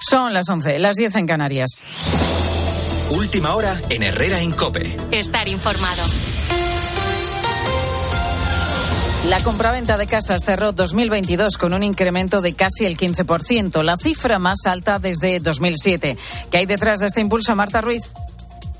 Son 0.00 0.32
las 0.32 0.48
11, 0.48 0.78
las 0.78 0.96
10 0.96 1.14
en 1.16 1.26
Canarias. 1.26 1.84
Última 3.10 3.54
hora 3.54 3.80
en 3.90 4.02
Herrera 4.02 4.42
Incope. 4.42 4.96
Estar 5.10 5.46
informado. 5.46 6.02
La 9.28 9.38
compraventa 9.42 9.98
de 9.98 10.06
casas 10.06 10.42
cerró 10.44 10.72
2022 10.72 11.58
con 11.58 11.74
un 11.74 11.82
incremento 11.82 12.40
de 12.40 12.54
casi 12.54 12.86
el 12.86 12.96
15%, 12.96 13.82
la 13.82 13.98
cifra 13.98 14.38
más 14.38 14.60
alta 14.64 14.98
desde 14.98 15.38
2007. 15.38 16.16
¿Qué 16.50 16.56
hay 16.56 16.66
detrás 16.66 17.00
de 17.00 17.08
este 17.08 17.20
impulso, 17.20 17.54
Marta 17.54 17.82
Ruiz? 17.82 18.10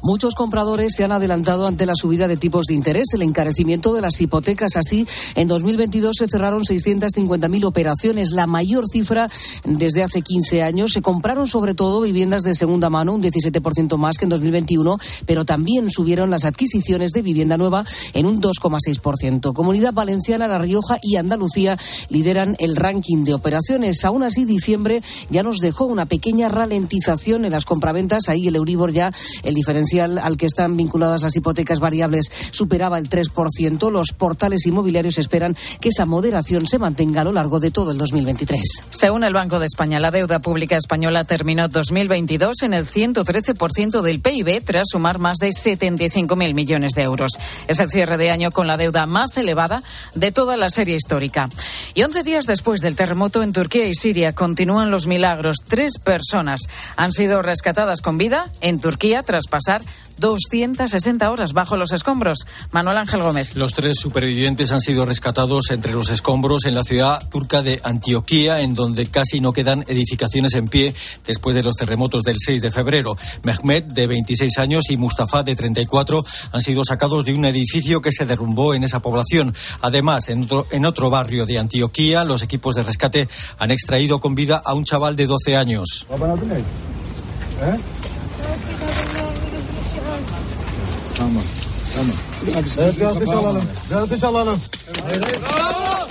Muchos 0.02 0.34
compradores 0.34 0.94
se 0.96 1.04
han 1.04 1.12
adelantado 1.12 1.66
ante 1.66 1.84
la 1.84 1.92
subida 1.94 2.26
de 2.26 2.38
tipos 2.38 2.64
de 2.64 2.74
interés, 2.74 3.08
el 3.12 3.20
encarecimiento 3.20 3.92
de 3.92 4.00
las 4.00 4.18
hipotecas. 4.18 4.76
Así, 4.76 5.06
en 5.34 5.46
2022 5.46 6.16
se 6.16 6.26
cerraron 6.26 6.62
650.000 6.62 7.64
operaciones, 7.66 8.30
la 8.30 8.46
mayor 8.46 8.88
cifra 8.88 9.28
desde 9.64 10.02
hace 10.02 10.22
15 10.22 10.62
años. 10.62 10.92
Se 10.92 11.02
compraron 11.02 11.48
sobre 11.48 11.74
todo 11.74 12.00
viviendas 12.00 12.44
de 12.44 12.54
segunda 12.54 12.88
mano, 12.88 13.12
un 13.12 13.22
17% 13.22 13.98
más 13.98 14.16
que 14.16 14.24
en 14.24 14.30
2021, 14.30 14.96
pero 15.26 15.44
también 15.44 15.90
subieron 15.90 16.30
las 16.30 16.46
adquisiciones 16.46 17.10
de 17.10 17.20
vivienda 17.20 17.58
nueva 17.58 17.84
en 18.14 18.24
un 18.24 18.40
2,6%. 18.40 19.52
Comunidad 19.52 19.92
Valenciana, 19.92 20.48
La 20.48 20.58
Rioja 20.58 20.96
y 21.02 21.16
Andalucía 21.16 21.76
lideran 22.08 22.56
el 22.58 22.76
ranking 22.76 23.24
de 23.24 23.34
operaciones. 23.34 24.02
Aún 24.06 24.22
así, 24.22 24.46
diciembre 24.46 25.02
ya 25.28 25.42
nos 25.42 25.58
dejó 25.58 25.84
una 25.84 26.06
pequeña 26.06 26.48
ralentización 26.48 27.44
en 27.44 27.52
las 27.52 27.66
compraventas. 27.66 28.30
Ahí 28.30 28.48
el 28.48 28.56
Euribor 28.56 28.94
ya, 28.94 29.12
el 29.42 29.52
diferencial 29.52 29.89
al 29.98 30.36
que 30.36 30.46
están 30.46 30.76
vinculadas 30.76 31.22
las 31.22 31.36
hipotecas 31.36 31.80
variables 31.80 32.30
superaba 32.50 32.98
el 32.98 33.08
3%. 33.08 33.90
Los 33.90 34.12
portales 34.12 34.66
inmobiliarios 34.66 35.18
esperan 35.18 35.56
que 35.80 35.88
esa 35.88 36.06
moderación 36.06 36.66
se 36.66 36.78
mantenga 36.78 37.22
a 37.22 37.24
lo 37.24 37.32
largo 37.32 37.58
de 37.60 37.70
todo 37.70 37.92
el 37.92 37.98
2023. 37.98 38.60
Según 38.90 39.24
el 39.24 39.32
Banco 39.32 39.58
de 39.58 39.66
España, 39.66 39.98
la 39.98 40.10
deuda 40.10 40.40
pública 40.40 40.76
española 40.76 41.24
terminó 41.24 41.68
2022 41.68 42.62
en 42.62 42.74
el 42.74 42.88
113% 42.88 44.02
del 44.02 44.20
PIB 44.20 44.62
tras 44.64 44.88
sumar 44.90 45.18
más 45.18 45.38
de 45.38 45.48
75.000 45.48 46.54
millones 46.54 46.92
de 46.92 47.02
euros. 47.02 47.32
Es 47.66 47.78
el 47.80 47.90
cierre 47.90 48.16
de 48.16 48.30
año 48.30 48.50
con 48.50 48.66
la 48.66 48.76
deuda 48.76 49.06
más 49.06 49.36
elevada 49.36 49.82
de 50.14 50.32
toda 50.32 50.56
la 50.56 50.70
serie 50.70 50.96
histórica. 50.96 51.48
Y 51.94 52.02
11 52.02 52.22
días 52.22 52.46
después 52.46 52.80
del 52.80 52.96
terremoto 52.96 53.42
en 53.42 53.52
Turquía 53.52 53.86
y 53.86 53.94
Siria 53.94 54.34
continúan 54.34 54.90
los 54.90 55.06
milagros. 55.06 55.58
Tres 55.66 55.98
personas 55.98 56.62
han 56.96 57.12
sido 57.12 57.42
rescatadas 57.42 58.00
con 58.00 58.18
vida 58.18 58.50
en 58.60 58.80
Turquía 58.80 59.22
tras 59.22 59.46
pasar 59.46 59.79
260 60.20 61.30
horas 61.30 61.52
bajo 61.52 61.76
los 61.76 61.92
escombros. 61.92 62.46
Manuel 62.70 62.98
Ángel 62.98 63.22
Gómez. 63.22 63.56
Los 63.56 63.72
tres 63.72 63.96
supervivientes 63.98 64.70
han 64.70 64.80
sido 64.80 65.04
rescatados 65.04 65.70
entre 65.70 65.92
los 65.92 66.10
escombros 66.10 66.66
en 66.66 66.74
la 66.74 66.84
ciudad 66.84 67.26
turca 67.30 67.62
de 67.62 67.80
Antioquía, 67.82 68.60
en 68.60 68.74
donde 68.74 69.06
casi 69.06 69.40
no 69.40 69.52
quedan 69.52 69.84
edificaciones 69.88 70.54
en 70.54 70.68
pie 70.68 70.94
después 71.26 71.56
de 71.56 71.62
los 71.62 71.76
terremotos 71.76 72.22
del 72.22 72.36
6 72.38 72.60
de 72.60 72.70
febrero. 72.70 73.16
Mehmet, 73.42 73.86
de 73.86 74.06
26 74.06 74.58
años, 74.58 74.90
y 74.90 74.96
Mustafa, 74.96 75.42
de 75.42 75.56
34, 75.56 76.22
han 76.52 76.60
sido 76.60 76.84
sacados 76.84 77.24
de 77.24 77.32
un 77.32 77.46
edificio 77.46 78.02
que 78.02 78.12
se 78.12 78.26
derrumbó 78.26 78.74
en 78.74 78.84
esa 78.84 79.00
población. 79.00 79.54
Además, 79.80 80.28
en 80.28 80.44
otro, 80.44 80.66
en 80.70 80.84
otro 80.84 81.08
barrio 81.08 81.46
de 81.46 81.58
Antioquía, 81.58 82.24
los 82.24 82.42
equipos 82.42 82.74
de 82.74 82.82
rescate 82.82 83.28
han 83.58 83.70
extraído 83.70 84.20
con 84.20 84.34
vida 84.34 84.60
a 84.62 84.74
un 84.74 84.84
chaval 84.84 85.16
de 85.16 85.26
12 85.26 85.56
años. 85.56 86.06
¿Eh? 87.62 87.78
Tamam. 91.20 91.42
Tamam. 91.96 92.12
Evet 92.78 93.00
bir 93.00 93.04
alkış 93.04 93.28
alalım. 93.28 93.62
Bir 93.90 93.94
alkış 93.96 94.24
alalım. 94.24 94.60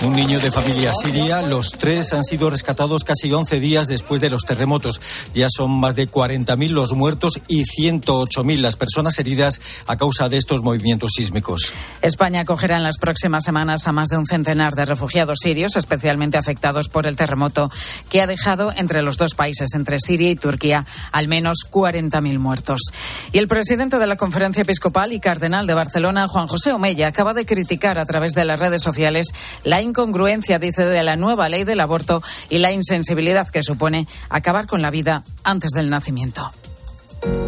Un 0.02 0.14
niño 0.14 0.40
de 0.40 0.50
familia 0.50 0.92
siria. 0.94 1.42
Los 1.42 1.72
tres 1.72 2.14
han 2.14 2.24
sido 2.24 2.48
rescatados 2.48 3.04
casi 3.04 3.30
11 3.30 3.60
días 3.60 3.86
después 3.86 4.22
de 4.22 4.30
los 4.30 4.46
terremotos. 4.46 4.98
Ya 5.34 5.48
son 5.50 5.72
más 5.72 5.94
de 5.94 6.10
40.000 6.10 6.70
los 6.70 6.94
muertos 6.94 7.38
y 7.48 7.64
108.000 7.64 8.60
las 8.60 8.76
personas 8.76 9.18
heridas 9.18 9.60
a 9.86 9.98
causa 9.98 10.30
de 10.30 10.38
estos 10.38 10.62
movimientos 10.62 11.10
sísmicos. 11.14 11.74
España 12.00 12.40
acogerá 12.40 12.78
en 12.78 12.82
las 12.82 12.96
próximas 12.96 13.44
semanas 13.44 13.86
a 13.86 13.92
más 13.92 14.08
de 14.08 14.16
un 14.16 14.26
centenar 14.26 14.72
de 14.74 14.86
refugiados 14.86 15.40
sirios, 15.42 15.76
especialmente 15.76 16.38
afectados 16.38 16.88
por 16.88 17.06
el 17.06 17.16
terremoto 17.16 17.70
que 18.08 18.22
ha 18.22 18.26
dejado 18.26 18.72
entre 18.74 19.02
los 19.02 19.18
dos 19.18 19.34
países, 19.34 19.74
entre 19.74 19.98
Siria 19.98 20.30
y 20.30 20.36
Turquía, 20.36 20.86
al 21.12 21.28
menos 21.28 21.58
40.000 21.70 22.38
muertos. 22.38 22.80
Y 23.32 23.38
el 23.38 23.48
presidente 23.48 23.98
de 23.98 24.06
la 24.06 24.16
Conferencia 24.16 24.62
Episcopal 24.62 25.12
y 25.12 25.20
cardenal 25.20 25.66
de 25.66 25.74
Barcelona, 25.74 26.26
Juan 26.26 26.46
José 26.46 26.72
Omeya, 26.72 27.08
acaba 27.08 27.34
de 27.34 27.44
criticar 27.44 27.98
a 27.98 28.06
través 28.06 28.32
de 28.32 28.46
las 28.46 28.58
redes 28.58 28.82
sociales 28.82 29.26
la 29.62 29.82
incongruencia, 29.90 30.58
dice, 30.58 30.86
de 30.86 31.02
la 31.02 31.16
nueva 31.16 31.48
ley 31.48 31.64
del 31.64 31.80
aborto 31.80 32.22
y 32.48 32.58
la 32.58 32.72
insensibilidad 32.72 33.48
que 33.48 33.62
supone 33.62 34.06
acabar 34.28 34.66
con 34.66 34.82
la 34.82 34.90
vida 34.90 35.22
antes 35.44 35.70
del 35.72 35.90
nacimiento. 35.90 36.50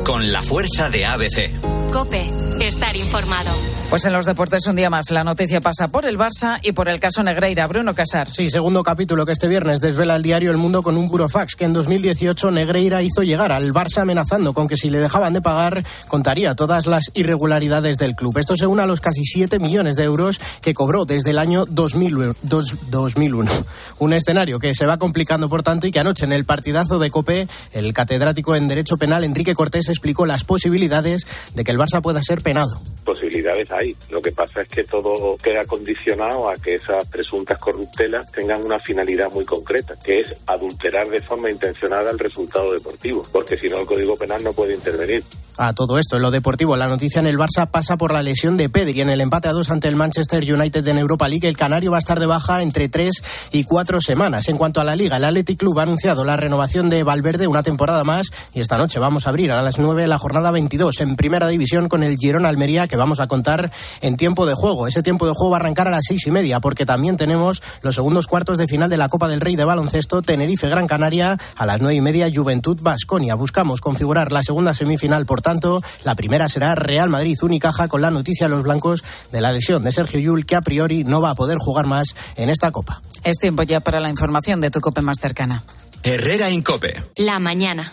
Con 0.04 0.32
la 0.32 0.42
fuerza 0.42 0.90
de 0.90 1.06
ABC. 1.06 1.50
Cope, 1.92 2.30
estar 2.60 2.96
informado. 2.96 3.50
Pues 3.92 4.06
en 4.06 4.14
los 4.14 4.24
deportes 4.24 4.66
un 4.66 4.74
día 4.74 4.88
más 4.88 5.10
la 5.10 5.22
noticia 5.22 5.60
pasa 5.60 5.88
por 5.88 6.06
el 6.06 6.18
Barça 6.18 6.58
y 6.62 6.72
por 6.72 6.88
el 6.88 6.98
caso 6.98 7.22
Negreira. 7.22 7.66
Bruno 7.66 7.94
Casar. 7.94 8.32
Sí, 8.32 8.48
segundo 8.48 8.82
capítulo 8.82 9.26
que 9.26 9.32
este 9.32 9.48
viernes 9.48 9.80
desvela 9.80 10.16
el 10.16 10.22
diario 10.22 10.50
El 10.50 10.56
Mundo 10.56 10.82
con 10.82 10.96
un 10.96 11.04
burofax 11.04 11.56
que 11.56 11.66
en 11.66 11.74
2018 11.74 12.50
Negreira 12.52 13.02
hizo 13.02 13.22
llegar 13.22 13.52
al 13.52 13.74
Barça 13.74 13.98
amenazando 13.98 14.54
con 14.54 14.66
que 14.66 14.78
si 14.78 14.88
le 14.88 14.98
dejaban 14.98 15.34
de 15.34 15.42
pagar 15.42 15.84
contaría 16.08 16.54
todas 16.54 16.86
las 16.86 17.10
irregularidades 17.12 17.98
del 17.98 18.14
club. 18.14 18.38
Esto 18.38 18.56
se 18.56 18.66
une 18.66 18.80
a 18.80 18.86
los 18.86 19.02
casi 19.02 19.26
7 19.26 19.58
millones 19.58 19.94
de 19.96 20.04
euros 20.04 20.40
que 20.62 20.72
cobró 20.72 21.04
desde 21.04 21.28
el 21.28 21.38
año 21.38 21.66
2001. 21.66 23.50
Un 23.98 24.12
escenario 24.14 24.58
que 24.58 24.74
se 24.74 24.86
va 24.86 24.96
complicando 24.96 25.50
por 25.50 25.62
tanto 25.62 25.86
y 25.86 25.90
que 25.90 26.00
anoche 26.00 26.24
en 26.24 26.32
el 26.32 26.46
partidazo 26.46 26.98
de 26.98 27.10
COPE 27.10 27.46
el 27.72 27.92
catedrático 27.92 28.56
en 28.56 28.68
Derecho 28.68 28.96
Penal 28.96 29.24
Enrique 29.24 29.54
Cortés 29.62 29.90
explicó 29.90 30.26
las 30.26 30.42
posibilidades 30.42 31.24
de 31.54 31.62
que 31.62 31.70
el 31.70 31.78
Barça 31.78 32.02
pueda 32.02 32.20
ser 32.20 32.42
penado. 32.42 32.82
Posibilidades 33.04 33.70
hay. 33.70 33.94
Lo 34.10 34.20
que 34.20 34.32
pasa 34.32 34.62
es 34.62 34.68
que 34.68 34.82
todo 34.82 35.36
queda 35.36 35.64
condicionado 35.66 36.50
a 36.50 36.54
que 36.56 36.74
esas 36.74 37.06
presuntas 37.06 37.60
corruptelas 37.60 38.32
tengan 38.32 38.64
una 38.64 38.80
finalidad 38.80 39.30
muy 39.30 39.44
concreta, 39.44 39.94
que 40.04 40.22
es 40.22 40.34
adulterar 40.48 41.08
de 41.08 41.22
forma 41.22 41.48
intencionada 41.48 42.10
el 42.10 42.18
resultado 42.18 42.72
deportivo, 42.72 43.22
porque 43.30 43.56
si 43.56 43.68
no 43.68 43.78
el 43.78 43.86
Código 43.86 44.16
Penal 44.16 44.42
no 44.42 44.52
puede 44.52 44.74
intervenir. 44.74 45.22
A 45.58 45.74
todo 45.74 45.98
esto, 45.98 46.16
en 46.16 46.22
lo 46.22 46.30
deportivo, 46.30 46.76
la 46.76 46.88
noticia 46.88 47.20
en 47.20 47.26
el 47.26 47.38
Barça 47.38 47.70
pasa 47.70 47.96
por 47.96 48.12
la 48.12 48.22
lesión 48.22 48.56
de 48.56 48.68
Pedri 48.68 49.00
en 49.02 49.10
el 49.10 49.20
empate 49.20 49.48
a 49.48 49.52
dos 49.52 49.70
ante 49.70 49.86
el 49.86 49.96
Manchester 49.96 50.42
United 50.42 50.86
en 50.88 50.98
Europa 50.98 51.28
League. 51.28 51.46
El 51.46 51.56
canario 51.58 51.90
va 51.90 51.98
a 51.98 52.00
estar 52.00 52.18
de 52.18 52.26
baja 52.26 52.62
entre 52.62 52.88
tres 52.88 53.22
y 53.52 53.64
cuatro 53.64 54.00
semanas. 54.00 54.48
En 54.48 54.56
cuanto 54.56 54.80
a 54.80 54.84
la 54.84 54.96
liga, 54.96 55.18
el 55.18 55.24
Athletic 55.24 55.58
Club 55.58 55.78
ha 55.78 55.82
anunciado 55.82 56.24
la 56.24 56.36
renovación 56.36 56.88
de 56.88 57.04
Valverde 57.04 57.46
una 57.46 57.62
temporada 57.62 58.02
más 58.02 58.32
y 58.54 58.60
esta 58.60 58.78
noche 58.78 58.98
vamos 58.98 59.26
a 59.26 59.28
abrir 59.28 59.51
a 59.58 59.62
las 59.62 59.78
nueve 59.78 60.06
la 60.06 60.18
jornada 60.18 60.50
22 60.50 61.00
en 61.00 61.16
primera 61.16 61.48
división 61.48 61.88
con 61.88 62.02
el 62.02 62.16
Girona 62.16 62.48
Almería 62.48 62.86
que 62.86 62.96
vamos 62.96 63.20
a 63.20 63.26
contar 63.26 63.70
en 64.00 64.16
tiempo 64.16 64.46
de 64.46 64.54
juego. 64.54 64.86
Ese 64.86 65.02
tiempo 65.02 65.26
de 65.26 65.32
juego 65.32 65.50
va 65.50 65.58
a 65.58 65.60
arrancar 65.60 65.88
a 65.88 65.90
las 65.90 66.04
seis 66.06 66.26
y 66.26 66.30
media 66.30 66.60
porque 66.60 66.86
también 66.86 67.16
tenemos 67.16 67.62
los 67.82 67.94
segundos 67.94 68.26
cuartos 68.26 68.58
de 68.58 68.66
final 68.66 68.90
de 68.90 68.96
la 68.96 69.08
Copa 69.08 69.28
del 69.28 69.40
Rey 69.40 69.56
de 69.56 69.64
baloncesto 69.64 70.22
Tenerife 70.22 70.68
Gran 70.68 70.86
Canaria 70.86 71.38
a 71.56 71.66
las 71.66 71.80
nueve 71.80 71.96
y 71.96 72.00
media 72.00 72.30
Juventud 72.32 72.78
Basconia. 72.82 73.34
Buscamos 73.34 73.80
configurar 73.80 74.32
la 74.32 74.42
segunda 74.42 74.74
semifinal, 74.74 75.26
por 75.26 75.40
tanto, 75.40 75.82
la 76.04 76.14
primera 76.14 76.48
será 76.48 76.74
Real 76.74 77.10
Madrid 77.10 77.36
Unicaja 77.42 77.88
con 77.88 78.02
la 78.02 78.10
noticia 78.10 78.46
a 78.46 78.48
los 78.48 78.62
blancos 78.62 79.04
de 79.32 79.40
la 79.40 79.52
lesión 79.52 79.82
de 79.82 79.92
Sergio 79.92 80.20
Yul 80.20 80.46
que 80.46 80.56
a 80.56 80.60
priori 80.60 81.04
no 81.04 81.20
va 81.20 81.30
a 81.30 81.34
poder 81.34 81.58
jugar 81.58 81.86
más 81.86 82.14
en 82.36 82.50
esta 82.50 82.70
Copa. 82.70 83.02
Es 83.24 83.38
tiempo 83.38 83.62
ya 83.62 83.80
para 83.80 84.00
la 84.00 84.08
información 84.08 84.60
de 84.60 84.70
tu 84.70 84.80
Cope 84.80 85.00
más 85.00 85.18
cercana. 85.20 85.62
Herrera 86.02 86.50
Incope. 86.50 87.02
La 87.16 87.38
mañana. 87.38 87.92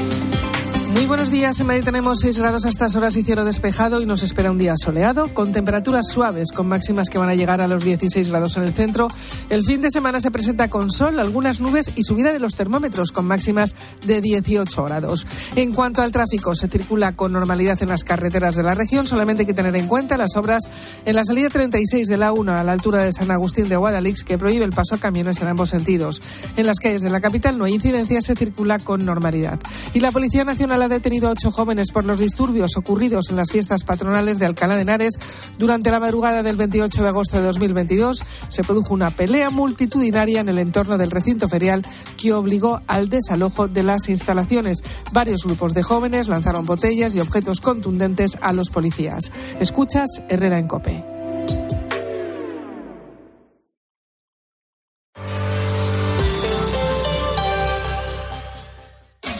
Muy 0.93 1.05
buenos 1.05 1.31
días. 1.31 1.57
En 1.61 1.67
Madrid 1.67 1.85
tenemos 1.85 2.19
6 2.19 2.37
grados 2.39 2.65
a 2.65 2.69
estas 2.69 2.97
horas 2.97 3.15
y 3.15 3.23
cielo 3.23 3.45
despejado 3.45 4.01
y 4.01 4.05
nos 4.05 4.23
espera 4.23 4.51
un 4.51 4.57
día 4.57 4.73
soleado 4.75 5.33
con 5.33 5.53
temperaturas 5.53 6.07
suaves, 6.09 6.51
con 6.51 6.67
máximas 6.67 7.09
que 7.09 7.17
van 7.17 7.29
a 7.29 7.35
llegar 7.35 7.61
a 7.61 7.67
los 7.67 7.85
16 7.85 8.27
grados 8.27 8.57
en 8.57 8.63
el 8.63 8.73
centro. 8.73 9.07
El 9.49 9.63
fin 9.63 9.79
de 9.79 9.89
semana 9.89 10.19
se 10.19 10.31
presenta 10.31 10.69
con 10.69 10.91
sol, 10.91 11.17
algunas 11.19 11.61
nubes 11.61 11.93
y 11.95 12.03
subida 12.03 12.33
de 12.33 12.39
los 12.39 12.55
termómetros 12.55 13.13
con 13.13 13.25
máximas 13.25 13.73
de 14.05 14.19
18 14.19 14.83
grados. 14.83 15.25
En 15.55 15.73
cuanto 15.73 16.01
al 16.01 16.11
tráfico, 16.11 16.55
se 16.55 16.67
circula 16.67 17.13
con 17.13 17.31
normalidad 17.31 17.81
en 17.81 17.87
las 17.87 18.03
carreteras 18.03 18.55
de 18.57 18.63
la 18.63 18.75
región. 18.75 19.07
Solamente 19.07 19.43
hay 19.43 19.47
que 19.47 19.53
tener 19.53 19.75
en 19.77 19.87
cuenta 19.87 20.17
las 20.17 20.35
obras 20.35 20.69
en 21.05 21.15
la 21.15 21.23
salida 21.23 21.47
36 21.47 22.09
de 22.09 22.17
la 22.17 22.33
1 22.33 22.51
a 22.51 22.63
la 22.65 22.73
altura 22.73 23.01
de 23.03 23.13
San 23.13 23.31
Agustín 23.31 23.69
de 23.69 23.77
Guadalix 23.77 24.25
que 24.25 24.37
prohíbe 24.37 24.65
el 24.65 24.71
paso 24.71 24.95
a 24.95 24.97
camiones 24.97 25.41
en 25.41 25.47
ambos 25.47 25.69
sentidos. 25.69 26.21
En 26.57 26.67
las 26.67 26.79
calles 26.79 27.01
de 27.01 27.09
la 27.09 27.21
capital 27.21 27.57
no 27.57 27.63
hay 27.63 27.75
incidencias, 27.75 28.25
se 28.25 28.35
circula 28.35 28.77
con 28.77 29.05
normalidad. 29.05 29.57
Y 29.93 30.01
la 30.01 30.11
Policía 30.11 30.43
Nacional 30.81 30.91
ha 30.91 30.95
detenido 30.95 31.27
a 31.27 31.31
ocho 31.31 31.51
jóvenes 31.51 31.91
por 31.91 32.05
los 32.05 32.19
disturbios 32.19 32.75
ocurridos 32.75 33.29
en 33.29 33.35
las 33.35 33.51
fiestas 33.51 33.83
patronales 33.83 34.39
de 34.39 34.47
Alcalá 34.47 34.75
de 34.75 34.81
Henares. 34.81 35.13
Durante 35.59 35.91
la 35.91 35.99
madrugada 35.99 36.41
del 36.41 36.55
28 36.55 37.03
de 37.03 37.07
agosto 37.07 37.37
de 37.37 37.43
2022 37.43 38.23
se 38.49 38.63
produjo 38.63 38.93
una 38.93 39.11
pelea 39.11 39.51
multitudinaria 39.51 40.39
en 40.41 40.49
el 40.49 40.57
entorno 40.57 40.97
del 40.97 41.11
recinto 41.11 41.47
ferial 41.47 41.83
que 42.17 42.33
obligó 42.33 42.81
al 42.87 43.09
desalojo 43.09 43.67
de 43.67 43.83
las 43.83 44.09
instalaciones. 44.09 44.79
Varios 45.11 45.43
grupos 45.43 45.75
de 45.75 45.83
jóvenes 45.83 46.29
lanzaron 46.29 46.65
botellas 46.65 47.15
y 47.15 47.19
objetos 47.19 47.61
contundentes 47.61 48.39
a 48.41 48.51
los 48.51 48.69
policías. 48.71 49.31
Escuchas 49.59 50.09
Herrera 50.29 50.57
en 50.57 50.67
Cope. 50.67 51.20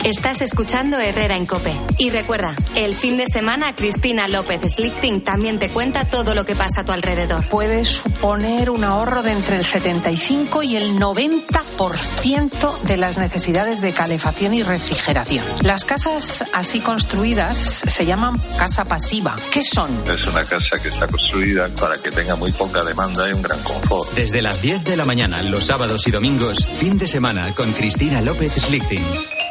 Estás 0.03 0.41
escuchando 0.41 0.99
Herrera 0.99 1.37
en 1.37 1.45
Cope. 1.45 1.79
Y 1.99 2.09
recuerda, 2.09 2.55
el 2.75 2.95
fin 2.95 3.17
de 3.17 3.27
semana 3.27 3.75
Cristina 3.75 4.27
López 4.27 4.61
Slichting 4.73 5.21
también 5.21 5.59
te 5.59 5.69
cuenta 5.69 6.05
todo 6.05 6.33
lo 6.33 6.43
que 6.43 6.55
pasa 6.55 6.81
a 6.81 6.83
tu 6.83 6.91
alrededor. 6.91 7.45
Puede 7.49 7.85
suponer 7.85 8.71
un 8.71 8.83
ahorro 8.83 9.21
de 9.21 9.31
entre 9.31 9.57
el 9.57 9.65
75 9.65 10.63
y 10.63 10.75
el 10.75 10.99
90% 10.99 12.79
de 12.81 12.97
las 12.97 13.19
necesidades 13.19 13.79
de 13.81 13.93
calefacción 13.93 14.55
y 14.55 14.63
refrigeración. 14.63 15.45
Las 15.61 15.85
casas 15.85 16.45
así 16.51 16.79
construidas 16.79 17.57
se 17.59 18.03
llaman 18.03 18.41
casa 18.57 18.85
pasiva. 18.85 19.35
¿Qué 19.53 19.61
son? 19.61 19.91
Es 20.07 20.25
una 20.25 20.43
casa 20.45 20.79
que 20.81 20.89
está 20.89 21.07
construida 21.07 21.67
para 21.79 21.99
que 21.99 22.09
tenga 22.09 22.35
muy 22.35 22.51
poca 22.51 22.83
demanda 22.83 23.29
y 23.29 23.33
un 23.33 23.43
gran 23.43 23.61
confort. 23.61 24.09
Desde 24.13 24.41
las 24.41 24.63
10 24.63 24.83
de 24.83 24.97
la 24.97 25.05
mañana, 25.05 25.43
los 25.43 25.67
sábados 25.67 26.07
y 26.07 26.11
domingos, 26.11 26.65
fin 26.65 26.97
de 26.97 27.05
semana 27.05 27.53
con 27.53 27.71
Cristina 27.73 28.19
López 28.21 28.53
Slichting. 28.53 29.50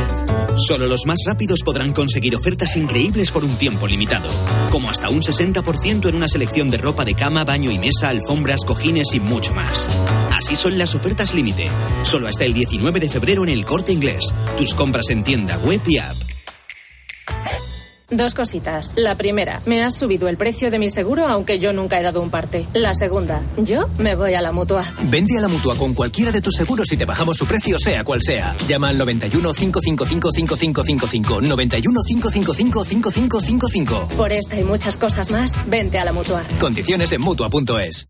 Solo 0.67 0.85
los 0.87 1.07
más 1.07 1.17
rápidos 1.25 1.61
podrán 1.63 1.91
conseguir 1.91 2.35
ofertas 2.35 2.77
increíbles 2.77 3.31
por 3.31 3.43
un 3.43 3.55
tiempo 3.55 3.87
limitado, 3.87 4.29
como 4.69 4.91
hasta 4.91 5.09
un 5.09 5.21
60% 5.21 6.07
en 6.07 6.15
una 6.15 6.27
selección 6.27 6.69
de 6.69 6.77
ropa 6.77 7.03
de 7.03 7.15
cama, 7.15 7.43
baño 7.43 7.71
y 7.71 7.79
mesa, 7.79 8.09
alfombras, 8.09 8.63
cojines 8.63 9.07
y 9.13 9.19
mucho 9.19 9.55
más. 9.55 9.89
Así 10.31 10.55
son 10.55 10.77
las 10.77 10.93
ofertas 10.93 11.33
límite, 11.33 11.67
solo 12.03 12.27
hasta 12.27 12.45
el 12.45 12.53
19 12.53 12.99
de 12.99 13.09
febrero 13.09 13.43
en 13.43 13.49
el 13.49 13.65
corte 13.65 13.91
inglés. 13.91 14.33
Tus 14.57 14.75
compras 14.75 15.09
en 15.09 15.23
tienda, 15.23 15.57
web 15.57 15.81
y 15.87 15.97
app. 15.97 16.30
Dos 18.11 18.33
cositas. 18.33 18.91
La 18.97 19.15
primera, 19.15 19.61
me 19.65 19.81
has 19.81 19.95
subido 19.95 20.27
el 20.27 20.35
precio 20.35 20.69
de 20.69 20.79
mi 20.79 20.89
seguro 20.89 21.27
aunque 21.27 21.59
yo 21.59 21.71
nunca 21.71 21.97
he 21.97 22.03
dado 22.03 22.21
un 22.21 22.29
parte. 22.29 22.67
La 22.73 22.93
segunda, 22.93 23.41
yo 23.57 23.87
me 23.97 24.15
voy 24.15 24.33
a 24.33 24.41
la 24.41 24.51
mutua. 24.51 24.83
Vende 25.03 25.37
a 25.37 25.41
la 25.41 25.47
mutua 25.47 25.75
con 25.77 25.93
cualquiera 25.93 26.31
de 26.31 26.41
tus 26.41 26.55
seguros 26.55 26.91
y 26.91 26.97
te 26.97 27.05
bajamos 27.05 27.37
su 27.37 27.45
precio, 27.45 27.79
sea 27.79 28.03
cual 28.03 28.21
sea. 28.21 28.53
Llama 28.67 28.89
al 28.89 28.97
91 28.97 29.53
555 29.53 30.31
5555. 30.33 31.41
91 31.41 32.01
555 32.05 32.85
5555. 32.85 34.07
Por 34.17 34.33
esta 34.33 34.59
y 34.59 34.63
muchas 34.65 34.97
cosas 34.97 35.31
más, 35.31 35.55
vente 35.67 35.97
a 35.97 36.03
la 36.03 36.11
mutua. 36.11 36.43
Condiciones 36.59 37.13
en 37.13 37.21
mutua.es. 37.21 38.07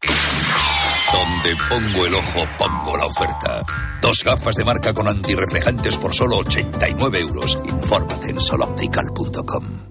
Donde 1.13 1.55
pongo 1.69 2.05
el 2.07 2.13
ojo, 2.15 2.47
pongo 2.57 2.97
la 2.97 3.05
oferta. 3.05 3.63
Dos 4.01 4.23
gafas 4.23 4.55
de 4.55 4.65
marca 4.65 4.93
con 4.93 5.07
antirreflejantes 5.07 5.97
por 5.97 6.15
solo 6.15 6.37
89 6.37 7.19
euros. 7.19 7.61
Infórmate 7.65 8.31
en 8.31 8.39
soloptical.com. 8.39 9.90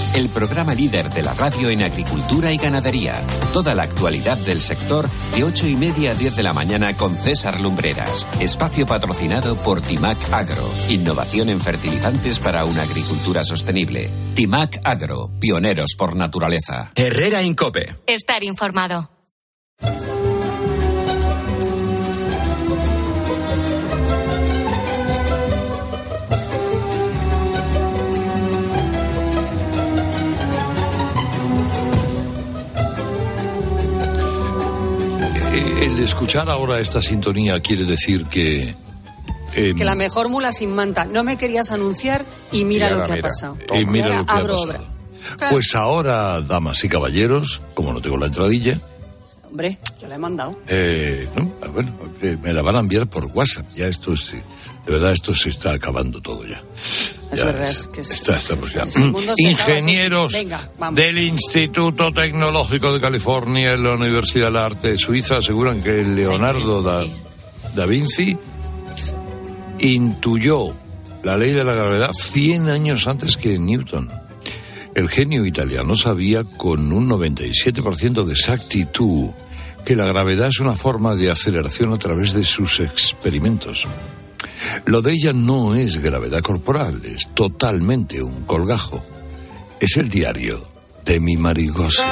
el 0.15 0.29
programa 0.29 0.73
líder 0.73 1.09
de 1.09 1.23
la 1.23 1.33
radio 1.33 1.69
en 1.69 1.81
agricultura 1.83 2.51
y 2.51 2.57
ganadería. 2.57 3.15
Toda 3.53 3.75
la 3.75 3.83
actualidad 3.83 4.37
del 4.37 4.61
sector 4.61 5.09
de 5.35 5.43
8 5.43 5.67
y 5.67 5.75
media 5.75 6.11
a 6.11 6.15
10 6.15 6.35
de 6.35 6.43
la 6.43 6.53
mañana 6.53 6.95
con 6.95 7.15
César 7.15 7.61
Lumbreras. 7.61 8.27
Espacio 8.39 8.85
patrocinado 8.85 9.55
por 9.55 9.81
Timac 9.81 10.17
Agro. 10.31 10.67
Innovación 10.89 11.49
en 11.49 11.59
fertilizantes 11.59 12.39
para 12.39 12.65
una 12.65 12.83
agricultura 12.83 13.43
sostenible. 13.43 14.09
Timac 14.35 14.79
Agro, 14.83 15.31
pioneros 15.39 15.95
por 15.97 16.15
naturaleza. 16.15 16.91
Herrera 16.95 17.41
Incope. 17.41 17.95
Estar 18.07 18.43
informado. 18.43 19.09
Escuchar 36.03 36.49
ahora 36.49 36.79
esta 36.79 37.01
sintonía 37.01 37.59
quiere 37.61 37.85
decir 37.85 38.25
que... 38.25 38.75
eh, 39.55 39.73
Que 39.75 39.83
la 39.85 39.95
mejor 39.95 40.29
mula 40.29 40.51
sin 40.51 40.73
manta. 40.75 41.05
No 41.05 41.23
me 41.23 41.37
querías 41.37 41.71
anunciar 41.71 42.25
y 42.51 42.63
mira 42.65 42.87
Y 42.87 42.93
lo 42.93 43.03
que 43.03 43.11
ha 43.11 43.15
mira. 43.15 43.27
pasado. 43.27 43.57
Y 43.73 43.85
mira 43.85 44.05
ahora 44.05 44.17
lo 44.19 44.25
que 44.25 44.31
ha 44.31 44.35
pasado. 44.35 44.61
obra. 44.63 44.79
Pues 45.51 45.75
ahora, 45.75 46.41
damas 46.41 46.83
y 46.83 46.89
caballeros, 46.89 47.61
como 47.75 47.93
no 47.93 48.01
tengo 48.01 48.17
la 48.17 48.25
entradilla, 48.27 48.79
Hombre, 49.49 49.77
yo 50.01 50.07
la 50.07 50.15
he 50.15 50.17
mandado. 50.17 50.57
eh, 50.67 51.27
no, 51.35 51.51
ah, 51.61 51.67
bueno, 51.73 51.91
eh, 52.21 52.37
me 52.41 52.53
la 52.53 52.61
van 52.61 52.77
a 52.77 52.79
enviar 52.79 53.05
por 53.07 53.25
WhatsApp. 53.25 53.65
Ya 53.75 53.85
esto 53.87 54.13
es, 54.13 54.31
de 54.31 54.91
verdad, 54.91 55.11
esto 55.11 55.35
se 55.35 55.49
está 55.49 55.73
acabando 55.73 56.21
todo 56.21 56.45
ya. 56.47 56.61
Es 57.31 57.45
verdad, 57.45 57.69
es 57.69 57.87
que 57.87 58.03
Ingenieros. 59.37 60.33
Venga, 60.33 60.69
del 60.91 61.17
Instituto 61.19 62.11
Tecnológico 62.11 62.91
de 62.91 62.99
California 62.99 63.73
y 63.73 63.81
la 63.81 63.93
Universidad 63.93 64.47
del 64.47 64.57
Arte 64.57 64.91
de 64.91 64.97
Suiza 64.97 65.37
aseguran 65.37 65.81
que 65.81 66.03
Leonardo 66.03 66.81
da, 66.81 67.05
da 67.73 67.85
Vinci 67.85 68.37
intuyó 69.79 70.73
la 71.23 71.37
ley 71.37 71.51
de 71.51 71.63
la 71.63 71.73
gravedad 71.73 72.11
100 72.13 72.69
años 72.69 73.07
antes 73.07 73.37
que 73.37 73.57
Newton. 73.57 74.09
El 74.93 75.07
genio 75.09 75.45
italiano 75.45 75.95
sabía 75.95 76.43
con 76.43 76.91
un 76.91 77.09
97% 77.09 78.25
de 78.25 78.33
exactitud 78.33 79.29
que 79.85 79.95
la 79.95 80.05
gravedad 80.05 80.49
es 80.49 80.59
una 80.59 80.75
forma 80.75 81.15
de 81.15 81.31
aceleración 81.31 81.93
a 81.93 81.97
través 81.97 82.33
de 82.33 82.43
sus 82.43 82.79
experimentos. 82.79 83.87
Lo 84.85 85.01
de 85.01 85.13
ella 85.13 85.33
no 85.33 85.75
es 85.75 85.97
gravedad 85.97 86.41
corporal, 86.41 87.01
es 87.05 87.27
totalmente 87.33 88.21
un 88.21 88.43
colgajo. 88.43 89.03
Es 89.79 89.97
el 89.97 90.09
diario 90.09 90.61
de 91.05 91.19
mi 91.19 91.37
marigosa. 91.37 92.03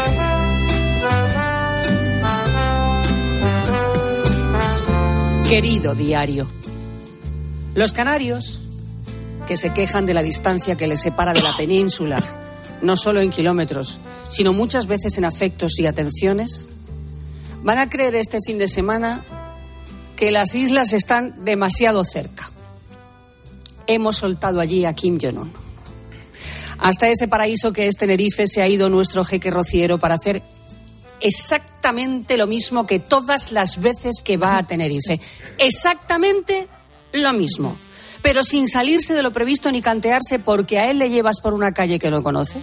Querido 5.47 5.95
diario, 5.95 6.47
los 7.73 7.91
canarios, 7.91 8.61
que 9.47 9.57
se 9.57 9.73
quejan 9.73 10.05
de 10.05 10.13
la 10.13 10.21
distancia 10.21 10.75
que 10.75 10.85
les 10.85 11.01
separa 11.01 11.33
de 11.33 11.41
la 11.41 11.57
península, 11.57 12.23
no 12.83 12.95
solo 12.95 13.19
en 13.19 13.31
kilómetros, 13.31 13.99
sino 14.29 14.53
muchas 14.53 14.85
veces 14.85 15.17
en 15.17 15.25
afectos 15.25 15.79
y 15.79 15.87
atenciones, 15.87 16.69
van 17.63 17.79
a 17.79 17.89
creer 17.89 18.15
este 18.15 18.37
fin 18.45 18.59
de 18.59 18.67
semana 18.67 19.21
que 20.19 20.31
las 20.31 20.53
islas 20.53 20.91
están 20.91 21.45
demasiado 21.45 22.03
cerca. 22.03 22.51
Hemos 23.87 24.17
soltado 24.17 24.59
allí 24.59 24.83
a 24.83 24.93
Kim 24.93 25.17
Jong-un. 25.17 25.49
Hasta 26.77 27.07
ese 27.07 27.29
paraíso 27.29 27.71
que 27.71 27.87
es 27.87 27.95
Tenerife 27.95 28.45
se 28.45 28.61
ha 28.61 28.67
ido 28.67 28.89
nuestro 28.89 29.23
jeque 29.23 29.49
rociero 29.49 29.97
para 29.97 30.15
hacer 30.15 30.41
exactamente 31.21 32.35
lo 32.35 32.47
mismo 32.47 32.85
que 32.85 32.99
todas 32.99 33.53
las 33.53 33.79
veces 33.79 34.21
que 34.21 34.35
va 34.35 34.57
a 34.57 34.63
Tenerife. 34.63 35.21
Exactamente 35.57 36.67
lo 37.13 37.31
mismo. 37.31 37.77
Pero 38.21 38.43
sin 38.43 38.67
salirse 38.67 39.13
de 39.13 39.23
lo 39.23 39.31
previsto 39.31 39.71
ni 39.71 39.81
cantearse 39.81 40.37
porque 40.37 40.79
a 40.79 40.91
él 40.91 40.99
le 40.99 41.09
llevas 41.09 41.39
por 41.39 41.53
una 41.53 41.71
calle 41.71 41.97
que 41.97 42.11
no 42.11 42.23
conoce. 42.23 42.59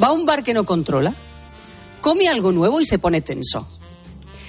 Va 0.00 0.08
a 0.08 0.12
un 0.12 0.26
bar 0.26 0.42
que 0.42 0.52
no 0.52 0.66
controla. 0.66 1.14
Come 2.02 2.28
algo 2.28 2.52
nuevo 2.52 2.82
y 2.82 2.84
se 2.84 2.98
pone 2.98 3.22
tenso. 3.22 3.66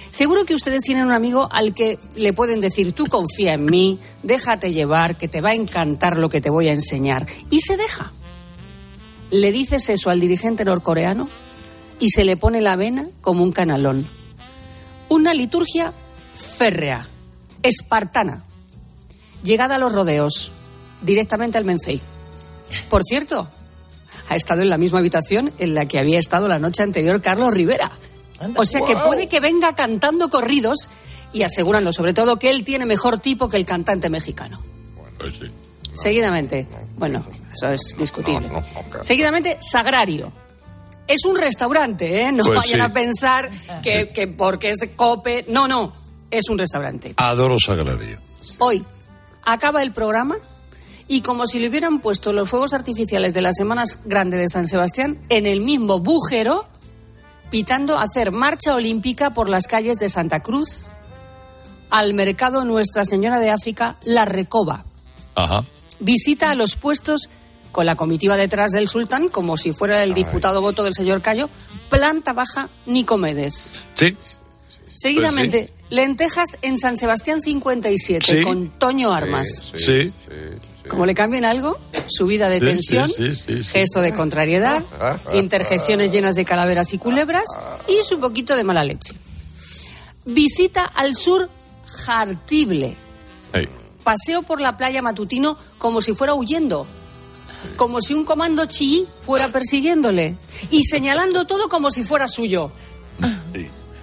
Seguro 0.10 0.46
que 0.46 0.56
ustedes 0.56 0.84
tienen 0.84 1.06
un 1.06 1.14
amigo 1.14 1.50
al 1.52 1.74
que 1.74 2.00
le 2.16 2.34
pueden 2.34 2.62
decir, 2.62 2.94
tú 2.94 3.06
confía 3.06 3.54
en 3.54 3.66
mí, 3.66 4.00
déjate 4.24 4.72
llevar, 4.72 5.18
que 5.18 5.28
te 5.28 5.42
va 5.42 5.50
a 5.50 5.56
encantar 5.56 6.18
lo 6.18 6.30
que 6.30 6.42
te 6.42 6.50
voy 6.50 6.70
a 6.70 6.74
enseñar. 6.74 7.26
Y 7.50 7.62
se 7.62 7.78
deja. 7.78 8.12
le 9.30 9.52
dices 9.52 9.90
eso 9.90 10.10
al 10.10 10.22
dirigente 10.22 10.64
norcoreano 10.64 11.28
y 12.00 12.10
se 12.10 12.24
le 12.24 12.38
pone 12.38 12.62
la 12.62 12.76
vena 12.76 13.08
como 13.22 13.44
un 13.44 13.52
canalón. 13.52 14.08
Una 15.10 15.34
liturgia 15.34 15.94
férrea, 16.34 17.08
espartana, 17.64 18.46
llegada 19.44 19.76
a 19.76 19.80
los 19.80 19.92
rodeos, 19.92 20.54
directamente 21.02 21.58
al 21.58 21.66
Mencey. 21.66 22.02
Por 22.90 23.04
cierto, 23.04 23.50
ha 24.30 24.36
estado 24.36 24.62
en 24.62 24.70
la 24.70 24.78
misma 24.78 25.00
habitación 25.00 25.54
en 25.58 25.74
la 25.74 25.86
que 25.86 26.00
había 26.00 26.20
estado 26.20 26.48
la 26.48 26.60
noche 26.60 26.84
anterior 26.84 27.22
Carlos 27.22 27.54
Rivera. 27.54 27.92
O 28.56 28.65
sea 28.65 28.82
que 28.82 28.96
puede 28.96 29.27
que 29.27 29.39
venga 29.39 29.75
cantando 29.75 30.29
corridos 30.29 30.89
y 31.34 31.44
asegurando 31.44 31.91
sobre 31.91 32.13
todo 32.13 32.38
que 32.38 32.50
él 32.50 32.63
tiene 32.63 32.86
mejor 32.86 33.20
tipo 33.20 33.50
que 33.50 33.58
el 33.58 33.65
cantante 33.65 34.10
mexicano. 34.10 34.60
Sí. 35.22 35.51
Seguidamente, 35.94 36.67
bueno, 36.98 37.25
eso 37.53 37.70
es 37.72 37.96
discutible. 37.98 38.50
Seguidamente, 39.01 39.58
Sagrario. 39.60 40.32
Es 41.08 41.24
un 41.25 41.38
restaurante, 41.38 42.22
¿eh? 42.24 42.32
No 42.32 42.44
Pues 42.44 42.58
vayan 42.58 42.79
sí. 42.79 42.82
a 42.82 42.94
pensar 42.94 43.50
que, 43.82 44.10
que 44.10 44.27
porque 44.27 44.70
es 44.72 44.89
cope. 44.96 45.46
No, 45.48 45.67
no, 45.67 45.94
es 46.29 46.50
un 46.50 46.58
restaurante. 46.58 47.13
Adoro 47.17 47.58
Sagrario. 47.60 48.20
Hoy 48.60 48.86
acaba 49.44 49.82
el 49.82 49.91
programa 49.94 50.36
y 51.08 51.22
como 51.22 51.48
si 51.48 51.60
le 51.60 51.70
hubieran 51.70 52.00
puesto 52.01 52.34
los 52.34 52.50
fuegos 52.50 52.74
artificiales 52.74 53.34
de 53.34 53.41
las 53.41 53.56
semanas 53.56 54.00
grandes 54.06 54.39
de 54.41 54.50
San 54.50 54.67
Sebastián 54.67 55.17
en 55.29 55.48
el 55.48 55.62
mismo 55.62 56.00
bujero, 56.00 56.67
pitando 57.50 57.98
hacer 57.98 58.32
marcha 58.32 58.75
olímpica 58.75 59.30
por 59.32 59.50
las 59.50 59.68
calles 59.68 59.98
de 60.00 60.10
Santa 60.10 60.42
Cruz, 60.42 60.88
al 61.89 62.13
mercado 62.13 62.66
Nuestra 62.66 63.06
Señora 63.06 63.39
de 63.39 63.50
África, 63.50 63.96
La 64.04 64.25
Recoba. 64.25 64.84
Ajá. 65.36 65.63
Visita 66.00 66.51
a 66.51 66.56
los 66.56 66.75
puestos 66.75 67.30
con 67.72 67.86
la 67.86 67.96
comitiva 67.96 68.36
detrás 68.38 68.72
del 68.72 68.88
sultán, 68.88 69.30
como 69.30 69.56
si 69.56 69.72
fuera 69.72 70.04
el 70.04 70.13
diputado 70.13 70.62
voto 70.62 70.84
del 70.84 70.94
señor 70.94 71.22
Cayo, 71.22 71.50
planta 71.89 72.34
baja 72.34 72.70
Nicomedes. 72.86 73.74
Sí. 73.94 74.18
Seguidamente, 74.94 75.72
lentejas 75.89 76.58
en 76.62 76.77
San 76.77 76.98
Sebastián 76.98 77.42
57, 77.42 78.38
Sí. 78.39 78.42
con 78.44 78.70
Toño 78.80 79.12
Armas. 79.13 79.48
Sí. 79.75 80.12
Como 80.88 81.06
le 81.06 81.13
cambien 81.13 81.46
algo, 81.46 81.77
subida 82.10 82.50
de 82.50 82.60
tensión, 82.60 83.10
sí, 83.10 83.36
sí, 83.36 83.44
sí, 83.48 83.64
sí. 83.64 83.70
gesto 83.70 84.02
de 84.02 84.14
contrariedad, 84.14 84.84
interjecciones 85.34 86.12
llenas 86.12 86.36
de 86.36 86.46
calaveras 86.46 86.94
y 86.94 86.98
culebras 86.98 87.46
y 87.88 88.02
su 88.04 88.20
poquito 88.20 88.56
de 88.56 88.64
mala 88.64 88.84
leche. 88.84 89.14
Visita 90.26 90.84
al 90.84 91.16
sur 91.16 91.50
Jartible. 91.86 92.96
Paseo 94.04 94.42
por 94.42 94.62
la 94.62 94.78
playa 94.78 95.02
matutino 95.02 95.58
como 95.78 96.02
si 96.02 96.14
fuera 96.14 96.34
huyendo. 96.34 96.88
Como 97.76 98.02
si 98.02 98.14
un 98.14 98.26
comando 98.26 98.66
chií 98.66 99.08
fuera 99.20 99.50
persiguiéndole. 99.50 100.38
Y 100.70 100.84
señalando 100.84 101.46
todo 101.46 101.70
como 101.70 101.92
si 101.92 102.04
fuera 102.04 102.28
suyo. 102.28 102.72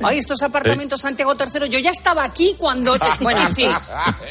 Ay, 0.03 0.19
estos 0.19 0.43
apartamentos 0.43 1.01
Santiago 1.01 1.35
III, 1.39 1.69
yo 1.69 1.79
ya 1.79 1.91
estaba 1.91 2.25
aquí 2.25 2.55
cuando... 2.59 2.97
Bueno, 3.21 3.41
en 3.43 3.55
fin. 3.55 3.71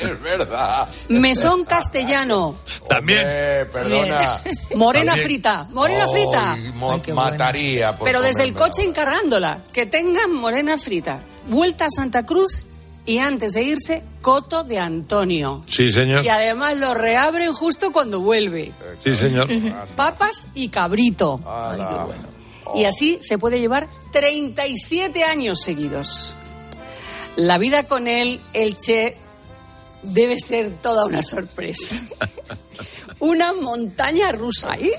es 0.01 0.21
verdad. 0.21 0.87
Mesón 1.09 1.65
castellano. 1.65 2.57
También. 2.87 3.25
perdona. 3.71 4.39
Morena 4.75 5.05
También. 5.11 5.25
frita. 5.27 5.67
Morena 5.71 6.07
frita. 6.07 6.53
Ay, 6.53 6.71
mo- 6.75 7.01
mataría 7.13 7.95
por 7.97 8.05
Pero 8.07 8.21
desde 8.21 8.43
el 8.43 8.53
coche 8.53 8.83
encargándola. 8.83 9.59
Que 9.71 9.85
tengan 9.85 10.33
morena 10.33 10.77
frita. 10.77 11.21
Vuelta 11.47 11.85
a 11.85 11.89
Santa 11.89 12.25
Cruz 12.25 12.63
y 13.05 13.17
antes 13.17 13.53
de 13.53 13.63
irse, 13.63 14.03
Coto 14.21 14.63
de 14.63 14.79
Antonio. 14.79 15.61
Sí, 15.69 15.91
señor. 15.91 16.23
Y 16.23 16.29
además 16.29 16.77
lo 16.77 16.93
reabren 16.93 17.51
justo 17.53 17.91
cuando 17.91 18.19
vuelve. 18.21 18.71
Sí, 19.03 19.15
señor. 19.15 19.49
Papas 19.95 20.47
y 20.53 20.69
cabrito. 20.69 21.39
Y 22.75 22.85
así 22.85 23.17
se 23.21 23.37
puede 23.37 23.59
llevar 23.59 23.87
37 24.11 25.23
años 25.23 25.61
seguidos. 25.61 26.35
La 27.35 27.57
vida 27.57 27.83
con 27.87 28.07
él, 28.07 28.39
Elche, 28.53 29.17
debe 30.03 30.39
ser 30.39 30.69
toda 30.77 31.05
una 31.05 31.21
sorpresa. 31.21 31.95
Una 33.19 33.53
montaña 33.53 34.33
rusa, 34.33 34.75
¿eh? 34.75 34.91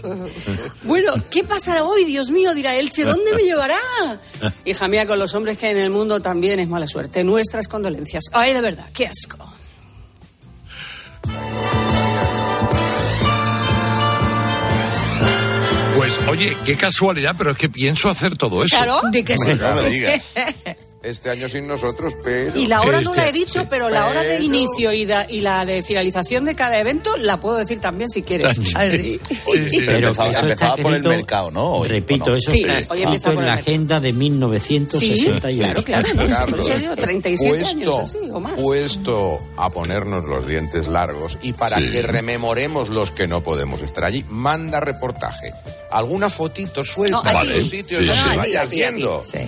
Bueno, 0.84 1.12
¿qué 1.30 1.44
pasará 1.44 1.84
hoy? 1.84 2.06
Dios 2.06 2.30
mío, 2.30 2.54
dirá 2.54 2.74
Elche, 2.74 3.04
¿dónde 3.04 3.34
me 3.34 3.42
llevará? 3.42 3.76
Hija 4.64 4.88
mía, 4.88 5.06
con 5.06 5.18
los 5.18 5.34
hombres 5.34 5.58
que 5.58 5.66
hay 5.66 5.72
en 5.72 5.78
el 5.78 5.90
mundo 5.90 6.20
también 6.20 6.58
es 6.58 6.66
mala 6.66 6.86
suerte. 6.86 7.22
Nuestras 7.22 7.68
condolencias. 7.68 8.24
Ay, 8.32 8.54
de 8.54 8.62
verdad, 8.62 8.86
qué 8.94 9.06
asco. 9.06 9.53
Oye, 16.28 16.56
qué 16.64 16.76
casualidad, 16.76 17.34
pero 17.36 17.52
es 17.52 17.56
que 17.56 17.68
pienso 17.68 18.08
hacer 18.10 18.36
todo 18.36 18.64
eso. 18.64 18.76
Claro. 18.76 19.00
Di 19.10 19.22
que 19.22 19.36
sí. 19.36 19.52
Este 21.02 21.28
año 21.28 21.50
sin 21.50 21.66
nosotros, 21.68 22.14
pero... 22.24 22.58
Y 22.58 22.64
la 22.64 22.80
hora 22.80 23.02
no 23.02 23.12
la 23.12 23.24
he 23.24 23.26
Este, 23.26 23.38
dicho, 23.38 23.66
pero 23.68 23.90
la 23.90 24.06
hora 24.06 24.22
de 24.22 24.40
inicio 24.42 24.90
y, 24.90 25.04
da- 25.04 25.26
y 25.28 25.42
la 25.42 25.66
de 25.66 25.82
finalización 25.82 26.46
de 26.46 26.54
cada 26.54 26.78
evento 26.78 27.14
la 27.18 27.38
puedo 27.38 27.56
decir 27.58 27.78
también 27.78 28.08
si 28.08 28.22
quieres. 28.22 28.56
Pero 28.74 30.08
Empezaba- 30.08 30.30
eso 30.30 30.40
empezaba 30.46 30.50
está 30.52 30.70
por 30.76 30.78
el 30.78 30.96
escrito, 31.00 31.08
mercado, 31.10 31.50
¿no? 31.50 31.72
Hoy, 31.72 31.88
repito, 31.88 32.24
¿o 32.24 32.28
no? 32.30 32.36
eso 32.36 32.50
Sí, 32.52 32.64
está 32.66 32.78
escrito 32.78 33.32
en 33.32 33.38
el 33.40 33.44
la 33.44 33.54
mercado. 33.56 33.60
agenda 33.60 34.00
de 34.00 34.08
Sí, 34.08 34.16
1968. 34.16 35.40
claro, 35.58 35.82
claro. 35.82 36.08
Carlos, 36.26 36.50
por 36.50 36.60
eso 36.70 36.78
digo 36.78 36.96
37 36.96 37.66
años, 37.66 37.90
puesto, 37.90 38.00
así 38.00 38.30
o 38.32 38.40
más. 38.40 38.52
puesto 38.58 39.38
a 39.58 39.68
ponernos 39.68 40.24
los 40.24 40.46
dientes 40.46 40.88
largos 40.88 41.36
y 41.42 41.52
para 41.52 41.76
Sí. 41.80 41.90
que 41.90 42.00
rememoremos 42.02 42.88
los 42.88 43.10
que 43.10 43.26
no 43.26 43.42
podemos 43.42 43.82
estar 43.82 44.04
allí, 44.04 44.24
manda 44.30 44.80
reportaje. 44.80 45.52
Alguna 45.94 46.28
fotito 46.28 46.84
suelta 46.84 47.32
No, 47.32 47.40
ti. 47.40 47.46
los 47.48 47.68
sitios 47.70 48.00
Sí, 48.02 48.06
donde 48.08 48.30
sí. 48.32 48.36
vayas 48.36 48.70
viendo. 48.70 49.22
Sí. 49.24 49.38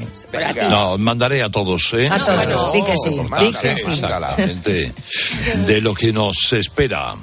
No, 0.71 0.97
mandaré 0.97 1.43
a 1.43 1.51
todos, 1.51 1.93
¿eh? 1.95 2.09
A 2.11 2.19
todos, 2.19 2.73
di 2.73 2.83
que 2.83 2.93
sí, 2.97 3.21
pues 3.29 3.43
di 3.43 3.53
que 3.59 3.75
sí. 3.75 3.91
Exactamente. 3.91 4.93
De 5.67 5.81
lo 5.81 5.93
que 5.95 6.13
nos 6.13 6.53
espera, 6.53 7.15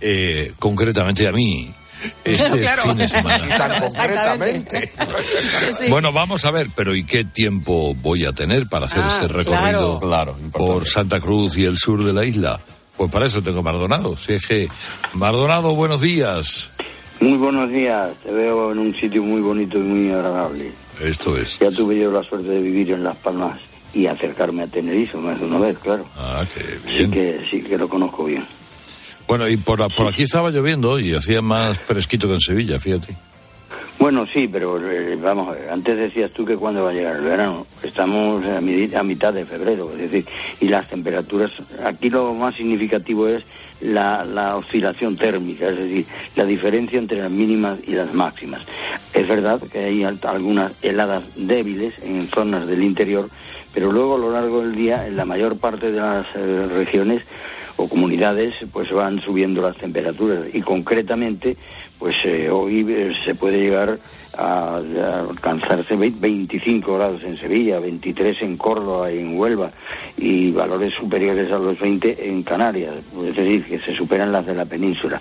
eh, 0.00 0.52
concretamente 0.58 1.26
a 1.28 1.32
mí, 1.32 1.72
este 2.24 2.42
Claro, 2.46 2.56
claro. 2.58 2.82
fin 2.84 2.96
de 2.96 3.08
semana. 3.10 3.58
tan 3.58 3.80
concretamente. 3.80 4.92
Sí. 5.76 5.84
Bueno, 5.90 6.10
vamos 6.12 6.44
a 6.46 6.50
ver, 6.50 6.68
pero 6.74 6.94
¿y 6.96 7.04
qué 7.04 7.24
tiempo 7.24 7.94
voy 7.94 8.24
a 8.24 8.32
tener 8.32 8.66
para 8.68 8.86
hacer 8.86 9.02
Ah, 9.04 9.08
ese 9.14 9.28
recorrido 9.28 10.00
Claro, 10.00 10.38
por 10.52 10.88
Santa 10.88 11.20
Cruz 11.20 11.56
y 11.58 11.64
el 11.66 11.76
sur 11.76 12.02
de 12.02 12.14
la 12.14 12.24
isla? 12.24 12.58
Pues 12.96 13.10
para 13.12 13.26
eso 13.26 13.42
tengo 13.42 13.62
Mardonado. 13.62 14.16
Si 14.16 14.32
es 14.32 14.46
que, 14.46 14.68
Mardonado, 15.12 15.74
buenos 15.74 16.00
días. 16.00 16.70
Muy 17.20 17.36
buenos 17.36 17.70
días, 17.70 18.08
te 18.22 18.32
veo 18.32 18.72
en 18.72 18.78
un 18.78 18.94
sitio 18.94 19.22
muy 19.22 19.40
bonito 19.42 19.78
y 19.78 19.82
muy 19.82 20.10
agradable. 20.10 20.72
Esto 21.02 21.36
es. 21.36 21.58
Ya 21.58 21.70
tuve 21.70 21.98
yo 21.98 22.10
la 22.10 22.22
suerte 22.22 22.48
de 22.48 22.60
vivir 22.60 22.92
en 22.92 23.04
Las 23.04 23.16
Palmas 23.18 23.58
y 23.92 24.06
acercarme 24.06 24.62
a 24.62 24.66
Tenerife 24.66 25.18
más 25.18 25.38
de 25.38 25.46
una 25.46 25.58
vez, 25.58 25.78
claro. 25.78 26.06
Ah, 26.16 26.44
qué 26.52 26.60
Sí 26.88 26.96
bien. 27.06 27.10
que, 27.10 27.40
sí 27.50 27.62
que 27.62 27.76
lo 27.76 27.88
conozco 27.88 28.24
bien. 28.24 28.44
Bueno, 29.28 29.48
y 29.48 29.56
por, 29.58 29.86
por 29.94 30.06
aquí 30.08 30.22
estaba 30.22 30.50
lloviendo 30.50 30.98
y 30.98 31.14
hacía 31.14 31.42
más 31.42 31.78
fresquito 31.78 32.26
que 32.26 32.34
en 32.34 32.40
Sevilla, 32.40 32.80
fíjate. 32.80 33.14
Bueno, 34.00 34.26
sí, 34.26 34.48
pero 34.50 34.78
eh, 34.90 35.14
vamos 35.16 35.54
antes 35.70 35.94
decías 35.98 36.30
tú 36.32 36.46
que 36.46 36.56
cuándo 36.56 36.82
va 36.82 36.90
a 36.90 36.94
llegar 36.94 37.16
el 37.16 37.22
verano. 37.22 37.66
Estamos 37.82 38.44
a, 38.46 38.58
mi- 38.62 38.92
a 38.94 39.02
mitad 39.02 39.32
de 39.34 39.44
febrero, 39.44 39.90
es 39.92 40.10
decir, 40.10 40.24
y 40.58 40.68
las 40.68 40.88
temperaturas, 40.88 41.52
aquí 41.84 42.08
lo 42.08 42.32
más 42.32 42.54
significativo 42.54 43.28
es 43.28 43.44
la, 43.82 44.24
la 44.24 44.56
oscilación 44.56 45.16
térmica, 45.16 45.68
es 45.68 45.76
decir, 45.76 46.06
la 46.34 46.46
diferencia 46.46 46.98
entre 46.98 47.18
las 47.18 47.30
mínimas 47.30 47.78
y 47.86 47.92
las 47.92 48.14
máximas. 48.14 48.62
Es 49.12 49.28
verdad 49.28 49.60
que 49.70 49.78
hay 49.80 50.02
al- 50.02 50.18
algunas 50.26 50.82
heladas 50.82 51.34
débiles 51.46 51.98
en 52.02 52.22
zonas 52.22 52.66
del 52.66 52.82
interior, 52.82 53.28
pero 53.74 53.92
luego 53.92 54.16
a 54.16 54.18
lo 54.18 54.32
largo 54.32 54.62
del 54.62 54.74
día, 54.76 55.06
en 55.06 55.16
la 55.18 55.26
mayor 55.26 55.58
parte 55.58 55.92
de 55.92 56.00
las 56.00 56.26
eh, 56.36 56.66
regiones, 56.68 57.22
o 57.80 57.88
comunidades 57.88 58.54
pues 58.72 58.90
van 58.92 59.20
subiendo 59.20 59.62
las 59.62 59.76
temperaturas 59.76 60.44
y 60.52 60.60
concretamente 60.60 61.56
pues 61.98 62.16
eh, 62.24 62.48
hoy 62.50 62.84
eh, 62.88 63.12
se 63.24 63.34
puede 63.34 63.58
llegar 63.60 63.98
a, 64.36 64.76
alcanzarse 65.28 65.96
ve- 65.96 66.12
25 66.18 66.94
grados 66.94 67.22
en 67.24 67.36
Sevilla, 67.36 67.78
23 67.78 68.42
en 68.42 68.56
Córdoba 68.56 69.10
y 69.12 69.18
en 69.18 69.38
Huelva 69.38 69.70
y 70.16 70.50
valores 70.52 70.94
superiores 70.94 71.50
a 71.52 71.58
los 71.58 71.78
20 71.78 72.28
en 72.28 72.42
Canarias, 72.42 72.94
es 73.26 73.36
decir, 73.36 73.64
que 73.64 73.78
se 73.78 73.94
superan 73.94 74.32
las 74.32 74.46
de 74.46 74.54
la 74.54 74.64
península. 74.66 75.20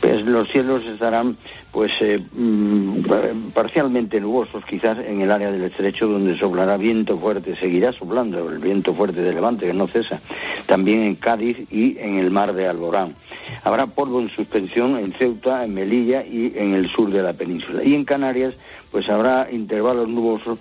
Pues 0.00 0.22
los 0.24 0.48
cielos 0.48 0.84
estarán 0.86 1.36
pues 1.76 1.92
eh, 2.00 2.18
mm, 2.18 3.50
parcialmente 3.52 4.18
nubosos 4.18 4.64
quizás 4.64 4.98
en 5.00 5.20
el 5.20 5.30
área 5.30 5.50
del 5.50 5.64
estrecho 5.64 6.06
donde 6.06 6.34
soplará 6.38 6.78
viento 6.78 7.18
fuerte, 7.18 7.54
seguirá 7.54 7.92
soplando 7.92 8.48
el 8.48 8.60
viento 8.60 8.94
fuerte 8.94 9.20
de 9.20 9.34
levante 9.34 9.66
que 9.66 9.74
no 9.74 9.86
cesa, 9.86 10.22
también 10.64 11.02
en 11.02 11.16
Cádiz 11.16 11.70
y 11.70 11.98
en 11.98 12.16
el 12.16 12.30
mar 12.30 12.54
de 12.54 12.66
Alborán. 12.66 13.14
Habrá 13.62 13.88
polvo 13.88 14.22
en 14.22 14.30
suspensión 14.30 14.96
en 14.96 15.12
Ceuta, 15.12 15.66
en 15.66 15.74
Melilla 15.74 16.24
y 16.24 16.54
en 16.56 16.72
el 16.72 16.88
sur 16.88 17.10
de 17.10 17.22
la 17.22 17.34
península. 17.34 17.84
Y 17.84 17.94
en 17.94 18.06
Canarias 18.06 18.54
pues 18.90 19.10
habrá 19.10 19.48
intervalos 19.52 20.08
nubosos 20.08 20.58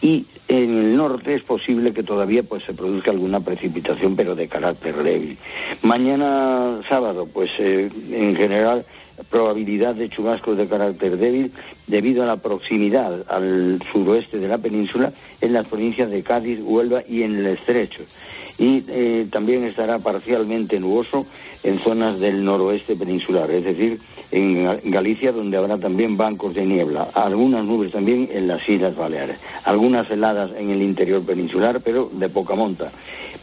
y 0.00 0.26
en 0.52 0.76
el 0.76 0.96
norte 0.96 1.34
es 1.34 1.42
posible 1.42 1.94
que 1.94 2.02
todavía 2.02 2.42
pues 2.42 2.62
se 2.64 2.74
produzca 2.74 3.10
alguna 3.10 3.40
precipitación 3.40 4.14
pero 4.14 4.34
de 4.34 4.48
carácter 4.48 5.02
débil. 5.02 5.38
Mañana 5.80 6.80
sábado 6.86 7.26
pues 7.32 7.50
eh, 7.58 7.88
en 8.10 8.36
general 8.36 8.84
probabilidad 9.30 9.94
de 9.94 10.08
chubascos 10.08 10.58
de 10.58 10.66
carácter 10.66 11.16
débil 11.16 11.52
debido 11.86 12.22
a 12.22 12.26
la 12.26 12.36
proximidad 12.36 13.24
al 13.30 13.78
suroeste 13.90 14.38
de 14.38 14.48
la 14.48 14.58
península 14.58 15.12
en 15.40 15.52
las 15.52 15.66
provincias 15.66 16.10
de 16.10 16.22
Cádiz, 16.22 16.60
Huelva 16.62 17.02
y 17.08 17.22
en 17.22 17.36
el 17.36 17.46
Estrecho. 17.46 18.02
Y 18.58 18.84
eh, 18.88 19.26
también 19.30 19.64
estará 19.64 19.98
parcialmente 19.98 20.78
nuboso 20.78 21.26
en 21.64 21.78
zonas 21.78 22.20
del 22.20 22.44
noroeste 22.44 22.96
peninsular, 22.96 23.50
es 23.50 23.64
decir, 23.64 24.00
en 24.30 24.90
Galicia, 24.90 25.32
donde 25.32 25.56
habrá 25.56 25.78
también 25.78 26.16
bancos 26.16 26.54
de 26.54 26.66
niebla. 26.66 27.08
Algunas 27.14 27.64
nubes 27.64 27.92
también 27.92 28.28
en 28.32 28.46
las 28.46 28.66
Islas 28.68 28.96
Baleares. 28.96 29.38
Algunas 29.64 30.10
heladas 30.10 30.41
en 30.50 30.70
el 30.70 30.82
interior 30.82 31.22
peninsular, 31.24 31.80
pero 31.80 32.10
de 32.12 32.28
poca 32.28 32.54
monta. 32.54 32.90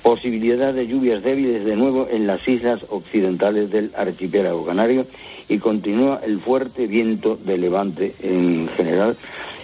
Posibilidad 0.02 0.74
de 0.74 0.88
lluvias 0.88 1.24
débiles 1.24 1.66
de 1.66 1.76
nuevo 1.76 2.08
en 2.10 2.28
las 2.28 2.48
islas 2.48 2.86
occidentales 2.90 3.70
del 3.72 3.92
archipiélago 3.96 4.66
canario 4.66 5.06
y 5.48 5.58
continúa 5.58 6.22
el 6.24 6.40
fuerte 6.40 6.88
viento 6.88 7.36
de 7.36 7.58
levante 7.58 8.14
en 8.22 8.70
general 8.70 9.16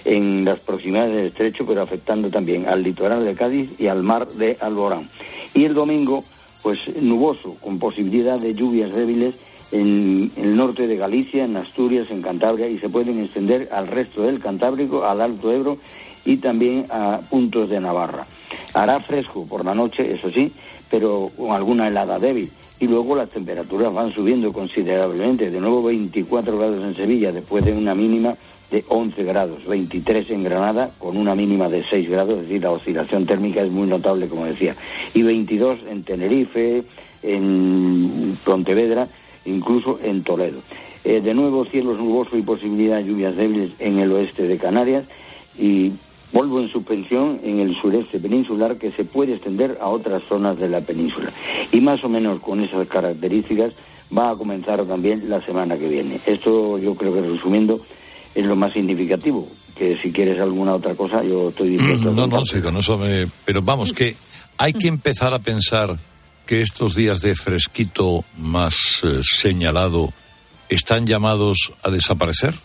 en 0.04 0.46
las 0.46 0.60
proximidades 0.60 1.16
del 1.16 1.26
estrecho, 1.26 1.66
pero 1.66 1.82
afectando 1.82 2.30
también 2.30 2.68
al 2.68 2.84
litoral 2.84 3.26
de 3.26 3.34
Cádiz 3.34 3.72
y 3.80 3.88
al 3.88 4.04
mar 4.04 4.28
de 4.28 4.58
Alborán. 4.62 5.10
Y 5.54 5.66
el 5.66 5.74
domingo, 5.74 6.24
pues 6.64 7.02
nuboso, 7.02 7.56
con 7.60 7.80
posibilidad 7.80 8.40
de 8.40 8.54
lluvias 8.54 8.94
débiles 8.94 9.36
en, 9.72 10.32
el 10.38 10.56
norte 10.56 10.88
de 10.88 10.96
Galicia, 10.96 11.46
en 11.46 11.58
Asturias, 11.58 12.12
en 12.12 12.22
Cantabria, 12.22 12.68
y 12.68 12.78
se 12.78 12.90
pueden 12.90 13.20
extender 13.22 13.70
al 13.72 13.88
resto 13.88 14.24
del 14.24 14.40
Cantábrico, 14.40 15.06
al 15.06 15.22
Alto 15.22 15.52
Ebro 15.52 15.78
y 16.26 16.38
también 16.38 16.88
a 16.90 17.20
puntos 17.30 17.70
de 17.70 17.80
Navarra. 17.80 18.26
Hará 18.74 19.00
fresco 19.00 19.46
por 19.46 19.64
la 19.64 19.74
noche, 19.74 20.12
eso 20.12 20.30
sí, 20.30 20.52
pero 20.90 21.32
con 21.38 21.52
alguna 21.52 21.88
helada 21.88 22.20
débil. 22.20 22.52
Y 22.80 22.88
luego 22.88 23.16
las 23.16 23.30
temperaturas 23.30 23.94
van 23.94 24.12
subiendo 24.12 24.52
considerablemente. 24.52 25.50
De 25.50 25.62
nuevo 25.62 25.84
24 25.84 26.58
grados 26.58 26.84
en 26.84 26.96
Sevilla 26.96 27.32
después 27.32 27.64
de 27.64 27.72
una 27.72 27.96
mínima 27.96 28.36
de 28.72 28.84
11 28.88 29.24
grados, 29.24 29.66
23 29.66 30.32
en 30.32 30.44
Granada 30.44 30.90
con 30.98 31.18
una 31.18 31.36
mínima 31.36 31.70
de 31.70 31.84
6 31.84 32.10
grados, 32.10 32.40
es 32.40 32.48
decir, 32.48 32.64
la 32.64 32.72
oscilación 32.72 33.26
térmica 33.26 33.62
es 33.62 33.72
muy 33.72 33.88
notable, 33.88 34.28
como 34.28 34.46
decía, 34.46 34.76
y 35.14 35.22
22 35.22 35.80
en 35.90 36.04
Tenerife, 36.04 36.84
en 37.22 38.38
Pontevedra, 38.44 39.08
incluso 39.46 40.00
en 40.04 40.24
Toledo. 40.24 40.60
Eh, 41.04 41.22
de 41.22 41.34
nuevo, 41.36 41.66
cielos 41.66 42.00
nubosos 42.00 42.40
y 42.40 42.42
posibilidad 42.42 42.98
de 42.98 43.06
lluvias 43.06 43.36
débiles 43.36 43.72
en 43.80 44.00
el 44.00 44.12
oeste 44.12 44.48
de 44.48 44.58
Canarias 44.58 45.06
y 45.58 45.92
polvo 46.36 46.60
en 46.60 46.68
suspensión 46.68 47.40
en 47.46 47.62
el 47.62 47.74
sureste 47.78 48.20
peninsular 48.20 48.76
que 48.76 48.92
se 48.92 49.06
puede 49.06 49.36
extender 49.36 49.78
a 49.80 49.88
otras 49.88 50.22
zonas 50.28 50.58
de 50.58 50.68
la 50.68 50.82
península. 50.82 51.32
Y 51.72 51.80
más 51.80 52.04
o 52.04 52.10
menos 52.10 52.42
con 52.42 52.60
esas 52.60 52.86
características 52.90 53.72
va 54.16 54.32
a 54.32 54.36
comenzar 54.36 54.84
también 54.84 55.30
la 55.30 55.40
semana 55.40 55.78
que 55.78 55.88
viene. 55.88 56.20
Esto 56.26 56.78
yo 56.78 56.94
creo 56.96 57.14
que 57.14 57.22
resumiendo 57.22 57.80
es 58.36 58.46
lo 58.46 58.58
más 58.58 58.74
significativo, 58.74 59.48
que 59.78 59.96
si 59.96 60.12
quieres 60.12 60.38
alguna 60.42 60.74
otra 60.76 60.94
cosa 60.94 61.24
yo 61.24 61.48
estoy 61.52 61.70
dispuesto. 61.70 62.12
No, 62.12 62.28
no, 62.28 62.46
sí, 62.46 62.60
con 62.60 62.76
eso 62.76 62.98
me... 62.98 63.32
Pero 63.46 63.62
vamos, 63.62 63.94
que 63.94 64.18
hay 64.58 64.74
que 64.74 64.90
empezar 64.90 65.34
a 65.34 65.40
pensar 65.40 65.98
que 66.46 66.62
estos 66.62 66.96
días 66.96 67.22
de 67.22 67.34
fresquito 67.36 68.26
más 68.38 68.76
eh, 69.04 69.22
señalado 69.24 70.12
están 70.68 71.08
llamados 71.08 71.72
a 71.82 71.90
desaparecer. 71.90 72.56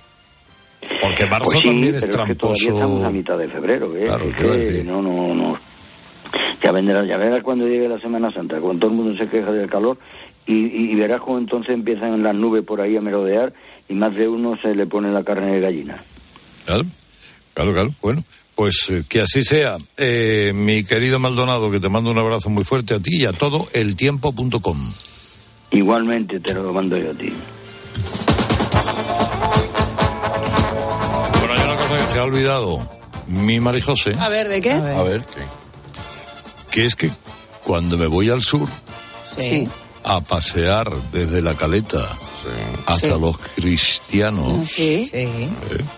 Porque 1.00 1.26
marzo 1.26 1.50
pues 1.50 1.62
también 1.62 1.94
es 1.94 2.00
pero 2.02 2.12
tramposo. 2.12 2.52
Es 2.54 2.58
que 2.60 2.66
todavía 2.66 2.80
estamos 2.86 3.04
a 3.04 3.10
mitad 3.10 3.38
de 3.38 3.48
febrero, 3.48 3.96
¿eh? 3.96 4.04
Claro, 4.06 4.24
Es 4.28 4.34
quiero 4.36 4.52
que 4.52 4.58
decir. 4.58 4.84
no, 4.86 5.02
no, 5.02 5.34
no. 5.34 5.58
Ya 6.62 6.72
vendrás, 6.72 7.06
ya 7.08 7.16
verás 7.16 7.42
cuando 7.42 7.66
llegue 7.66 7.88
la 7.88 7.98
Semana 8.00 8.30
Santa, 8.30 8.60
cuando 8.60 8.80
todo 8.80 8.90
el 8.90 8.96
mundo 8.96 9.16
se 9.16 9.28
queja 9.28 9.50
del 9.52 9.68
calor 9.68 9.98
y, 10.46 10.54
y- 10.54 10.90
y 10.92 10.94
verás 10.94 11.20
cómo 11.20 11.38
entonces 11.38 11.70
empiezan 11.74 12.22
las 12.22 12.34
nubes 12.34 12.64
por 12.64 12.80
ahí 12.80 12.96
a 12.96 13.00
merodear 13.00 13.52
y 13.88 13.94
más 13.94 14.14
de 14.14 14.28
uno 14.28 14.56
se 14.60 14.74
le 14.74 14.86
pone 14.86 15.10
la 15.10 15.24
carne 15.24 15.52
de 15.52 15.60
gallina. 15.60 16.04
Claro, 16.66 16.84
claro, 17.54 17.72
claro. 17.72 17.90
Bueno, 18.02 18.24
pues 18.54 18.86
eh, 18.90 19.02
que 19.08 19.20
así 19.22 19.42
sea. 19.42 19.76
Eh, 19.96 20.52
mi 20.54 20.84
querido 20.84 21.18
Maldonado, 21.18 21.70
que 21.70 21.80
te 21.80 21.88
mando 21.88 22.10
un 22.10 22.18
abrazo 22.18 22.50
muy 22.50 22.64
fuerte 22.64 22.94
a 22.94 23.00
ti 23.00 23.22
y 23.22 23.24
a 23.24 23.32
todo 23.32 23.66
eltiempo.com. 23.72 24.92
Igualmente 25.72 26.40
te 26.40 26.54
lo 26.54 26.72
mando 26.72 26.96
yo 26.96 27.10
a 27.10 27.14
ti. 27.14 27.32
Se 32.12 32.18
ha 32.18 32.24
olvidado. 32.24 32.80
Mi 33.28 33.60
Marijose. 33.60 34.14
A 34.18 34.28
ver, 34.28 34.48
¿de 34.48 34.60
qué? 34.60 34.72
A 34.72 35.02
ver, 35.02 35.22
que 36.70 36.86
es 36.86 36.94
que 36.96 37.10
cuando 37.64 37.96
me 37.96 38.06
voy 38.06 38.28
al 38.30 38.42
sur 38.42 38.68
Sí. 39.24 39.68
a 40.04 40.20
pasear 40.20 40.90
desde 41.12 41.42
la 41.42 41.54
caleta 41.54 42.08
hasta 42.86 43.14
Sí. 43.14 43.20
los 43.20 43.36
cristianos, 43.38 44.68
Sí. 44.68 45.08
eh, 45.12 45.48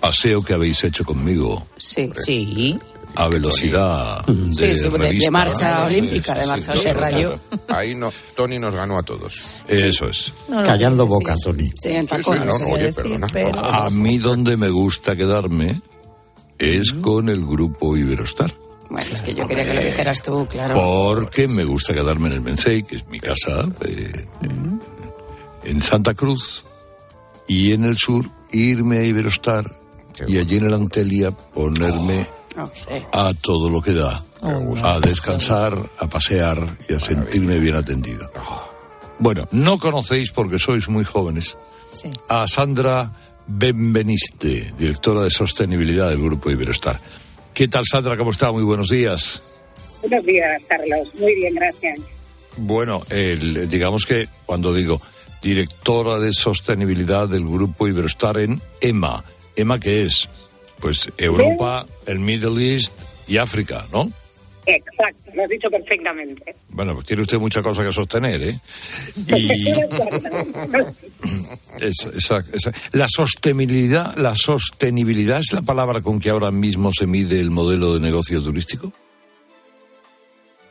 paseo 0.00 0.42
que 0.42 0.52
habéis 0.54 0.82
hecho 0.84 1.04
conmigo 1.04 1.64
Sí. 1.78 2.10
Sí. 2.14 2.78
a 3.14 3.28
velocidad 3.28 4.24
de, 4.26 4.52
Sí, 4.54 4.76
sí, 4.78 4.82
de- 4.84 4.90
de 4.90 4.98
revista. 4.98 5.30
marcha 5.30 5.84
olímpica, 5.86 6.34
de 6.34 6.46
marcha 6.46 6.72
sí, 6.74 6.86
olímpica. 6.86 7.40
Ahí 7.68 7.94
no, 7.94 8.12
Tony 8.34 8.58
nos 8.58 8.74
ganó 8.74 8.98
a 8.98 9.02
todos. 9.02 9.58
Eso 9.68 10.08
es. 10.08 10.32
Callando 10.48 11.06
boca, 11.06 11.34
Tony. 11.42 11.70
Sí, 11.78 11.90
en 11.90 12.02
Sí, 12.08 12.16
sí, 12.16 12.22
tacones. 12.22 12.46
no, 12.46 12.58
no, 12.58 12.66
oye, 12.74 12.92
perdona. 12.92 13.28
A 13.84 13.90
mí 13.90 14.18
donde 14.18 14.56
me 14.56 14.68
gusta 14.70 15.14
quedarme 15.14 15.80
es 16.62 16.92
con 16.94 17.28
el 17.28 17.44
grupo 17.44 17.96
Iberostar. 17.96 18.52
Bueno, 18.88 19.06
es 19.12 19.22
que 19.22 19.32
yo 19.34 19.46
quería 19.46 19.64
que 19.64 19.74
lo 19.74 19.82
dijeras 19.82 20.22
tú, 20.22 20.46
claro. 20.46 20.74
Porque 20.74 21.48
me 21.48 21.64
gusta 21.64 21.94
quedarme 21.94 22.28
en 22.28 22.34
el 22.34 22.40
Mencey, 22.42 22.82
que 22.82 22.96
es 22.96 23.06
mi 23.08 23.18
casa, 23.20 23.66
eh, 23.86 24.26
en 25.64 25.80
Santa 25.82 26.14
Cruz, 26.14 26.64
y 27.48 27.72
en 27.72 27.84
el 27.84 27.96
sur 27.96 28.26
irme 28.52 28.98
a 28.98 29.04
Iberostar 29.04 29.78
y 30.28 30.38
allí 30.38 30.56
en 30.58 30.66
el 30.66 30.74
Antelia 30.74 31.30
ponerme 31.30 32.26
sé. 32.72 33.04
a 33.12 33.32
todo 33.40 33.70
lo 33.70 33.80
que 33.80 33.94
da, 33.94 34.22
a 34.82 35.00
descansar, 35.00 35.76
a 35.98 36.06
pasear 36.08 36.76
y 36.88 36.94
a 36.94 37.00
sentirme 37.00 37.58
bien 37.58 37.76
atendido. 37.76 38.30
Bueno, 39.18 39.48
no 39.52 39.78
conocéis 39.78 40.32
porque 40.32 40.58
sois 40.58 40.88
muy 40.88 41.04
jóvenes 41.04 41.56
Sí. 41.92 42.10
a 42.28 42.46
Sandra 42.48 43.12
Benveniste, 43.46 44.72
directora 44.78 45.22
de 45.22 45.30
sostenibilidad 45.30 46.08
del 46.10 46.22
grupo 46.22 46.50
Iberostar. 46.50 47.00
¿Qué 47.54 47.68
tal 47.68 47.84
Sandra? 47.90 48.16
¿Cómo 48.16 48.30
está? 48.30 48.50
Muy 48.52 48.62
buenos 48.62 48.88
días. 48.88 49.42
Buenos 50.00 50.24
días, 50.24 50.62
Carlos. 50.68 51.08
Muy 51.18 51.34
bien, 51.34 51.54
gracias. 51.54 51.98
Bueno, 52.56 53.02
el- 53.10 53.68
digamos 53.68 54.04
que 54.04 54.28
cuando 54.46 54.72
digo 54.74 55.00
directora 55.42 56.18
de 56.18 56.32
sostenibilidad 56.32 57.28
del 57.28 57.44
grupo 57.44 57.88
Iberostar 57.88 58.38
en 58.38 58.60
EMA, 58.80 59.24
¿EMA 59.56 59.78
qué 59.80 60.04
es? 60.04 60.28
Pues 60.80 61.08
Europa, 61.18 61.86
el 62.06 62.18
Middle 62.18 62.74
East 62.74 62.94
y 63.28 63.38
África, 63.38 63.86
¿no? 63.92 64.10
Exacto, 64.66 65.30
lo 65.34 65.42
has 65.42 65.48
dicho 65.48 65.68
perfectamente. 65.70 66.54
Bueno, 66.68 66.94
pues 66.94 67.06
tiene 67.06 67.22
usted 67.22 67.38
mucha 67.38 67.62
cosa 67.62 67.82
que 67.84 67.92
sostener, 67.92 68.42
¿eh? 68.42 68.60
Y 69.26 69.50
es- 71.80 72.06
esa- 72.16 72.44
esa- 72.52 72.72
la 72.92 73.06
sostenibilidad, 73.08 74.14
la 74.16 74.34
sostenibilidad 74.34 75.40
es 75.40 75.52
la 75.52 75.62
palabra 75.62 76.00
con 76.00 76.20
que 76.20 76.30
ahora 76.30 76.50
mismo 76.50 76.90
se 76.92 77.06
mide 77.06 77.40
el 77.40 77.50
modelo 77.50 77.94
de 77.94 78.00
negocio 78.00 78.42
turístico. 78.42 78.92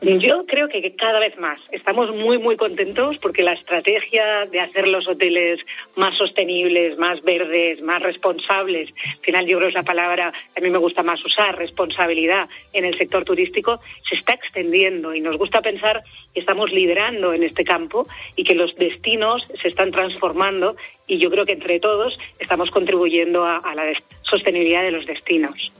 Yo 0.01 0.41
creo 0.47 0.67
que 0.67 0.95
cada 0.95 1.19
vez 1.19 1.37
más 1.37 1.59
estamos 1.71 2.15
muy, 2.15 2.39
muy 2.39 2.57
contentos 2.57 3.17
porque 3.21 3.43
la 3.43 3.53
estrategia 3.53 4.47
de 4.47 4.59
hacer 4.59 4.87
los 4.87 5.07
hoteles 5.07 5.59
más 5.95 6.17
sostenibles, 6.17 6.97
más 6.97 7.21
verdes, 7.21 7.83
más 7.83 8.01
responsables, 8.01 8.89
al 9.05 9.19
final 9.19 9.45
yo 9.45 9.57
creo 9.59 9.69
es 9.69 9.75
la 9.75 9.83
palabra 9.83 10.33
a 10.57 10.59
mí 10.59 10.71
me 10.71 10.79
gusta 10.79 11.03
más 11.03 11.23
usar, 11.23 11.55
responsabilidad 11.55 12.49
en 12.73 12.85
el 12.85 12.97
sector 12.97 13.23
turístico, 13.23 13.79
se 14.09 14.15
está 14.15 14.33
extendiendo 14.33 15.13
y 15.13 15.21
nos 15.21 15.37
gusta 15.37 15.61
pensar 15.61 16.03
que 16.33 16.39
estamos 16.39 16.71
liderando 16.71 17.33
en 17.33 17.43
este 17.43 17.63
campo 17.63 18.07
y 18.35 18.43
que 18.43 18.55
los 18.55 18.73
destinos 18.73 19.45
se 19.61 19.67
están 19.67 19.91
transformando 19.91 20.75
y 21.05 21.19
yo 21.19 21.29
creo 21.29 21.45
que 21.45 21.51
entre 21.51 21.79
todos 21.79 22.17
estamos 22.39 22.71
contribuyendo 22.71 23.45
a, 23.45 23.75
la 23.75 23.83
sostenibilidad 24.23 24.81
de 24.81 24.91
los 24.91 25.05
destinos. 25.05 25.71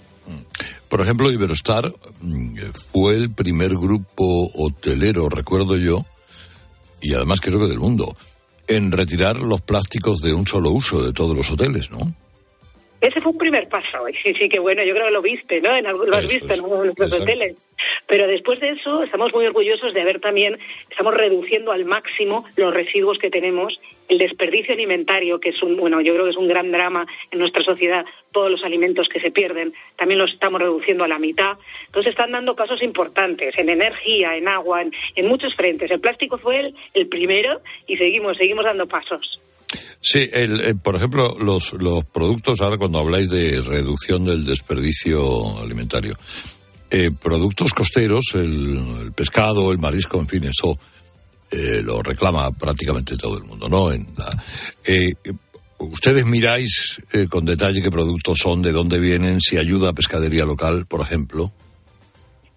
Por 0.91 0.99
ejemplo, 0.99 1.31
Iberostar 1.31 1.93
mm, 2.19 2.57
fue 2.91 3.15
el 3.15 3.33
primer 3.33 3.69
grupo 3.77 4.51
hotelero, 4.53 5.29
recuerdo 5.29 5.77
yo, 5.77 6.05
y 7.01 7.13
además 7.13 7.39
creo 7.39 7.59
que 7.59 7.69
del 7.69 7.79
mundo, 7.79 8.13
en 8.67 8.91
retirar 8.91 9.37
los 9.37 9.61
plásticos 9.61 10.19
de 10.19 10.33
un 10.33 10.45
solo 10.45 10.71
uso 10.71 11.01
de 11.01 11.13
todos 11.13 11.33
los 11.33 11.49
hoteles, 11.49 11.91
¿no? 11.91 12.13
Ese 13.01 13.19
fue 13.19 13.31
un 13.31 13.37
primer 13.39 13.67
paso, 13.67 14.07
y 14.07 14.13
sí, 14.13 14.35
sí, 14.35 14.47
que 14.47 14.59
bueno, 14.59 14.83
yo 14.83 14.93
creo 14.93 15.07
que 15.07 15.11
lo 15.11 15.23
viste, 15.23 15.59
¿no? 15.59 15.75
En 15.75 15.85
lo 15.85 16.15
has 16.15 16.25
Eso 16.25 16.27
visto 16.27 16.45
en 16.45 16.59
algunos 16.59 16.79
de 16.79 16.85
nuestros 16.85 17.13
hoteles. 17.13 17.67
Pero 18.07 18.27
después 18.27 18.59
de 18.59 18.69
eso, 18.69 19.01
estamos 19.01 19.33
muy 19.33 19.43
orgullosos 19.47 19.95
de 19.95 20.01
haber 20.01 20.19
también, 20.19 20.59
estamos 20.87 21.15
reduciendo 21.15 21.71
al 21.71 21.83
máximo 21.83 22.45
los 22.57 22.71
residuos 22.71 23.17
que 23.17 23.31
tenemos, 23.31 23.79
el 24.07 24.19
desperdicio 24.19 24.75
alimentario, 24.75 25.39
que 25.39 25.49
es 25.49 25.63
un, 25.63 25.77
bueno, 25.77 25.99
yo 26.01 26.13
creo 26.13 26.25
que 26.25 26.31
es 26.31 26.37
un 26.37 26.47
gran 26.47 26.71
drama 26.71 27.07
en 27.31 27.39
nuestra 27.39 27.63
sociedad, 27.63 28.05
todos 28.31 28.51
los 28.51 28.63
alimentos 28.63 29.09
que 29.09 29.19
se 29.19 29.31
pierden, 29.31 29.73
también 29.95 30.19
los 30.19 30.33
estamos 30.33 30.61
reduciendo 30.61 31.03
a 31.03 31.07
la 31.07 31.17
mitad. 31.17 31.53
Entonces 31.87 32.11
están 32.11 32.31
dando 32.31 32.55
pasos 32.55 32.83
importantes 32.83 33.57
en 33.57 33.69
energía, 33.69 34.35
en 34.37 34.47
agua, 34.47 34.83
en, 34.83 34.91
en 35.15 35.27
muchos 35.27 35.55
frentes. 35.55 35.89
El 35.89 36.01
plástico 36.01 36.37
fue 36.37 36.59
el, 36.59 36.75
el 36.93 37.07
primero 37.07 37.61
y 37.87 37.97
seguimos, 37.97 38.37
seguimos 38.37 38.65
dando 38.65 38.85
pasos. 38.87 39.41
Sí, 40.01 40.29
el, 40.33 40.59
eh, 40.61 40.75
por 40.75 40.95
ejemplo, 40.95 41.37
los, 41.39 41.73
los 41.73 42.03
productos, 42.05 42.59
ahora 42.61 42.77
cuando 42.77 42.99
habláis 42.99 43.29
de 43.29 43.61
reducción 43.61 44.25
del 44.25 44.45
desperdicio 44.45 45.59
alimentario, 45.59 46.17
eh, 46.89 47.09
productos 47.11 47.71
costeros, 47.73 48.31
el, 48.33 49.11
pescado, 49.15 49.71
el 49.71 49.77
marisco, 49.77 50.19
en 50.19 50.27
fin, 50.27 50.43
eso 50.45 50.77
eh, 51.51 51.81
lo 51.83 52.01
reclama 52.01 52.51
prácticamente 52.51 53.15
todo 53.17 53.37
el 53.37 53.43
mundo, 53.43 53.69
¿no? 53.69 53.91
En 53.91 54.07
la- 54.17 54.43
eh, 54.85 55.13
Ustedes 55.83 56.27
miráis 56.27 57.01
eh, 57.11 57.25
con 57.27 57.43
detalle 57.43 57.81
qué 57.81 57.89
productos 57.89 58.37
son, 58.39 58.61
de 58.61 58.71
dónde 58.71 58.99
vienen, 58.99 59.41
si 59.41 59.57
ayuda 59.57 59.89
a 59.89 59.93
pescadería 59.93 60.45
local, 60.45 60.85
por 60.85 61.01
ejemplo. 61.01 61.51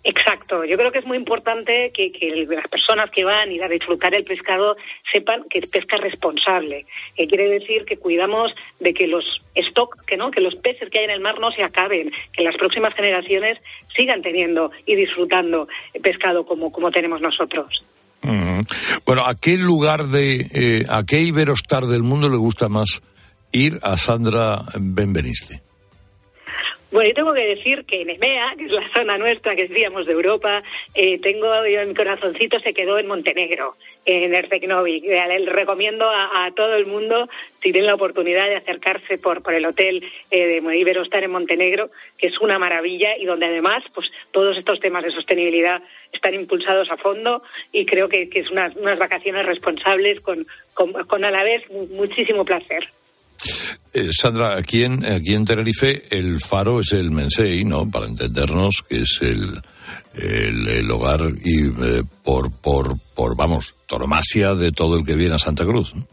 Exacto, 0.06 0.66
yo 0.66 0.76
creo 0.76 0.92
que 0.92 0.98
es 0.98 1.06
muy 1.06 1.16
importante 1.16 1.90
que, 1.90 2.12
las 2.46 2.68
personas 2.68 3.10
que 3.10 3.24
van 3.24 3.50
y 3.50 3.60
a 3.62 3.68
disfrutar 3.68 4.14
el 4.14 4.22
pescado 4.22 4.76
sepan 5.10 5.44
que 5.48 5.60
es 5.60 5.70
pesca 5.70 5.96
responsable, 5.96 6.84
que 7.16 7.26
quiere 7.26 7.48
decir 7.48 7.86
que 7.86 7.96
cuidamos 7.96 8.52
de 8.80 8.92
que 8.92 9.06
los 9.06 9.24
stock, 9.54 10.04
que 10.04 10.18
no, 10.18 10.30
que 10.30 10.42
los 10.42 10.56
peces 10.56 10.90
que 10.90 10.98
hay 10.98 11.06
en 11.06 11.10
el 11.10 11.20
mar 11.20 11.40
no 11.40 11.50
se 11.52 11.62
acaben, 11.62 12.12
que 12.34 12.42
las 12.42 12.54
próximas 12.56 12.94
generaciones 12.94 13.58
sigan 13.96 14.20
teniendo 14.20 14.70
y 14.84 14.94
disfrutando 14.94 15.68
pescado 16.02 16.44
como, 16.44 16.70
como 16.70 16.90
tenemos 16.90 17.22
nosotros. 17.22 17.82
Ujú. 18.22 18.66
Bueno, 19.06 19.24
¿a 19.24 19.34
qué 19.40 19.56
lugar 19.56 20.04
de, 20.08 20.46
eh, 20.52 20.84
a 20.90 21.04
qué 21.04 21.22
Iberostar 21.22 21.86
del 21.86 22.02
mundo 22.02 22.28
le 22.28 22.36
gusta 22.36 22.68
más 22.68 23.00
ir 23.52 23.78
a 23.82 23.96
Sandra 23.96 24.64
Benveniste? 24.78 25.62
Bueno, 26.94 27.09
yo 27.09 27.14
tengo 27.16 27.35
que 27.35 27.44
decir 27.57 27.85
que 27.87 28.02
en 28.02 28.11
EMEA, 28.11 28.54
que 28.57 28.66
es 28.66 28.70
la 28.70 28.88
zona 28.94 29.18
nuestra 29.18 29.57
que 29.57 29.66
decíamos 29.66 30.07
de 30.07 30.12
Europa, 30.12 30.62
eh, 30.94 31.18
tengo 31.18 31.48
yo, 31.66 31.85
mi 31.88 31.92
corazoncito 31.92 32.61
se 32.61 32.72
quedó 32.72 33.00
en 33.00 33.09
Montenegro, 33.09 33.74
en 34.04 34.33
Ercegnovi. 34.33 35.02
Eh, 35.04 35.38
Le 35.40 35.50
recomiendo 35.50 36.09
a, 36.09 36.48
todo 36.54 36.76
el 36.76 36.87
mundo, 36.87 37.28
si 37.61 37.72
tienen 37.72 37.87
la 37.87 37.96
oportunidad 37.96 38.48
de 38.48 38.54
acercarse 38.54 39.18
por, 39.18 39.42
por 39.42 39.54
el 39.54 39.66
hotel 39.66 40.04
eh, 40.30 40.61
de 40.62 40.78
Iberostar 40.78 41.24
en 41.24 41.33
Montenegro, 41.33 41.90
que 42.16 42.28
es 42.28 42.38
una 42.40 42.61
maravilla 42.61 43.16
y 43.18 43.24
donde 43.24 43.46
además 43.46 43.83
pues 43.92 44.12
todos 44.30 44.57
estos 44.57 44.78
temas 44.78 45.02
de 45.02 45.11
sostenibilidad 45.11 45.83
están 46.12 46.35
impulsados 46.35 46.92
a 46.92 46.96
fondo 46.96 47.42
y 47.72 47.87
creo 47.87 48.09
que, 48.09 48.28
que 48.28 48.38
es 48.38 48.50
unas, 48.52 48.76
unas 48.76 49.00
vacaciones 49.00 49.44
responsables 49.46 50.20
con, 50.20 50.46
con, 50.74 51.24
a 51.24 51.30
la 51.33 51.42
vez 51.42 51.68
mu- 51.70 51.88
muchísimo 51.88 52.44
placer. 52.44 52.87
Eh, 53.92 54.11
Sandra, 54.11 54.57
aquí 54.57 54.83
en, 54.83 55.04
aquí 55.04 55.35
en 55.35 55.44
Tenerife 55.44 56.02
el 56.11 56.40
faro 56.40 56.80
es 56.80 56.92
el 56.92 57.11
Mensei, 57.11 57.64
¿no? 57.64 57.90
Para 57.90 58.07
entendernos, 58.07 58.83
que 58.88 59.02
es 59.02 59.18
el, 59.22 59.61
el, 60.14 60.66
el 60.66 60.90
hogar 60.90 61.20
y 61.44 61.66
eh, 61.68 62.02
por, 62.24 62.50
por, 62.61 62.94
por, 63.14 63.37
vamos, 63.37 63.74
tormasia 63.87 64.54
de 64.54 64.72
todo 64.72 64.98
el 64.98 65.07
que 65.07 65.14
viene 65.14 65.35
a 65.35 65.38
Santa 65.38 65.64
Cruz. 65.64 65.94
¿no? 65.94 66.07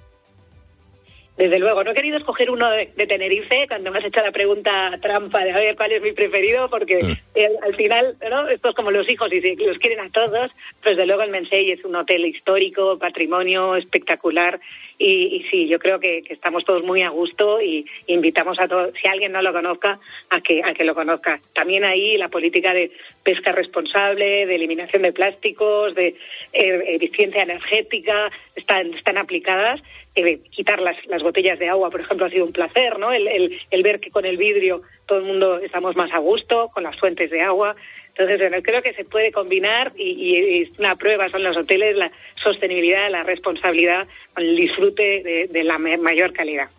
Desde 1.42 1.58
luego, 1.58 1.84
no 1.84 1.90
he 1.90 1.96
querido 1.96 2.18
escoger 2.18 2.52
uno 2.52 2.70
de, 2.70 2.92
de 2.96 3.08
Tenerife 3.08 3.66
cuando 3.68 3.90
me 3.90 3.98
has 3.98 4.06
hecho 4.06 4.22
la 4.22 4.32
pregunta 4.32 5.00
trampa 5.02 5.44
de 5.44 5.52
a 5.52 5.58
ver 5.58 5.76
cuál 5.76 5.92
es 5.92 6.04
mi 6.04 6.12
preferido, 6.12 6.70
porque 6.70 7.18
eh, 7.34 7.50
al 7.66 7.76
final, 7.76 8.16
¿no? 8.30 8.48
Esto 8.48 8.70
es 8.70 8.76
como 8.76 8.92
los 8.92 9.10
hijos 9.10 9.34
y 9.34 9.42
si 9.42 9.56
los 9.56 9.80
quieren 9.80 10.02
a 10.02 10.10
todos, 10.10 10.52
pues 10.84 10.96
desde 10.96 11.08
luego 11.08 11.24
el 11.24 11.32
Mensei 11.32 11.72
es 11.72 11.84
un 11.84 11.96
hotel 11.96 12.26
histórico, 12.26 13.00
patrimonio 13.00 13.76
espectacular 13.76 14.60
y, 15.04 15.46
sí, 15.50 15.68
yo 15.68 15.80
creo 15.80 16.00
que, 16.00 16.24
estamos 16.30 16.64
todos 16.64 16.84
muy 16.84 17.02
a 17.02 17.10
gusto 17.10 17.62
y 17.62 17.86
invitamos 18.08 18.60
a 18.60 18.68
todos, 18.68 18.94
si 19.02 19.08
alguien 19.08 19.32
no 19.32 19.42
lo 19.42 19.52
conozca, 19.52 20.00
a 20.30 20.42
que, 20.42 20.64
a 20.64 20.74
que 20.74 20.84
lo 20.84 20.94
conozca. 20.94 21.40
También 21.54 21.84
ahí 21.84 22.18
la 22.18 22.28
política 22.28 22.74
de 22.74 22.92
pesca 23.24 23.52
responsable, 23.52 24.46
de 24.46 24.56
eliminación 24.56 25.02
de 25.02 25.12
plásticos, 25.12 25.96
de 25.96 26.16
eh, 26.54 26.84
eficiencia 26.88 27.44
energética, 27.44 28.30
están, 28.56 28.94
están 28.94 29.18
aplicadas. 29.18 29.82
Eh, 30.14 30.40
quitar 30.52 30.82
las, 30.82 30.98
las 31.08 31.24
botellas 31.24 31.58
de 31.58 31.70
agua, 31.70 31.90
por 31.90 32.02
ejemplo, 32.02 32.26
ha 32.26 32.30
sido 32.30 32.46
un 32.46 32.52
placer, 32.52 33.00
¿no? 33.00 33.14
El, 33.14 33.60
el 33.72 33.84
ver 33.84 34.02
que 34.02 34.12
con 34.12 34.26
el 34.26 34.38
vidrio 34.38 34.82
todo 35.06 35.20
el 35.20 35.26
mundo 35.26 35.60
estamos 35.60 35.96
más 35.96 36.12
a 36.12 36.18
gusto, 36.18 36.70
con 36.74 36.84
las 36.84 36.98
fuentes 37.00 37.32
de 37.32 37.42
agua. 37.42 37.76
Entonces, 38.16 38.38
bueno, 38.40 38.58
creo 38.64 38.82
que 38.82 38.94
se 38.94 39.04
puede 39.06 39.32
combinar 39.32 39.94
y, 39.98 40.12
y 40.12 40.62
es 40.64 40.80
una 40.80 40.96
prueba 40.96 41.30
son 41.30 41.44
los 41.44 41.56
hoteles, 41.58 41.96
la 41.96 42.12
sostenibilidad, 42.44 43.10
la 43.10 43.24
responsabilidad, 43.24 44.08
el 44.38 44.56
disfrute 44.56 45.22
de, 45.24 45.48
de 45.50 45.64
la 45.64 45.78
mayor 45.78 46.34
calidad. 46.34 46.70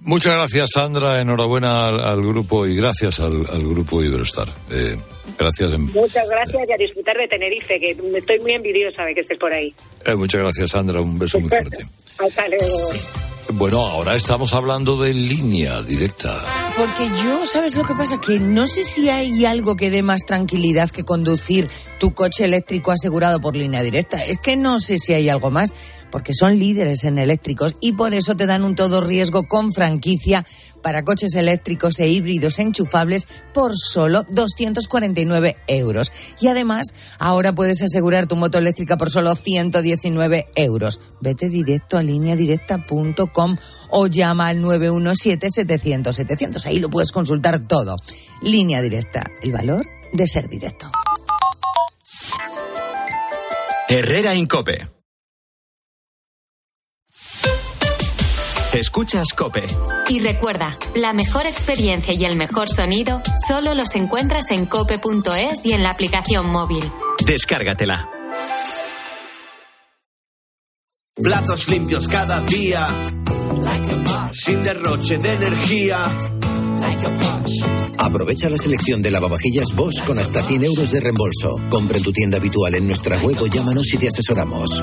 Muchas 0.00 0.34
gracias, 0.34 0.70
Sandra. 0.74 1.20
Enhorabuena 1.20 1.86
al, 1.88 2.00
al 2.00 2.22
grupo 2.26 2.66
y 2.66 2.74
gracias 2.74 3.20
al, 3.20 3.46
al 3.52 3.68
grupo 3.68 4.02
Iberostar. 4.02 4.48
Eh, 4.72 4.96
gracias. 5.38 5.78
Muchas 5.78 6.28
gracias 6.28 6.68
y 6.68 6.72
a 6.72 6.76
disfrutar 6.76 7.16
de 7.18 7.28
Tenerife, 7.28 7.78
que 7.78 7.96
estoy 8.16 8.38
muy 8.40 8.52
envidiosa 8.52 9.04
de 9.04 9.14
que 9.14 9.20
estés 9.20 9.38
por 9.38 9.52
ahí. 9.52 9.74
eh, 10.06 10.14
muchas 10.14 10.40
gracias, 10.40 10.70
Sandra. 10.70 11.00
Un 11.00 11.18
beso 11.18 11.38
muy 11.38 11.50
fuerte. 11.50 11.84
Hasta 12.18 12.48
luego. 12.48 13.29
Bueno, 13.52 13.86
ahora 13.86 14.14
estamos 14.14 14.54
hablando 14.54 14.96
de 14.96 15.12
línea 15.12 15.82
directa. 15.82 16.44
Porque 16.76 17.08
yo, 17.22 17.44
¿sabes 17.46 17.76
lo 17.76 17.84
que 17.84 17.94
pasa? 17.94 18.20
Que 18.20 18.38
no 18.38 18.66
sé 18.66 18.84
si 18.84 19.10
hay 19.10 19.44
algo 19.44 19.76
que 19.76 19.90
dé 19.90 20.02
más 20.02 20.24
tranquilidad 20.24 20.90
que 20.90 21.04
conducir 21.04 21.68
tu 21.98 22.14
coche 22.14 22.44
eléctrico 22.44 22.92
asegurado 22.92 23.40
por 23.40 23.56
línea 23.56 23.82
directa. 23.82 24.24
Es 24.24 24.38
que 24.38 24.56
no 24.56 24.78
sé 24.78 24.98
si 24.98 25.14
hay 25.14 25.28
algo 25.28 25.50
más, 25.50 25.74
porque 26.10 26.34
son 26.34 26.58
líderes 26.58 27.04
en 27.04 27.18
eléctricos 27.18 27.76
y 27.80 27.92
por 27.92 28.14
eso 28.14 28.36
te 28.36 28.46
dan 28.46 28.64
un 28.64 28.74
todo 28.74 29.00
riesgo 29.00 29.46
con 29.46 29.72
franquicia 29.72 30.44
para 30.82 31.04
coches 31.04 31.34
eléctricos 31.34 31.98
e 31.98 32.08
híbridos 32.08 32.58
enchufables 32.58 33.28
por 33.52 33.72
solo 33.76 34.24
249 34.30 35.56
euros. 35.66 36.12
Y 36.40 36.48
además, 36.48 36.94
ahora 37.18 37.54
puedes 37.54 37.82
asegurar 37.82 38.26
tu 38.26 38.36
moto 38.36 38.58
eléctrica 38.58 38.96
por 38.96 39.10
solo 39.10 39.34
119 39.34 40.46
euros. 40.54 41.00
Vete 41.20 41.48
directo 41.48 41.98
a 41.98 42.02
lineadirecta.com 42.02 43.56
o 43.90 44.06
llama 44.06 44.48
al 44.48 44.62
917-700-700. 44.62 46.66
Ahí 46.66 46.78
lo 46.78 46.90
puedes 46.90 47.12
consultar 47.12 47.66
todo. 47.66 47.96
Línea 48.42 48.82
directa, 48.82 49.24
el 49.42 49.52
valor 49.52 49.86
de 50.12 50.26
ser 50.26 50.48
directo. 50.48 50.90
Herrera 53.88 54.34
Incope. 54.34 54.99
Escuchas 58.72 59.32
Cope. 59.36 59.66
Y 60.08 60.20
recuerda, 60.20 60.76
la 60.94 61.12
mejor 61.12 61.44
experiencia 61.46 62.14
y 62.14 62.24
el 62.24 62.36
mejor 62.36 62.68
sonido 62.68 63.20
solo 63.48 63.74
los 63.74 63.96
encuentras 63.96 64.50
en 64.52 64.64
cope.es 64.64 65.66
y 65.66 65.72
en 65.72 65.82
la 65.82 65.90
aplicación 65.90 66.46
móvil. 66.46 66.84
Descárgatela. 67.26 68.08
Platos 71.16 71.68
limpios 71.68 72.08
cada 72.08 72.40
día, 72.42 72.88
sin 74.32 74.62
derroche 74.62 75.18
de 75.18 75.32
energía. 75.32 75.98
Aprovecha 77.98 78.48
la 78.48 78.56
selección 78.56 79.02
de 79.02 79.10
lavavajillas 79.10 79.74
Bosch 79.74 80.02
con 80.04 80.18
hasta 80.18 80.40
100 80.42 80.64
euros 80.64 80.92
de 80.92 81.00
reembolso. 81.00 81.60
Compra 81.68 81.98
en 81.98 82.04
tu 82.04 82.12
tienda 82.12 82.38
habitual 82.38 82.74
en 82.74 82.86
nuestra 82.86 83.18
web 83.18 83.36
o 83.40 83.46
llámanos 83.46 83.92
y 83.92 83.98
te 83.98 84.08
asesoramos. 84.08 84.82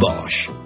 Bosch. 0.00 0.65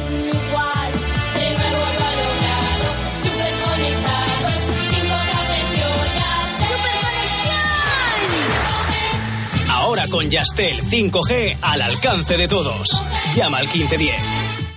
con 10.11 10.29
Yastel 10.29 10.83
5G 10.83 11.57
al 11.61 11.81
alcance 11.81 12.37
de 12.37 12.47
todos. 12.47 13.01
Llama 13.35 13.57
al 13.57 13.65
1510. 13.65 14.15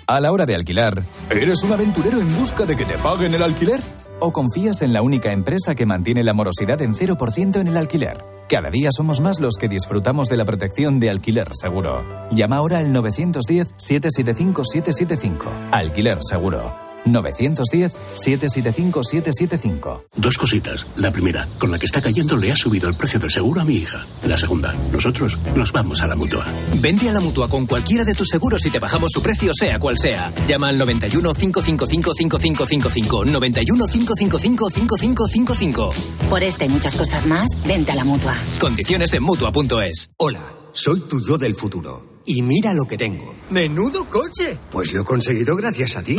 A 0.07 0.20
la 0.20 0.33
hora 0.33 0.47
de 0.47 0.55
alquilar, 0.55 1.03
¿eres 1.31 1.62
un 1.64 1.73
aventurero 1.73 2.20
en 2.20 2.38
busca 2.38 2.64
de 2.64 2.77
que 2.77 2.85
te 2.85 2.97
paguen 2.99 3.35
el 3.35 3.42
alquiler? 3.42 3.81
¿O 4.20 4.31
confías 4.33 4.83
en 4.83 4.92
la 4.92 5.03
única 5.03 5.33
empresa 5.33 5.75
que 5.75 5.87
mantiene 5.87 6.23
la 6.23 6.35
morosidad 6.35 6.81
en 6.81 6.94
0% 6.94 7.61
en 7.61 7.66
el 7.68 7.77
alquiler? 7.77 8.25
Cada 8.49 8.70
día 8.70 8.90
somos 8.92 9.20
más 9.20 9.40
los 9.40 9.57
que 9.59 9.68
disfrutamos 9.68 10.29
de 10.29 10.37
la 10.37 10.44
protección 10.44 11.01
de 11.01 11.11
alquiler 11.11 11.49
seguro. 11.53 12.05
Llama 12.31 12.57
ahora 12.57 12.79
al 12.79 12.92
910-775-775. 12.92 15.70
Alquiler 15.73 16.18
seguro. 16.23 16.84
910-775-775. 17.06 20.04
Dos 20.16 20.38
cositas. 20.38 20.86
La 20.96 21.10
primera, 21.10 21.48
con 21.58 21.70
la 21.70 21.78
que 21.78 21.86
está 21.86 22.00
cayendo 22.00 22.36
le 22.36 22.52
ha 22.52 22.56
subido 22.56 22.88
el 22.88 22.96
precio 22.96 23.20
del 23.20 23.30
seguro 23.30 23.60
a 23.60 23.64
mi 23.64 23.76
hija. 23.76 24.06
La 24.24 24.36
segunda, 24.36 24.72
nosotros 24.92 25.38
nos 25.54 25.72
vamos 25.72 26.02
a 26.02 26.06
la 26.06 26.16
mutua. 26.16 26.46
Vente 26.80 27.08
a 27.08 27.12
la 27.12 27.20
mutua 27.20 27.48
con 27.48 27.66
cualquiera 27.66 28.04
de 28.04 28.14
tus 28.14 28.28
seguros 28.28 28.64
y 28.66 28.70
te 28.70 28.78
bajamos 28.78 29.10
su 29.12 29.22
precio, 29.22 29.52
sea 29.54 29.78
cual 29.78 29.98
sea. 29.98 30.32
Llama 30.46 30.68
al 30.68 30.78
91 30.78 31.34
555 31.34 32.14
5555. 32.14 33.24
91 33.24 33.86
555 33.86 34.70
5555. 34.70 35.90
Por 36.28 36.42
esta 36.42 36.64
y 36.64 36.68
muchas 36.68 36.96
cosas 36.96 37.26
más, 37.26 37.48
vente 37.66 37.92
a 37.92 37.96
la 37.96 38.04
mutua. 38.04 38.36
Condiciones 38.58 39.12
en 39.14 39.22
mutua.es. 39.22 40.10
Hola, 40.16 40.54
soy 40.72 41.00
tu 41.00 41.24
yo 41.24 41.38
del 41.38 41.54
futuro. 41.54 42.14
Y 42.26 42.42
mira 42.42 42.72
lo 42.72 42.84
que 42.84 42.96
tengo. 42.96 43.34
¡Menudo 43.50 44.08
coche! 44.08 44.58
Pues 44.70 44.94
lo 44.94 45.02
he 45.02 45.04
conseguido 45.04 45.56
gracias 45.56 45.96
a 45.96 46.02
ti. 46.02 46.18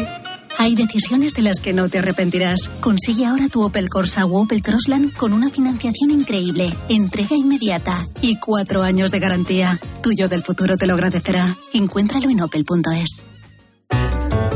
Hay 0.58 0.76
decisiones 0.76 1.34
de 1.34 1.42
las 1.42 1.60
que 1.60 1.74
no 1.74 1.90
te 1.90 2.00
arrepentirás. 2.00 2.70
Consigue 2.80 3.26
ahora 3.26 3.50
tu 3.50 3.62
Opel 3.62 3.90
Corsa 3.90 4.26
o 4.26 4.42
Opel 4.42 4.64
Crossland 4.64 5.14
con 5.14 5.34
una 5.34 5.50
financiación 5.50 6.12
increíble, 6.12 6.74
entrega 6.90 7.36
inmediata 7.36 8.06
y 8.22 8.38
cuatro 8.40 8.82
años 8.82 9.12
de 9.12 9.20
garantía. 9.20 9.80
Tuyo 10.02 10.28
del 10.28 10.44
futuro 10.44 10.78
te 10.78 10.88
lo 10.88 10.94
agradecerá. 10.94 11.56
Encuéntralo 11.74 12.30
en 12.30 12.42
opel.es. 12.42 13.26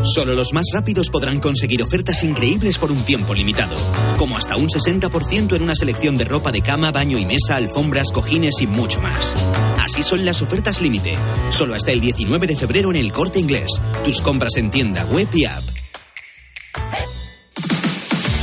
Solo 0.01 0.33
los 0.33 0.53
más 0.53 0.67
rápidos 0.73 1.09
podrán 1.09 1.39
conseguir 1.39 1.83
ofertas 1.83 2.23
increíbles 2.23 2.77
por 2.77 2.89
un 2.89 3.03
tiempo 3.03 3.33
limitado, 3.33 3.75
como 4.17 4.37
hasta 4.37 4.55
un 4.55 4.69
60% 4.69 5.55
en 5.55 5.61
una 5.61 5.75
selección 5.75 6.17
de 6.17 6.23
ropa 6.23 6.53
de 6.53 6.61
cama, 6.61 6.91
baño 6.91 7.17
y 7.17 7.25
mesa, 7.25 7.57
alfombras, 7.57 8.11
cojines 8.13 8.61
y 8.61 8.67
mucho 8.67 9.01
más. 9.01 9.35
Así 9.83 10.01
son 10.01 10.23
las 10.23 10.41
ofertas 10.41 10.81
límite, 10.81 11.15
solo 11.49 11.75
hasta 11.75 11.91
el 11.91 11.99
19 11.99 12.47
de 12.47 12.55
febrero 12.55 12.91
en 12.91 12.95
el 12.95 13.11
Corte 13.11 13.39
Inglés. 13.39 13.81
Tus 14.05 14.21
compras 14.21 14.55
en 14.55 14.71
tienda 14.71 15.03
web 15.05 15.27
y 15.33 15.43
app. 15.43 15.78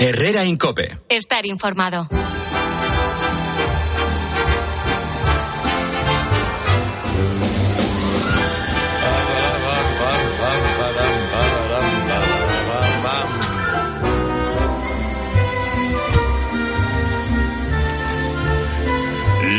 Herrera 0.00 0.44
Incope. 0.44 0.96
Estar 1.08 1.44
informado. 1.44 2.08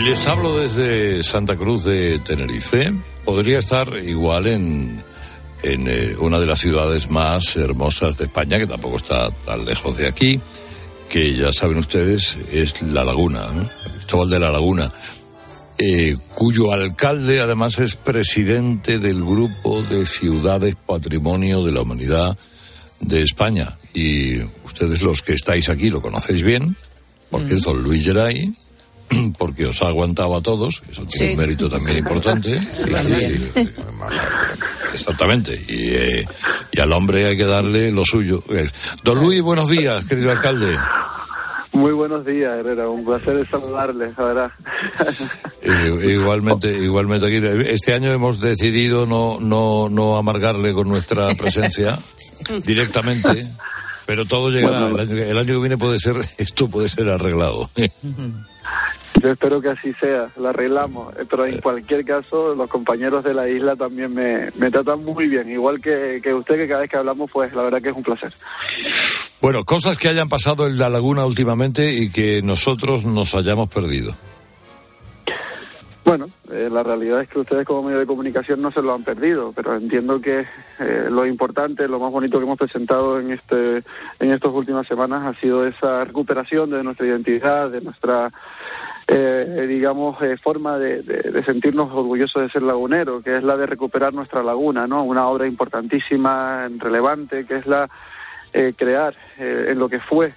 Les 0.06 0.25
hablo 0.25 0.58
desde 0.58 1.21
Santa 1.21 1.58
Cruz 1.58 1.84
de 1.84 2.17
Tenerife. 2.19 2.93
Podría 3.25 3.60
estar 3.60 3.89
igual 3.97 4.47
en, 4.47 5.04
en 5.63 5.88
eh, 5.88 6.15
una 6.19 6.39
de 6.39 6.45
las 6.45 6.60
ciudades 6.60 7.10
más 7.10 7.56
hermosas 7.56 8.17
de 8.17 8.26
España, 8.26 8.60
que 8.60 8.67
tampoco 8.67 8.98
está 8.98 9.30
tan 9.32 9.65
lejos 9.65 9.98
de 9.98 10.08
aquí, 10.08 10.39
que 11.10 11.36
ya 11.36 11.52
saben 11.52 11.78
ustedes 11.78 12.38
es 12.52 12.82
La 12.82 13.04
Laguna, 13.04 13.48
¿no? 13.54 13.67
Cristóbal 13.93 14.30
de 14.30 14.39
la 14.39 14.52
Laguna, 14.52 14.91
eh, 15.78 16.17
cuyo 16.36 16.74
alcalde 16.74 17.39
además 17.39 17.80
es 17.80 17.95
presidente 17.95 19.00
del 19.00 19.24
grupo 19.24 19.82
de 19.84 20.06
ciudades 20.06 20.76
Patrimonio 20.76 21.63
de 21.63 21.72
la 21.72 21.82
Humanidad 21.82 22.38
de 23.02 23.22
España. 23.22 23.76
Y 23.93 24.41
ustedes 24.65 25.02
los 25.02 25.22
que 25.22 25.34
estáis 25.34 25.69
aquí 25.69 25.89
lo 25.89 26.02
conocéis 26.02 26.43
bien, 26.43 26.76
porque 27.32 27.56
es 27.56 27.63
don 27.63 27.82
Luis 27.82 28.04
Geray, 28.04 28.54
porque 29.38 29.65
os 29.65 29.82
ha 29.82 29.88
aguantado 29.88 30.36
a 30.36 30.41
todos, 30.41 30.82
eso 30.91 31.06
tiene 31.06 31.28
Sí. 31.28 31.32
un 31.34 31.38
mérito 31.39 31.69
también 31.69 31.98
importante. 32.00 32.50
Y- 32.52 33.50
exactamente. 34.93 35.54
Y, 35.67 35.89
eh, 35.95 36.26
y 36.72 36.80
al 36.80 36.91
hombre 36.93 37.28
hay 37.28 37.38
que 37.38 37.45
darle 37.45 37.91
lo 37.91 38.04
suyo. 38.06 38.43
Eh, 38.50 38.69
Don 39.04 39.19
Luis, 39.19 39.41
buenos 39.41 39.69
días, 39.69 40.06
querido 40.06 40.32
alcalde. 40.32 40.78
Muy 41.72 41.91
buenos 41.91 42.26
días, 42.26 42.52
Herrera. 42.54 42.89
Un 42.89 43.06
placer 43.06 43.48
saludarles, 43.50 44.17
la 44.17 44.24
verdad. 44.26 44.52
Eh, 45.62 46.13
igualmente, 46.13 46.72
igualmente 46.78 47.28
aquí. 47.28 47.39
Este 47.69 47.93
año 47.93 48.12
hemos 48.12 48.39
decidido 48.39 49.06
no, 49.06 49.38
no, 49.39 49.88
no 49.88 50.17
amargarle 50.17 50.74
con 50.74 50.88
nuestra 50.89 51.28
presencia 51.38 52.00
directamente, 52.65 53.48
pero 54.08 54.26
todo 54.26 54.50
llegará. 54.50 54.88
El 54.88 55.00
año, 55.00 55.10
que- 55.15 55.30
el 55.30 55.38
año 55.38 55.54
que 55.54 55.60
viene 55.60 55.78
puede 55.78 56.00
ser, 56.00 56.15
esto 56.39 56.67
puede 56.69 56.89
ser 56.89 57.08
arreglado. 57.10 57.69
Yo 59.21 59.32
espero 59.32 59.62
que 59.62 59.69
así 59.69 59.93
sea, 59.93 60.29
la 60.38 60.49
arreglamos. 60.49 61.13
Eh, 61.15 61.25
Pero 61.29 61.45
en 61.45 61.60
cualquier 61.60 62.05
caso, 62.05 62.55
los 62.55 62.69
compañeros 62.69 63.23
de 63.23 63.34
la 63.34 63.49
isla 63.49 63.75
también 63.75 64.13
me, 64.13 64.51
me 64.55 64.71
tratan 64.71 65.03
muy 65.03 65.27
bien. 65.27 65.49
Igual 65.49 65.82
que, 65.82 66.19
que 66.23 66.34
usted, 66.34 66.55
que 66.55 66.67
cada 66.67 66.82
vez 66.82 66.89
que 66.89 66.97
hablamos, 66.97 67.29
pues 67.32 67.53
la 67.53 67.63
verdad 67.63 67.82
que 67.82 67.89
es 67.89 67.95
un 67.95 68.03
placer. 68.03 68.34
Bueno, 69.41 69.63
cosas 69.65 69.97
que 69.97 70.10
hayan 70.10 70.29
pasado 70.29 70.67
en 70.67 70.77
la 70.77 70.89
laguna 70.89 71.25
últimamente 71.25 71.93
y 71.93 72.10
que 72.10 72.41
nosotros 72.41 73.05
nos 73.05 73.36
hayamos 73.36 73.69
perdido. 73.69 74.13
Bueno, 76.10 76.25
eh, 76.51 76.69
la 76.71 76.82
realidad 76.82 77.21
es 77.21 77.29
que 77.29 77.38
ustedes 77.38 77.67
como 77.67 77.84
medio 77.84 77.99
de 77.99 78.08
comunicación 78.08 78.62
no 78.63 78.71
se 78.71 78.82
lo 78.82 78.95
han 78.95 79.03
perdido, 79.03 79.53
pero 79.55 79.75
entiendo 79.75 80.19
que 80.19 80.39
eh, 80.79 81.08
lo 81.08 81.23
importante, 81.27 81.88
lo 81.88 81.99
más 81.99 82.12
bonito 82.12 82.39
que 82.39 82.45
hemos 82.45 82.58
presentado 82.58 83.19
en 83.19 83.29
este 83.29 83.77
en 84.19 84.32
estas 84.32 84.51
últimas 84.51 84.88
semanas 84.88 85.23
ha 85.23 85.39
sido 85.39 85.67
esa 85.67 86.05
recuperación 86.05 86.71
de 86.71 86.84
nuestra 86.84 87.05
identidad, 87.05 87.69
de 87.69 87.82
nuestra 87.82 88.32
eh, 89.12 89.65
digamos 89.67 90.22
eh, 90.22 90.38
forma 90.38 90.78
de, 90.78 91.02
de- 91.02 91.43
sentirnos 91.43 91.91
orgullosos 91.91 92.43
de 92.43 92.50
ser 92.50 92.62
lagunero, 92.62 93.22
que 93.22 93.38
es 93.38 93.43
la 93.43 93.58
de 93.58 93.65
recuperar 93.65 94.13
nuestra 94.13 94.43
laguna, 94.43 94.86
¿no? 94.86 95.04
Una 95.04 95.28
obra 95.28 95.48
importantísima, 95.48 96.69
relevante, 96.78 97.45
que 97.45 97.56
es 97.56 97.65
la 97.65 97.89
eh, 98.54 98.74
crear 98.78 99.15
eh, 99.39 99.67
en 99.69 99.80
lo 99.80 99.89
que 99.89 100.00
fue 100.00 100.32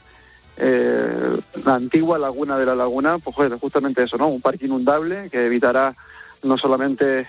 eh, 0.57 1.39
la 1.65 1.75
antigua 1.75 2.19
laguna 2.19 2.57
de 2.59 2.67
la 2.67 2.75
laguna, 2.75 3.19
pues 3.19 3.37
bueno, 3.37 3.59
justamente 3.59 4.03
eso, 4.05 4.17
¿no? 4.17 4.29
Un 4.29 4.41
parque 4.41 4.65
inundable 4.67 5.29
que 5.31 5.45
evitará 5.47 5.95
no 6.43 6.59
solamente 6.59 7.27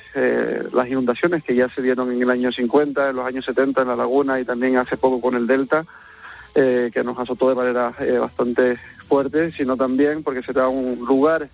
las 0.71 0.87
inundaciones 0.87 1.43
que 1.43 1.53
ya 1.53 1.69
se 1.69 1.83
dieron 1.83 2.11
en 2.11 2.19
el 2.21 2.31
año 2.31 2.51
50, 2.51 3.09
en 3.11 3.15
los 3.15 3.25
años 3.27 3.45
70 3.45 3.83
en 3.83 3.87
la 3.89 3.95
laguna 3.95 4.39
y 4.39 4.45
también 4.45 4.77
hace 4.77 4.97
poco 4.97 5.21
con 5.21 5.35
el 5.35 5.45
Delta, 5.45 5.85
eh, 6.55 6.91
que 6.93 7.03
nos 7.03 7.17
azotó 7.17 7.49
de 7.49 7.55
manera 7.55 7.95
eh, 7.99 8.19
bastante 8.19 8.77
fuerte, 9.07 9.51
sino 9.53 9.75
también 9.75 10.21
porque 10.21 10.43
será 10.43 10.67
un 10.67 10.99
lugar 10.99 11.49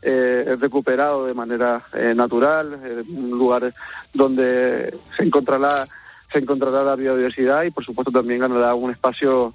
eh, 0.00 0.56
recuperado 0.60 1.26
de 1.26 1.34
manera 1.34 1.84
natural, 2.14 2.78
un 3.08 3.30
lugar 3.30 3.74
donde 4.12 4.96
se 5.16 5.24
encontrará 5.24 5.86
se 6.32 6.38
encontrará 6.38 6.84
la 6.84 6.94
biodiversidad 6.94 7.64
y 7.64 7.72
por 7.72 7.84
supuesto 7.84 8.12
también 8.12 8.40
ganará 8.40 8.74
un 8.74 8.90
espacio 8.90 9.54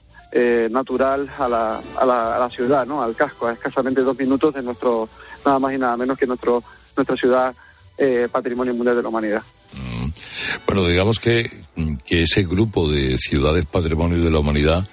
natural 0.69 1.29
a 1.39 1.47
la, 1.49 1.81
a, 1.97 2.05
la, 2.05 2.35
a 2.35 2.39
la 2.39 2.49
ciudad, 2.49 2.85
¿no? 2.85 3.01
al 3.01 3.15
casco, 3.15 3.47
a 3.47 3.53
escasamente 3.53 4.01
dos 4.01 4.17
minutos 4.17 4.53
de 4.53 4.61
nuestro, 4.61 5.09
nada 5.45 5.59
más 5.59 5.73
y 5.73 5.77
nada 5.77 5.97
menos 5.97 6.17
que 6.17 6.27
nuestro, 6.27 6.61
nuestra 6.95 7.15
ciudad 7.15 7.55
Patrimonio 8.31 8.73
Mundial 8.73 8.97
de 8.97 9.01
la 9.01 9.09
Humanidad. 9.09 9.43
Bueno, 10.65 10.87
digamos 10.87 11.19
que, 11.19 11.63
que 12.05 12.23
ese 12.23 12.43
grupo 12.43 12.89
de 12.89 13.17
ciudades 13.17 13.65
patrimonio 13.65 14.23
de 14.23 14.31
la 14.31 14.39
humanidad 14.39 14.87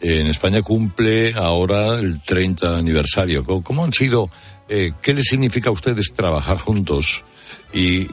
eh, 0.00 0.20
en 0.20 0.26
España 0.26 0.60
cumple 0.60 1.34
ahora 1.34 1.98
el 1.98 2.22
30 2.22 2.76
aniversario. 2.76 3.44
¿Cómo, 3.44 3.84
han 3.84 3.92
sido, 3.92 4.28
eh, 4.68 4.92
qué 5.00 5.14
les 5.14 5.24
significa 5.24 5.70
a 5.70 5.72
ustedes 5.72 6.12
trabajar 6.12 6.58
juntos 6.58 7.24
y, 7.72 8.06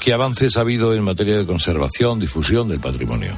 qué 0.00 0.12
avances 0.14 0.56
ha 0.56 0.62
habido 0.62 0.94
en 0.94 1.02
materia 1.02 1.36
de 1.36 1.44
conservación, 1.44 2.18
difusión 2.18 2.68
del 2.68 2.80
patrimonio? 2.80 3.32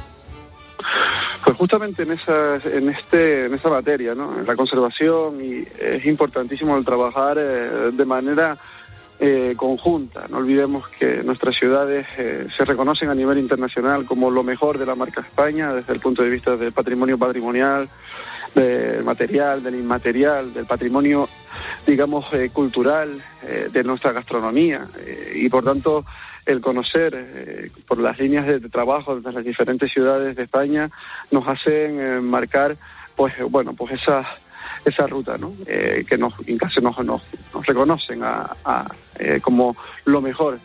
Pues 1.43 1.57
justamente 1.57 2.03
en 2.03 2.11
esa, 2.13 2.55
en 2.55 2.89
este, 2.89 3.47
en 3.47 3.53
esa 3.53 3.69
materia, 3.69 4.15
¿no? 4.15 4.39
En 4.39 4.47
la 4.47 4.55
conservación 4.55 5.43
y 5.43 5.67
es 5.77 6.05
importantísimo 6.05 6.77
el 6.77 6.85
trabajar 6.85 7.37
eh, 7.37 7.91
de 7.91 8.05
manera 8.05 8.57
eh, 9.25 9.53
conjunta. 9.55 10.27
No 10.29 10.39
olvidemos 10.39 10.89
que 10.89 11.23
nuestras 11.23 11.55
ciudades 11.55 12.05
eh, 12.17 12.45
se 12.53 12.65
reconocen 12.65 13.07
a 13.07 13.15
nivel 13.15 13.37
internacional 13.37 14.03
como 14.05 14.29
lo 14.29 14.43
mejor 14.43 14.77
de 14.77 14.85
la 14.85 14.95
marca 14.95 15.21
España 15.21 15.73
desde 15.73 15.93
el 15.93 16.01
punto 16.01 16.23
de 16.23 16.29
vista 16.29 16.57
del 16.57 16.73
patrimonio 16.73 17.17
patrimonial, 17.17 17.87
del 18.53 19.01
material, 19.05 19.63
del 19.63 19.75
inmaterial, 19.75 20.53
del 20.53 20.65
patrimonio, 20.65 21.29
digamos, 21.87 22.33
eh, 22.33 22.49
cultural, 22.51 23.13
de 23.71 23.83
nuestra 23.85 24.11
gastronomía. 24.11 24.87
y 25.33 25.47
por 25.47 25.63
tanto, 25.63 26.03
el 26.45 26.59
conocer 26.59 27.71
por 27.87 27.99
las 27.99 28.19
líneas 28.19 28.45
de, 28.45 28.59
trabajo 28.69 29.21
de 29.21 29.31
las 29.31 29.45
diferentes 29.45 29.89
ciudades 29.89 30.35
de 30.35 30.43
España 30.43 30.91
nos 31.31 31.47
hacen 31.47 32.25
marcar, 32.25 32.75
pues 33.15 33.35
bueno, 33.49 33.71
pues 33.73 33.93
esa 33.93 34.25
esa 34.83 35.07
ruta, 35.07 35.37
¿no? 35.37 35.53
Que 35.65 36.17
nos, 36.17 36.33
en 36.45 36.57
caso 36.57 36.81
nos, 36.81 36.97
nos, 37.05 37.65
reconocen 37.65 38.21
a, 38.21 38.85
como 39.41 39.75
lo 40.05 40.21
mejor 40.21 40.59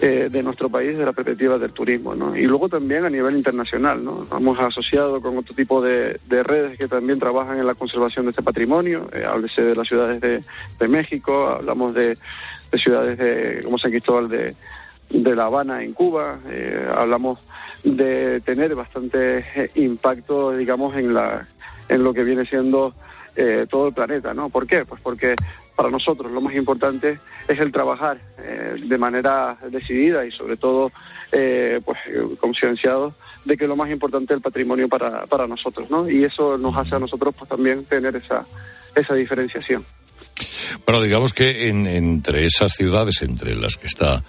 de 0.00 0.42
nuestro 0.42 0.68
país 0.68 0.98
de 0.98 1.04
la 1.04 1.12
perspectiva 1.12 1.58
del 1.58 1.72
turismo, 1.72 2.16
¿no? 2.16 2.34
Y 2.34 2.42
luego 2.42 2.68
también 2.68 3.04
a 3.04 3.10
nivel 3.10 3.36
internacional, 3.36 4.04
¿no? 4.04 4.26
Hemos 4.36 4.58
asociado 4.58 5.20
con 5.20 5.38
otro 5.38 5.54
tipo 5.54 5.80
de, 5.80 6.18
redes 6.28 6.76
que 6.76 6.88
también 6.88 7.20
trabajan 7.20 7.60
en 7.60 7.66
la 7.68 7.76
conservación 7.76 8.24
de 8.26 8.30
este 8.30 8.42
patrimonio, 8.42 9.08
háblese 9.28 9.62
de 9.62 9.76
las 9.76 9.86
ciudades 9.86 10.20
de, 10.20 10.42
de 10.80 10.88
México, 10.88 11.50
hablamos 11.50 11.94
de, 11.94 12.18
de 12.72 12.78
ciudades 12.78 13.16
de, 13.16 13.60
como 13.62 13.78
San 13.78 13.92
Cristóbal 13.92 14.28
de, 14.28 14.56
de 15.12 15.36
La 15.36 15.44
Habana 15.44 15.82
en 15.82 15.92
Cuba. 15.92 16.38
Eh, 16.48 16.88
hablamos 16.94 17.38
de 17.84 18.40
tener 18.40 18.74
bastante 18.74 19.44
eh, 19.54 19.70
impacto, 19.74 20.56
digamos, 20.56 20.96
en, 20.96 21.14
la, 21.14 21.46
en 21.88 22.02
lo 22.02 22.14
que 22.14 22.24
viene 22.24 22.44
siendo 22.44 22.94
eh, 23.36 23.66
todo 23.68 23.88
el 23.88 23.94
planeta, 23.94 24.34
¿no? 24.34 24.48
¿Por 24.48 24.66
qué? 24.66 24.84
Pues 24.84 25.00
porque 25.02 25.34
para 25.76 25.90
nosotros 25.90 26.30
lo 26.30 26.40
más 26.40 26.54
importante 26.54 27.18
es 27.48 27.58
el 27.58 27.72
trabajar 27.72 28.20
de 28.36 28.98
manera 28.98 29.56
decidida 29.70 30.24
y 30.24 30.30
sobre 30.30 30.56
todo 30.56 30.92
pues 31.30 31.98
concienciados 32.40 33.14
de 33.44 33.56
que 33.56 33.66
lo 33.66 33.76
más 33.76 33.90
importante 33.90 34.34
es 34.34 34.36
el 34.38 34.42
patrimonio 34.42 34.88
para, 34.88 35.26
para 35.26 35.46
nosotros, 35.46 35.90
¿no? 35.90 36.08
Y 36.08 36.24
eso 36.24 36.58
nos 36.58 36.76
hace 36.76 36.96
a 36.96 36.98
nosotros 36.98 37.34
pues 37.36 37.48
también 37.48 37.84
tener 37.84 38.16
esa, 38.16 38.46
esa 38.94 39.14
diferenciación. 39.14 39.84
Bueno, 40.86 41.02
digamos 41.02 41.32
que 41.32 41.68
entre 41.68 42.46
esas 42.46 42.72
ciudades, 42.72 43.22
entre 43.22 43.56
las 43.56 43.76
que 43.76 43.86
está 43.86 44.22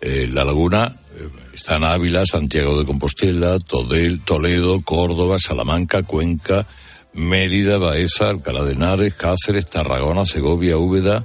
eh, 0.00 0.28
la 0.32 0.44
laguna, 0.44 0.96
eh, 1.14 1.28
están 1.54 1.84
Ávila, 1.84 2.24
Santiago 2.24 2.78
de 2.78 2.86
Compostela, 2.86 3.58
Todel, 3.58 4.22
Toledo, 4.22 4.80
Córdoba, 4.82 5.38
Salamanca, 5.38 6.02
Cuenca, 6.02 6.66
Mérida, 7.12 7.78
Baeza, 7.78 8.28
Alcalá 8.28 8.64
de 8.64 8.72
Henares, 8.72 9.14
Cáceres, 9.14 9.66
Tarragona, 9.66 10.26
Segovia, 10.26 10.78
Úbeda, 10.78 11.24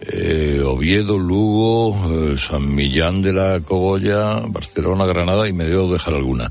eh, 0.00 0.62
Oviedo, 0.64 1.18
Lugo, 1.18 2.36
San 2.38 2.74
Millán 2.74 3.22
de 3.22 3.32
la 3.32 3.60
Cogolla, 3.60 4.40
Barcelona, 4.46 5.06
Granada 5.06 5.48
y 5.48 5.52
me 5.52 5.64
debo 5.64 5.92
dejar 5.92 6.14
alguna. 6.14 6.50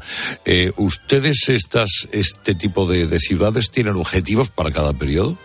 ¿Ustedes 0.77 1.49
estas, 1.49 2.07
este 2.11 2.55
tipo 2.55 2.85
de, 2.85 3.07
de 3.07 3.19
ciudades 3.19 3.71
tienen 3.71 3.95
objetivos 3.95 4.49
para 4.49 4.71
cada 4.71 4.93
periodo? 4.93 5.37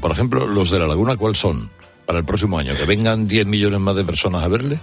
por 0.00 0.10
ejemplo, 0.10 0.46
los 0.46 0.70
de 0.70 0.78
la 0.78 0.86
laguna, 0.86 1.16
¿cuáles 1.16 1.38
son 1.38 1.70
para 2.06 2.18
el 2.18 2.24
próximo 2.24 2.58
año? 2.58 2.76
¿Que 2.76 2.86
vengan 2.86 3.28
10 3.28 3.46
millones 3.46 3.80
más 3.80 3.96
de 3.96 4.04
personas 4.04 4.42
a 4.42 4.48
verle? 4.48 4.78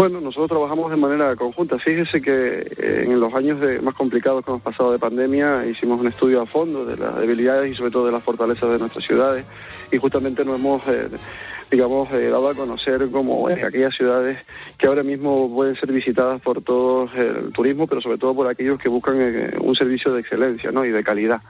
Bueno, 0.00 0.18
nosotros 0.18 0.48
trabajamos 0.48 0.90
de 0.90 0.96
manera 0.96 1.36
conjunta. 1.36 1.78
Fíjese 1.78 2.22
que 2.22 2.72
eh, 2.74 3.04
en 3.04 3.20
los 3.20 3.34
años 3.34 3.60
más 3.82 3.94
complicados 3.94 4.42
que 4.42 4.50
hemos 4.50 4.62
pasado 4.62 4.92
de 4.92 4.98
pandemia 4.98 5.66
hicimos 5.66 6.00
un 6.00 6.06
estudio 6.06 6.40
a 6.40 6.46
fondo 6.46 6.86
de 6.86 6.96
las 6.96 7.18
debilidades 7.18 7.70
y 7.70 7.74
sobre 7.74 7.90
todo 7.90 8.06
de 8.06 8.12
las 8.12 8.22
fortalezas 8.22 8.70
de 8.70 8.78
nuestras 8.78 9.04
ciudades 9.04 9.44
y 9.92 9.98
justamente 9.98 10.42
nos 10.42 10.58
hemos, 10.58 10.88
eh, 10.88 11.10
digamos, 11.70 12.10
eh, 12.12 12.30
dado 12.30 12.48
a 12.48 12.54
conocer 12.54 13.10
como 13.10 13.46
aquellas 13.48 13.94
ciudades 13.94 14.38
que 14.78 14.86
ahora 14.86 15.02
mismo 15.02 15.52
pueden 15.54 15.76
ser 15.76 15.92
visitadas 15.92 16.40
por 16.40 16.62
todo 16.62 17.06
el 17.14 17.52
turismo, 17.52 17.86
pero 17.86 18.00
sobre 18.00 18.16
todo 18.16 18.34
por 18.34 18.46
aquellos 18.48 18.78
que 18.78 18.88
buscan 18.88 19.18
un 19.60 19.74
servicio 19.74 20.14
de 20.14 20.20
excelencia 20.22 20.72
¿no? 20.72 20.86
y 20.86 20.92
de 20.92 21.04
calidad 21.04 21.42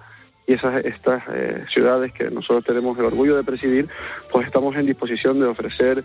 y 0.50 0.54
esas 0.54 0.84
estas 0.84 1.22
eh, 1.32 1.64
ciudades 1.72 2.12
que 2.12 2.28
nosotros 2.30 2.64
tenemos 2.64 2.98
el 2.98 3.04
orgullo 3.04 3.36
de 3.36 3.44
presidir, 3.44 3.88
pues 4.32 4.46
estamos 4.46 4.74
en 4.74 4.86
disposición 4.86 5.38
de 5.38 5.46
ofrecer 5.46 6.02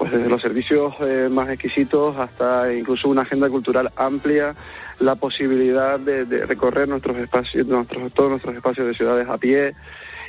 pues 0.00 0.12
desde 0.12 0.30
los 0.30 0.40
servicios 0.40 0.94
eh, 1.00 1.28
más 1.30 1.50
exquisitos 1.50 2.16
hasta 2.16 2.72
incluso 2.72 3.10
una 3.10 3.20
agenda 3.20 3.50
cultural 3.50 3.90
amplia, 3.96 4.54
la 4.98 5.14
posibilidad 5.16 6.00
de, 6.00 6.24
recorrer 6.46 6.88
nuestros 6.88 7.18
espacios, 7.18 7.66
todos 8.14 8.30
nuestros 8.30 8.54
espacios 8.54 8.86
de 8.86 8.94
ciudades 8.94 9.28
a 9.28 9.36
pie, 9.36 9.74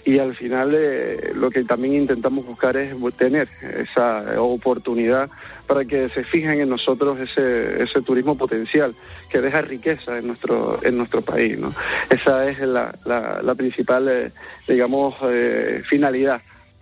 y 0.04 0.20
al 0.20 0.36
final 0.36 0.74
eh, 0.76 1.32
lo 1.36 1.50
que 1.50 1.64
también 1.64 1.94
intentamos 1.94 2.46
buscar 2.46 2.76
es 2.76 2.94
tener 3.16 3.48
esa 3.62 4.42
oportunidad 4.42 5.30
para 5.68 5.86
que 5.86 6.10
se 6.10 6.26
fijen 6.26 6.60
en 6.60 6.68
nosotros 6.68 7.18
ese, 7.22 7.82
ese 7.82 8.02
turismo 8.02 8.38
potencial 8.38 8.94
que 9.30 9.40
deja 9.40 9.62
riqueza 9.62 10.18
en 10.18 10.28
nuestro 10.28 10.80
en 10.84 10.98
nuestro 10.98 11.22
país 11.22 11.58
¿no? 11.58 11.72
esa 12.10 12.50
es 12.50 12.60
la, 12.60 12.94
la, 13.06 13.56
principal 13.56 14.10
eh, 14.10 14.32
digamos 14.68 15.16
finalidad 15.88 16.42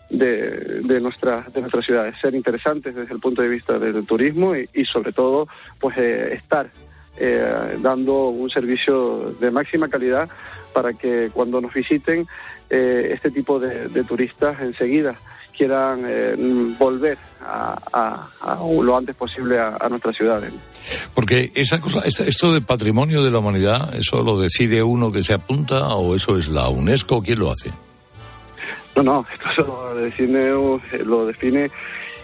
de, 0.10 0.82
de, 0.82 1.00
nuestra, 1.00 1.46
de 1.54 1.62
nuestras 1.62 1.86
ciudades, 1.86 2.16
ser 2.20 2.36
interesantes 2.36 2.96
desde 2.96 3.14
el 3.14 3.20
punto 3.20 3.42
de 3.42 3.50
vista 3.50 3.78
del 3.78 4.06
turismo 4.06 4.56
y, 4.56 4.70
y 4.74 4.86
sobre 4.86 5.12
todo 5.12 5.48
pues 5.80 5.98
estar 5.98 6.70
dando 7.82 8.30
un 8.30 8.50
servicio 8.50 9.36
de 9.42 9.52
máxima 9.52 9.90
calidad 9.90 10.30
para 10.74 10.94
que 10.94 11.30
cuando 11.34 11.60
nos 11.60 11.74
visiten 11.74 12.26
eh, 12.70 13.12
este 13.14 13.32
tipo 13.32 13.60
de, 13.60 14.04
turistas 14.04 14.62
enseguida 14.62 15.16
quieran 15.56 16.04
eh, 16.08 16.36
volver 16.78 17.18
a, 17.42 18.28
lo 18.82 18.96
antes 18.96 19.16
posible 19.16 19.60
a, 19.60 19.90
nuestras 19.90 20.16
ciudades. 20.16 20.54
Porque 21.14 21.52
esa 21.54 21.82
cosa, 21.82 22.02
esto 22.06 22.54
de 22.54 22.62
patrimonio 22.62 23.24
de 23.24 23.32
la 23.32 23.40
humanidad, 23.40 23.94
¿eso 23.94 24.24
lo 24.24 24.40
decide 24.40 24.84
uno 24.84 25.12
que 25.12 25.24
se 25.24 25.34
apunta 25.34 25.88
o 25.96 26.16
eso 26.16 26.38
es 26.38 26.48
la 26.48 26.70
UNESCO? 26.70 27.22
¿Quién 27.22 27.40
lo 27.40 27.52
hace? 27.52 27.72
No, 28.96 29.04
no, 29.04 29.26
esto 29.34 29.94
lo 29.94 29.96
define, 29.96 30.50
lo 31.06 31.26
define 31.26 31.72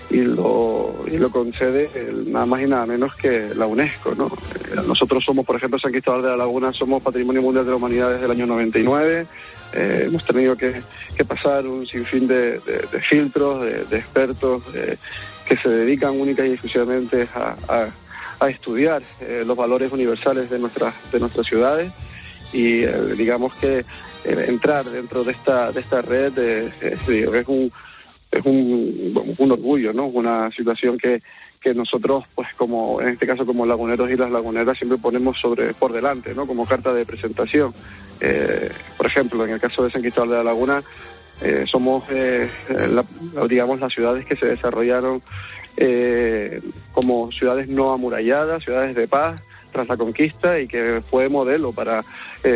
y 0.10 0.18
lo, 0.18 0.94
y 1.08 1.18
lo 1.18 1.30
concede 1.30 1.90
nada 2.28 2.46
más 2.46 2.62
y 2.62 2.68
nada 2.68 2.86
menos 2.86 3.16
que 3.16 3.50
la 3.56 3.66
UNESCO. 3.66 4.14
¿no? 4.16 4.28
Eh, 4.28 4.76
nosotros 4.88 5.24
somos, 5.24 5.46
por 5.46 5.56
ejemplo, 5.56 5.80
San 5.80 5.92
Cristóbal 5.92 6.22
de 6.22 6.30
la 6.30 6.38
Laguna, 6.38 6.74
somos 6.74 7.02
Patrimonio 7.02 7.42
Mundial 7.42 7.66
de 7.66 7.72
la 7.72 7.78
Humanidad 7.78 8.12
desde 8.12 8.26
el 8.26 8.32
año 8.32 8.46
99. 8.46 9.26
Eh, 9.74 10.04
hemos 10.08 10.24
tenido 10.24 10.56
que, 10.56 10.82
pasar 11.28 11.66
un 11.66 11.86
sinfín 11.86 12.28
de, 12.28 12.62
filtros, 13.02 13.64
de, 13.64 13.98
expertos 13.98 14.64
que 15.46 15.58
se 15.58 15.70
dedican 15.70 16.20
única 16.20 16.46
y 16.46 16.52
exclusivamente 16.52 17.28
a, 17.34 17.88
estudiar 18.48 19.02
eh, 19.22 19.44
los 19.44 19.58
valores 19.58 19.92
universales 19.92 20.52
de 20.52 20.60
nuestras, 20.60 20.94
de 21.12 21.20
nuestras 21.20 21.48
ciudades 21.48 21.92
y 22.54 22.86
digamos 23.18 23.56
que 23.56 23.84
entrar 24.26 24.86
dentro 24.86 25.24
de 25.24 25.32
esta, 25.32 25.72
de 25.72 25.80
esta 25.80 26.02
red 26.02 26.38
es 26.38 27.48
un 27.48 27.72
es 28.36 28.46
un, 28.46 29.52
orgullo, 29.52 29.94
¿no? 29.94 30.08
Una 30.08 30.52
situación 30.52 30.98
que, 30.98 31.22
que 31.62 31.74
nosotros, 31.74 32.26
pues 32.36 32.50
como 32.58 33.02
en 33.02 33.10
este 33.10 33.26
caso 33.26 33.46
como 33.46 33.66
laguneros 33.66 34.10
y 34.12 34.18
las 34.18 34.32
laguneras, 34.32 34.78
siempre 34.78 34.98
ponemos 34.98 35.40
sobre 35.40 35.74
por 35.74 35.94
delante, 35.94 36.34
¿no? 36.36 36.46
Como 36.46 36.66
carta 36.66 36.94
de 36.94 37.06
presentación. 37.06 37.74
Eh, 38.20 38.70
por 38.98 39.06
ejemplo, 39.06 39.46
en 39.46 39.54
el 39.54 39.60
caso 39.60 39.84
de 39.84 39.90
San 39.90 40.02
Cristóbal 40.02 40.30
de 40.30 40.36
la 40.38 40.44
Laguna, 40.44 40.84
eh, 41.42 41.66
somos, 41.66 42.04
eh, 42.10 42.48
digamos, 43.50 43.80
las 43.80 43.94
ciudades 43.94 44.26
que 44.26 44.36
se 44.36 44.48
desarrollaron 44.48 45.22
como 46.94 47.30
ciudades 47.34 47.68
no 47.68 47.92
amuralladas, 47.92 48.64
ciudades 48.64 48.96
de 48.96 49.10
paz 49.10 49.42
tras 49.76 49.90
la 49.90 49.98
conquista 49.98 50.58
y 50.58 50.68
que 50.68 51.04
fue 51.10 51.28
modelo 51.28 51.74
para 51.74 52.02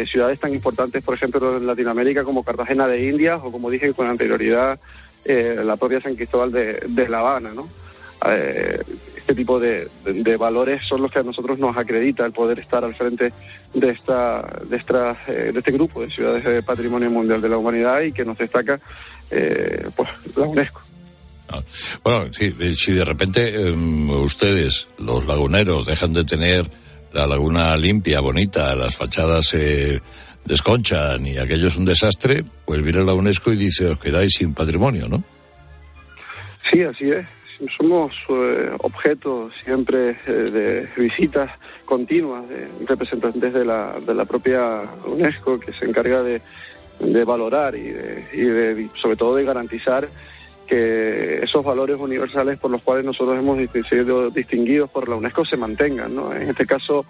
ciudades 0.05 0.39
tan 0.39 0.53
importantes, 0.53 1.03
por 1.03 1.15
ejemplo, 1.15 1.57
en 1.57 1.67
Latinoamérica 1.67 2.23
como 2.23 2.43
Cartagena 2.43 2.87
de 2.87 3.09
Indias 3.09 3.41
o, 3.43 3.51
como 3.51 3.69
dije 3.69 3.93
con 3.93 4.07
anterioridad, 4.07 4.79
eh, 5.25 5.61
la 5.63 5.75
propia 5.75 5.99
San 5.99 6.15
Cristóbal 6.15 6.51
de, 6.51 7.09
La 7.09 7.19
Habana, 7.19 7.51
¿no? 7.53 7.69
Eh, 8.25 8.79
este 9.17 9.35
tipo 9.35 9.59
de, 9.59 9.87
valores 10.37 10.81
son 10.87 11.01
los 11.01 11.11
que 11.11 11.19
a 11.19 11.23
nosotros 11.23 11.59
nos 11.59 11.75
acredita 11.77 12.25
el 12.25 12.31
poder 12.31 12.59
estar 12.59 12.83
al 12.83 12.93
frente 12.93 13.31
de 13.73 13.89
esta 13.89 14.41
de 14.67 14.77
esta 14.77 15.17
eh, 15.27 15.51
de 15.53 15.59
este 15.59 15.71
grupo 15.71 16.01
de 16.01 16.09
ciudades 16.09 16.43
de 16.43 16.63
patrimonio 16.63 17.11
mundial 17.11 17.41
de 17.41 17.49
la 17.49 17.57
humanidad 17.57 18.01
y 18.01 18.11
que 18.11 18.25
nos 18.25 18.37
destaca 18.37 18.79
pues 19.29 20.09
la 20.35 20.45
UNESCO 20.45 20.81
ah, 21.49 21.61
bueno, 22.03 22.33
si 22.33 22.91
de 22.91 23.05
repente 23.05 23.69
em, 23.69 24.09
ustedes, 24.09 24.87
los 24.97 25.25
laguneros, 25.27 25.85
dejan 25.85 26.13
de 26.13 26.23
tener 26.23 26.71
la 27.13 27.27
laguna 27.27 27.75
limpia, 27.75 28.19
bonita, 28.19 28.75
las 28.75 28.95
fachadas 28.95 29.55
desconchan 30.45 31.25
y 31.25 31.37
aquello 31.37 31.67
es 31.67 31.77
un 31.77 31.85
desastre, 31.85 32.43
pues 32.65 32.81
viene 32.83 33.03
la 33.03 33.13
UNESCO 33.13 33.53
y 33.53 33.57
dice, 33.57 33.87
os 33.87 33.99
quedáis 33.99 34.33
sin 34.33 34.53
patrimonio, 34.53 35.07
¿no? 35.07 35.23
Sí, 36.71 36.81
así 36.83 37.11
es. 37.11 37.25
Somos 37.77 38.13
eh, 38.29 38.71
objeto 38.79 39.49
siempre 39.63 40.17
eh, 40.25 40.31
de 40.31 40.89
visitas 40.95 41.51
continuas 41.83 42.47
de 42.47 42.69
representantes 42.87 43.53
de 43.53 43.65
la, 43.65 43.99
de 43.99 44.13
la 44.13 44.25
propia 44.25 44.81
UNESCO 45.05 45.59
que 45.59 45.73
se 45.73 45.85
encarga 45.85 46.23
de, 46.23 46.41
valorar 47.25 47.75
y, 47.75 47.89
de, 47.89 48.89
sobre 48.95 49.17
todo 49.17 49.35
de 49.35 49.43
garantizar 49.43 50.07
que 50.69 51.43
esos 51.43 51.65
valores 51.65 51.97
universales 51.99 52.59
por 52.59 52.69
los 52.69 52.83
cuales 52.83 53.03
nosotros 53.03 53.39
hemos 53.39 53.57
sido 53.89 54.29
distinguidos 54.29 54.91
por 54.91 55.09
la 55.09 55.15
UNESCO 55.15 55.43
se 55.43 55.57
mantengan. 55.57 56.15
¿no? 56.15 56.31
En 56.31 56.47
este 56.47 56.67
caso, 56.67 57.05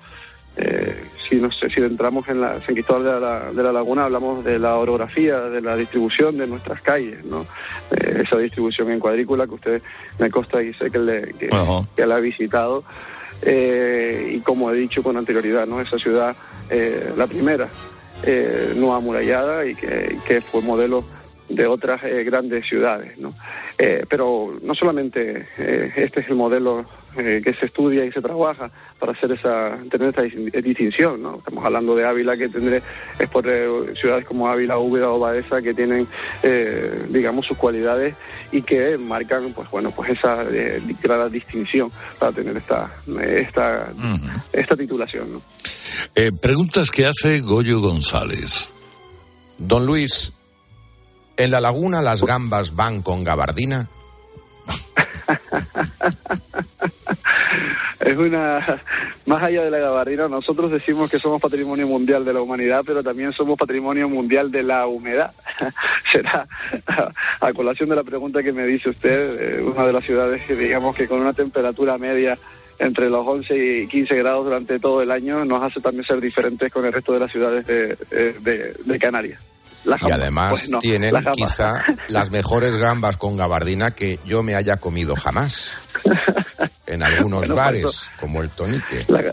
eh, 0.55 1.03
si, 1.27 1.35
no 1.35 1.51
sé, 1.51 1.69
si 1.69 1.81
entramos 1.81 2.29
en 2.29 2.39
la 2.39 2.61
San 2.61 2.73
Cristóbal 2.73 3.03
de 3.03 3.19
la, 3.19 3.51
de 3.51 3.63
la 3.63 3.73
Laguna, 3.73 4.05
hablamos 4.05 4.45
de 4.45 4.59
la 4.59 4.77
orografía, 4.77 5.41
de 5.41 5.61
la 5.61 5.75
distribución 5.75 6.37
de 6.37 6.47
nuestras 6.47 6.81
calles, 6.81 7.23
¿no? 7.25 7.45
Eh, 7.91 8.23
esa 8.23 8.37
distribución 8.37 8.89
en 8.91 8.99
cuadrícula 8.99 9.45
que 9.45 9.55
usted 9.55 9.81
me 10.17 10.31
consta 10.31 10.63
y 10.63 10.73
sé 10.73 10.89
que, 10.89 10.99
le, 10.99 11.33
que, 11.33 11.49
que 11.95 12.05
la 12.05 12.15
ha 12.15 12.19
visitado. 12.19 12.83
Eh, 13.41 14.35
y 14.35 14.39
como 14.39 14.71
he 14.71 14.75
dicho 14.75 15.03
con 15.03 15.17
anterioridad, 15.17 15.65
¿no? 15.67 15.79
Esa 15.81 15.97
ciudad, 15.97 16.35
eh, 16.69 17.13
la 17.15 17.27
primera, 17.27 17.67
eh, 18.23 18.73
no 18.75 18.93
amurallada 18.93 19.65
y 19.65 19.75
que, 19.75 20.17
que 20.25 20.41
fue 20.41 20.61
modelo 20.61 21.03
de 21.49 21.65
otras 21.65 22.03
eh, 22.03 22.23
grandes 22.23 22.67
ciudades, 22.67 23.17
¿no? 23.17 23.33
Eh, 23.77 24.05
pero 24.07 24.57
no 24.61 24.75
solamente 24.75 25.47
eh, 25.57 25.91
este 25.95 26.19
es 26.21 26.27
el 26.29 26.35
modelo 26.35 26.85
que 27.15 27.55
se 27.59 27.65
estudia 27.65 28.05
y 28.05 28.11
se 28.11 28.21
trabaja 28.21 28.69
para 28.99 29.11
hacer 29.13 29.31
esa, 29.31 29.77
tener 29.89 30.09
esta 30.09 30.23
dis- 30.23 30.61
distinción, 30.61 31.21
¿no? 31.21 31.39
Estamos 31.39 31.65
hablando 31.65 31.95
de 31.95 32.05
Ávila 32.05 32.37
que 32.37 32.47
tendré, 32.49 32.81
es 33.19 33.29
por 33.29 33.43
ciudades 33.99 34.25
como 34.25 34.47
Ávila, 34.47 34.77
Úbeda 34.77 35.09
o 35.09 35.19
Baeza 35.19 35.61
que 35.61 35.73
tienen, 35.73 36.07
digamos, 37.09 37.47
sus 37.47 37.57
cualidades 37.57 38.15
y 38.51 38.61
que 38.61 38.97
marcan, 38.97 39.51
pues 39.53 39.69
bueno, 39.71 39.91
pues 39.91 40.11
esa 40.11 40.45
eh, 40.51 40.79
clara 41.01 41.27
distinción 41.29 41.91
para 42.19 42.31
tener 42.31 42.55
esta, 42.55 42.89
esta, 43.21 43.91
esta 44.53 44.77
titulación, 44.77 45.33
¿no? 45.33 45.41
Preguntas 46.41 46.91
que 46.91 47.05
hace 47.07 47.41
Goyo 47.41 47.81
González. 47.81 48.69
Don 49.57 49.85
Luis, 49.85 50.31
¿en 51.39 51.51
la 51.51 51.61
laguna 51.61 52.01
las 52.01 52.21
gambas 52.23 52.75
van 52.75 53.01
con 53.01 53.23
gabardina? 53.23 53.87
Es 57.99 58.17
una, 58.17 58.81
más 59.25 59.43
allá 59.43 59.63
de 59.63 59.69
la 59.69 59.77
gabardina, 59.77 60.27
nosotros 60.27 60.71
decimos 60.71 61.11
que 61.11 61.19
somos 61.19 61.41
patrimonio 61.41 61.85
mundial 61.85 62.25
de 62.25 62.33
la 62.33 62.41
humanidad, 62.41 62.81
pero 62.85 63.03
también 63.03 63.33
somos 63.33 63.57
patrimonio 63.57 64.09
mundial 64.09 64.51
de 64.51 64.63
la 64.63 64.87
humedad. 64.87 65.33
Será, 66.11 66.47
a, 67.39 67.53
colación 67.53 67.89
de 67.89 67.97
la 67.97 68.03
pregunta 68.03 68.41
que 68.41 68.53
me 68.53 68.65
dice 68.65 68.89
usted, 68.89 69.59
eh, 69.59 69.61
una 69.61 69.85
de 69.85 69.93
las 69.93 70.03
ciudades 70.03 70.43
que 70.45 70.55
digamos 70.55 70.95
que 70.95 71.07
con 71.07 71.19
una 71.19 71.33
temperatura 71.33 71.97
media 71.97 72.37
entre 72.79 73.09
los 73.09 73.27
11 73.27 73.81
y 73.83 73.87
15 73.87 74.15
grados 74.15 74.45
durante 74.45 74.79
todo 74.79 75.01
el 75.01 75.11
año 75.11 75.45
nos 75.45 75.61
hace 75.61 75.81
también 75.81 76.05
ser 76.05 76.19
diferentes 76.19 76.71
con 76.71 76.85
el 76.85 76.93
resto 76.93 77.13
de 77.13 77.19
las 77.19 77.31
ciudades 77.31 77.67
de, 77.67 77.97
eh, 78.11 78.75
de 78.83 78.99
Canarias. 78.99 79.43
Y 79.85 80.11
además 80.11 80.51
pues 80.51 80.69
no, 80.69 80.79
tienen 80.79 81.15
quizá 81.33 81.83
las 82.07 82.31
mejores 82.31 82.75
gambas 82.77 83.17
con 83.17 83.37
gabardina 83.37 83.91
que 83.91 84.19
yo 84.25 84.43
me 84.43 84.55
haya 84.55 84.77
comido 84.77 85.15
jamás. 85.15 85.71
En 86.85 87.03
algunos 87.03 87.41
Bueno, 87.41 87.55
bares, 87.55 88.09
como 88.19 88.41
el 88.41 88.49
tonique. 88.49 89.05
La, 89.07 89.31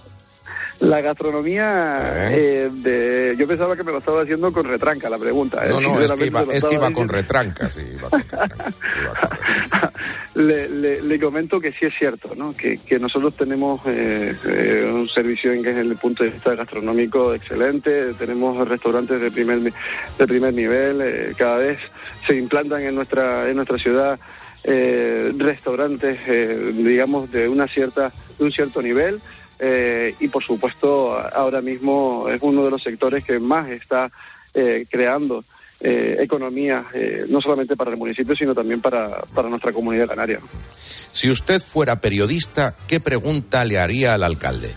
la 0.79 1.01
gastronomía, 1.01 2.29
eh, 2.33 2.71
de, 2.73 3.35
yo 3.39 3.47
pensaba 3.47 3.77
que 3.77 3.83
me 3.83 3.93
lo 3.93 3.99
estaba 3.99 4.23
haciendo 4.23 4.53
con 4.53 4.65
retranca 4.65 5.09
la 5.09 5.19
pregunta. 5.19 5.65
¿eh? 5.65 5.71
No, 5.71 5.81
no, 5.81 6.01
es 6.03 6.13
que 6.13 6.27
iba, 6.27 6.43
es 6.53 6.65
que 6.65 6.75
iba 6.75 6.91
con 6.91 7.09
retrancas. 7.09 7.75
sí, 7.75 7.83
iba 7.99 8.11
con- 8.11 8.23
le, 10.35 10.69
le- 10.69 11.03
le 11.03 11.21
comento 11.21 11.61
que 11.61 11.73
sí 11.73 11.87
es 11.87 11.95
cierto, 11.99 12.33
¿no? 12.37 12.55
que, 12.57 12.79
que 12.79 12.99
nosotros 12.99 13.35
tenemos 13.37 13.81
eh, 13.87 14.35
eh, 14.47 14.91
un 14.93 15.09
servicio 15.09 15.53
en 15.53 15.63
que 15.63 15.73
desde 15.73 15.91
el 15.91 15.97
punto 15.97 16.25
de 16.25 16.31
vista 16.31 16.55
gastronómico 16.55 17.35
excelente, 17.35 18.13
tenemos 18.15 18.67
restaurantes 18.69 19.21
de 19.21 19.31
primer, 19.31 19.61
de 19.61 20.27
primer 20.27 20.55
nivel, 20.55 21.01
eh, 21.03 21.33
cada 21.37 21.59
vez 21.59 21.79
se 22.27 22.37
implantan 22.37 22.83
en 22.83 22.95
nuestra, 22.95 23.49
en 23.49 23.57
nuestra 23.57 23.79
ciudad 23.79 24.19
eh, 24.69 25.33
restaurantes, 25.39 26.19
eh, 26.27 26.73
digamos, 26.75 27.31
de, 27.31 27.49
una 27.49 27.69
cierta, 27.69 28.11
de 28.39 28.45
un 28.45 28.51
cierto 28.53 28.83
nivel. 28.83 29.21
Eh, 29.59 30.15
y 30.21 30.29
por 30.29 30.43
supuesto 30.43 31.19
ahora 31.19 31.61
mismo 31.61 32.29
es 32.29 32.41
uno 32.43 32.65
de 32.65 32.71
los 32.71 32.83
sectores 32.83 33.25
que 33.25 33.39
más 33.39 33.69
está 33.71 34.11
eh, 34.55 34.87
creando 34.91 35.45
eh, 35.79 36.17
economía, 36.21 36.87
eh, 36.95 37.27
no 37.29 37.41
solamente 37.41 37.77
para 37.77 37.91
el 37.91 37.99
municipio, 37.99 38.35
sino 38.35 38.55
también 38.55 38.81
para, 38.81 39.23
para 39.35 39.51
nuestra 39.51 39.73
comunidad 39.73 40.09
canaria. 40.09 40.41
Si 40.79 41.31
usted 41.31 41.61
fuera 41.61 42.01
periodista, 42.01 42.75
¿qué 42.89 42.99
pregunta 42.99 43.63
le 43.65 43.79
haría 43.79 44.15
al 44.15 44.23
alcalde? 44.23 44.75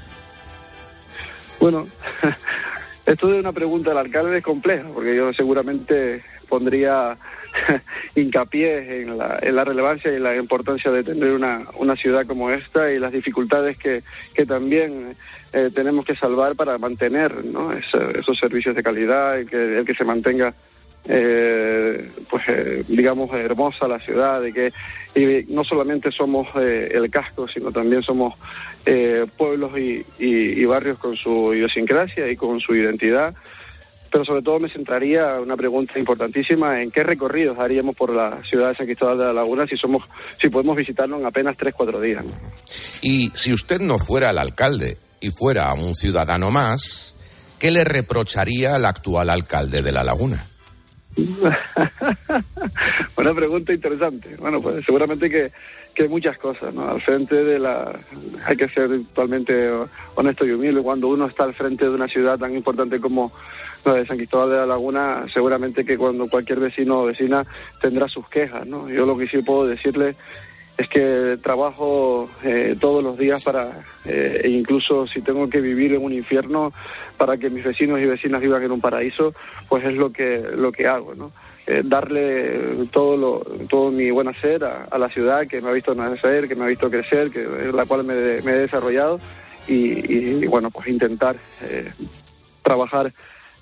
Bueno, 1.59 1.87
esto 3.05 3.27
de 3.27 3.39
una 3.39 3.53
pregunta 3.53 3.91
al 3.91 3.99
alcalde 3.99 4.39
es 4.39 4.43
compleja, 4.43 4.89
porque 4.93 5.15
yo 5.15 5.31
seguramente 5.31 6.21
pondría 6.49 7.17
hincapié 8.15 9.01
en 9.01 9.17
la, 9.17 9.63
relevancia 9.63 10.11
y 10.11 10.19
la 10.19 10.35
importancia 10.35 10.91
de 10.91 11.03
tener 11.03 11.31
una, 11.31 11.95
ciudad 11.95 12.25
como 12.25 12.49
esta 12.51 12.91
y 12.91 12.99
las 12.99 13.11
dificultades 13.11 13.77
que, 13.77 14.03
también 14.45 15.15
eh, 15.53 15.69
tenemos 15.73 16.05
que 16.05 16.15
salvar 16.15 16.55
para 16.55 16.77
mantener 16.77 17.33
esos 18.15 18.37
servicios 18.37 18.75
de 18.75 18.83
calidad, 18.83 19.39
el 19.39 19.49
que, 19.49 19.79
el 19.79 19.85
que 19.85 19.95
se 19.95 20.05
mantenga 20.05 20.53
eh, 21.05 22.11
pues 22.29 22.43
eh, 22.49 22.83
digamos 22.87 23.31
hermosa 23.33 23.87
la 23.87 23.99
ciudad 23.99 24.41
de 24.41 24.51
que 24.53 25.45
no 25.47 25.63
solamente 25.63 26.11
somos 26.11 26.49
eh, 26.55 26.89
el 26.93 27.09
casco 27.09 27.47
sino 27.47 27.71
también 27.71 28.03
somos 28.03 28.35
pueblos 29.37 29.77
y- 29.77 30.05
y 30.19 30.65
barrios 30.65 30.99
con 30.99 31.15
su 31.15 31.53
idiosincrasia 31.53 32.29
y 32.29 32.35
con 32.35 32.59
su 32.59 32.75
identidad 32.75 33.33
pero 34.11 34.25
sobre 34.25 34.41
todo 34.41 34.59
me 34.59 34.69
centraría 34.69 35.39
una 35.39 35.55
pregunta 35.55 35.97
importantísima 35.99 36.81
en 36.81 36.91
qué 36.91 37.03
recorridos 37.03 37.57
haríamos 37.59 37.95
por 37.95 38.13
la 38.13 38.43
ciudad 38.43 38.69
de 38.69 38.75
San 38.75 38.85
Cristóbal 38.85 39.17
de 39.17 39.25
la 39.25 39.33
Laguna 39.33 39.67
si 39.67 39.77
somos 39.77 40.03
si 40.39 40.49
podemos 40.49 40.75
visitarlo 40.75 41.17
en 41.19 41.25
apenas 41.25 41.57
tres 41.57 41.73
cuatro 41.75 41.99
días 42.01 42.23
¿no? 42.25 42.31
Y 43.01 43.31
si 43.33 43.53
usted 43.53 43.79
no 43.79 43.99
fuera 43.99 44.29
el 44.31 44.37
alcalde 44.37 44.97
y 45.21 45.31
fuera 45.31 45.73
un 45.73 45.95
ciudadano 45.95 46.51
más, 46.51 47.15
¿qué 47.59 47.71
le 47.71 47.83
reprocharía 47.83 48.75
al 48.75 48.85
actual 48.85 49.29
alcalde 49.29 49.81
de 49.81 49.91
La 49.91 50.03
Laguna? 50.03 50.45
Una 53.17 53.33
pregunta 53.33 53.73
interesante. 53.73 54.35
Bueno, 54.37 54.61
pues 54.61 54.85
seguramente 54.85 55.29
que, 55.29 55.51
que 56.03 56.07
muchas 56.07 56.37
cosas, 56.37 56.73
¿no? 56.73 56.89
Al 56.89 57.01
frente 57.01 57.43
de 57.43 57.59
la... 57.59 57.99
Hay 58.45 58.55
que 58.55 58.69
ser 58.69 58.89
totalmente 59.13 59.69
honesto 60.15 60.45
y 60.45 60.51
humilde. 60.51 60.81
Cuando 60.81 61.09
uno 61.09 61.25
está 61.25 61.43
al 61.43 61.53
frente 61.53 61.83
de 61.83 61.91
una 61.91 62.07
ciudad 62.07 62.39
tan 62.39 62.55
importante 62.55 63.01
como 63.01 63.33
la 63.83 63.95
de 63.95 64.05
San 64.05 64.15
Cristóbal 64.15 64.49
de 64.49 64.55
la 64.55 64.65
Laguna, 64.65 65.25
seguramente 65.33 65.83
que 65.83 65.97
cuando 65.97 66.29
cualquier 66.29 66.61
vecino 66.61 67.01
o 67.01 67.05
vecina 67.05 67.45
tendrá 67.81 68.07
sus 68.07 68.29
quejas, 68.29 68.65
¿no? 68.65 68.89
Yo 68.89 69.05
lo 69.05 69.17
que 69.17 69.27
sí 69.27 69.41
puedo 69.41 69.67
decirle 69.67 70.15
es 70.77 70.87
que 70.87 71.37
trabajo 71.43 72.29
eh, 72.45 72.77
todos 72.79 73.03
los 73.03 73.17
días 73.17 73.43
para, 73.43 73.83
eh, 74.05 74.39
e 74.45 74.49
incluso 74.51 75.05
si 75.05 75.21
tengo 75.21 75.49
que 75.49 75.59
vivir 75.59 75.93
en 75.93 76.01
un 76.05 76.13
infierno, 76.13 76.71
para 77.17 77.35
que 77.35 77.49
mis 77.49 77.65
vecinos 77.65 77.99
y 77.99 78.05
vecinas 78.05 78.41
vivan 78.41 78.63
en 78.63 78.71
un 78.71 78.79
paraíso, 78.79 79.33
pues 79.67 79.83
es 79.83 79.95
lo 79.95 80.13
que, 80.13 80.41
lo 80.55 80.71
que 80.71 80.87
hago, 80.87 81.13
¿no? 81.13 81.33
Eh, 81.71 81.83
darle 81.85 82.87
todo 82.91 83.15
lo, 83.15 83.67
todo 83.67 83.91
mi 83.91 84.09
buen 84.09 84.27
hacer 84.27 84.63
a, 84.63 84.85
a 84.85 84.97
la 84.97 85.07
ciudad 85.07 85.45
que 85.45 85.61
me 85.61 85.69
ha 85.69 85.71
visto 85.71 85.93
nacer, 85.93 86.47
que 86.47 86.55
me 86.55 86.63
ha 86.63 86.67
visto 86.67 86.89
crecer, 86.89 87.29
que 87.29 87.43
en 87.43 87.75
la 87.75 87.85
cual 87.85 88.03
me, 88.03 88.41
me 88.41 88.53
he 88.53 88.57
desarrollado 88.61 89.19
y, 89.67 90.11
y, 90.11 90.47
bueno, 90.47 90.71
pues 90.71 90.87
intentar 90.87 91.35
eh, 91.61 91.91
trabajar 92.63 93.13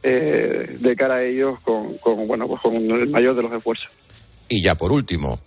eh, 0.04 0.78
de 0.80 0.96
cara 0.96 1.16
a 1.16 1.24
ellos 1.24 1.60
con, 1.60 1.98
con, 1.98 2.26
bueno, 2.30 2.48
pues 2.48 2.62
con 2.62 2.76
el 2.78 3.10
mayor 3.10 3.36
de 3.36 3.42
los 3.42 3.52
esfuerzos. 3.52 3.90
Y 4.48 4.64
ya 4.64 4.76
por 4.76 4.94
último, 4.94 5.42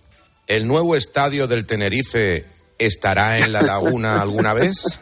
¿el 0.45 0.67
nuevo 0.67 0.95
estadio 0.95 1.47
del 1.47 1.65
Tenerife 1.65 2.45
estará 2.77 3.39
en 3.39 3.53
La 3.53 3.63
Laguna 3.63 4.21
alguna 4.21 4.53
vez? 4.53 5.01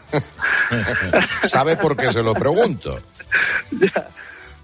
¿Sabe 1.43 1.75
por 1.75 1.97
qué 1.97 2.13
se 2.13 2.23
lo 2.23 2.33
pregunto? 2.35 3.01
Ya. 3.71 4.09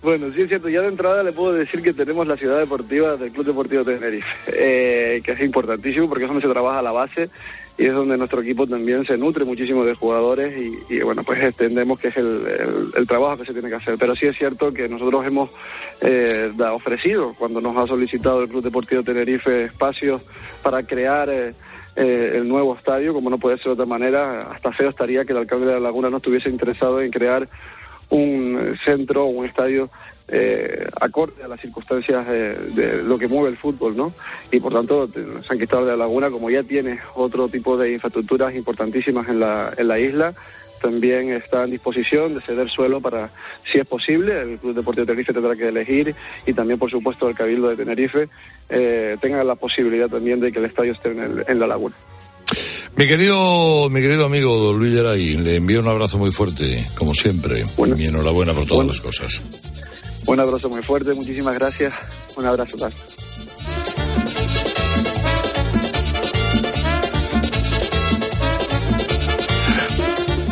Bueno, 0.06 0.28
sí 0.36 0.44
es 0.44 0.50
cierto, 0.50 0.70
ya 0.70 0.82
de 0.84 0.90
entrada 0.90 1.24
le 1.24 1.32
puedo 1.32 1.52
decir 1.52 1.82
que 1.82 1.92
tenemos 1.92 2.28
la 2.28 2.38
ciudad 2.38 2.60
deportiva 2.60 3.18
del 3.18 3.32
Club 3.32 3.48
Deportivo 3.48 3.84
Tenerife, 3.84 4.36
eh, 4.50 5.20
que 5.24 5.32
es 5.32 5.40
importantísimo 5.42 6.08
porque 6.08 6.26
es 6.26 6.30
donde 6.30 6.46
se 6.46 6.54
trabaja 6.54 6.84
la 6.84 6.92
base 6.92 7.32
y 7.76 7.88
es 7.88 7.92
donde 7.94 8.16
nuestro 8.16 8.40
equipo 8.42 8.68
también 8.68 9.04
se 9.04 9.18
nutre 9.18 9.46
muchísimo 9.46 9.84
de 9.84 9.96
jugadores 9.96 10.56
y, 10.60 10.94
y, 10.94 11.00
bueno, 11.02 11.24
pues 11.24 11.42
entendemos 11.44 12.00
que 12.00 12.10
es 12.10 12.18
el, 12.18 12.92
el- 12.96 13.08
trabajo 13.08 13.38
que 13.40 13.46
se 13.48 13.54
tiene 13.54 13.68
que 13.68 13.76
hacer. 13.76 13.96
Pero 13.98 14.16
sí 14.16 14.28
es 14.28 14.38
cierto 14.38 14.72
que 14.72 14.88
nosotros 14.88 15.26
hemos 15.26 15.50
eh, 16.02 16.52
ofrecido, 16.72 17.34
cuando 17.40 17.60
nos 17.60 17.76
ha 17.76 17.88
solicitado 17.88 18.44
el 18.44 18.50
Club 18.50 18.62
Deportivo 18.64 19.02
Tenerife 19.02 19.64
espacios 19.64 20.22
para 20.62 20.84
crear... 20.84 21.30
eh, 21.32 21.52
eh, 21.98 22.34
el 22.40 22.50
nuevo 22.50 22.76
estadio, 22.76 23.14
como 23.14 23.30
no 23.30 23.38
puede 23.38 23.56
ser 23.56 23.68
de 23.68 23.72
otra 23.72 23.86
manera, 23.86 24.52
hasta 24.52 24.74
feo 24.74 24.90
estaría 24.90 25.24
que 25.24 25.32
el 25.32 25.38
alcalde 25.38 25.68
de 25.68 25.74
la 25.76 25.80
Laguna 25.80 26.10
no 26.10 26.18
estuviese 26.18 26.50
interesado 26.50 27.00
en 27.00 27.10
crear 27.10 27.48
un 28.16 28.78
centro, 28.84 29.26
un 29.26 29.46
estadio 29.46 29.90
eh, 30.28 30.88
acorde 31.00 31.44
a 31.44 31.48
las 31.48 31.62
circunstancias 31.62 32.28
de 32.28 33.04
lo 33.04 33.18
que 33.18 33.28
mueve 33.28 33.50
el 33.50 33.58
fútbol, 33.58 33.96
¿no? 33.96 34.14
Y 34.52 34.60
por 34.60 34.74
tanto, 34.74 35.08
San 35.48 35.58
Cristóbal 35.58 35.86
de 35.86 35.92
la 35.92 35.98
Laguna, 35.98 36.30
como 36.30 36.50
ya 36.50 36.64
tiene 36.64 37.00
otro 37.14 37.48
tipo 37.48 37.78
de 37.78 37.94
infraestructuras 37.94 38.56
importantísimas 38.56 39.30
en 39.30 39.40
la, 39.40 40.00
isla, 40.00 40.34
también 40.82 41.32
está 41.32 41.64
en 41.64 41.72
disposición 41.72 42.34
de 42.34 42.42
ceder 42.42 42.70
suelo 42.70 43.02
para, 43.02 43.30
si 43.72 43.78
es 43.78 43.86
posible, 43.86 44.42
el 44.42 44.58
Club 44.58 44.76
Deportivo 44.76 45.06
Tenerife 45.06 45.34
tendrá 45.34 45.56
que 45.56 45.68
elegir 45.68 46.16
y 46.46 46.54
también, 46.54 46.80
por 46.80 46.90
supuesto, 46.90 47.30
el 47.30 47.36
Cabildo 47.36 47.70
de 47.70 47.76
Tenerife 47.76 48.28
eh, 48.70 49.18
tenga 49.22 49.44
la 49.44 49.56
posibilidad 49.56 50.10
también 50.10 50.40
de 50.40 50.52
que 50.52 50.60
el 50.60 50.66
estadio 50.66 50.94
esté 50.94 51.12
en 51.12 51.60
la 51.60 51.68
laguna. 51.68 51.96
Mi 52.98 53.08
querido, 53.08 53.90
mi 53.90 54.02
querido 54.02 54.26
amigo 54.26 54.56
don 54.56 54.80
Luis 54.80 54.94
Geray, 54.94 55.36
le 55.36 55.58
envío 55.58 55.82
un 55.82 55.88
abrazo 55.90 56.18
muy 56.18 56.32
fuerte, 56.32 56.88
como 56.98 57.14
siempre. 57.14 57.66
y 57.78 57.82
mi 57.92 58.06
enhorabuena 58.06 58.54
por 58.54 58.66
todas 58.66 58.88
las 58.88 59.02
cosas. 59.02 59.42
Un 60.26 60.40
abrazo 60.40 60.70
muy 60.70 60.82
fuerte, 60.82 61.14
muchísimas 61.14 61.56
gracias. 61.56 61.94
Un 62.38 62.46
abrazo. 62.46 62.78
Tal. 62.78 62.94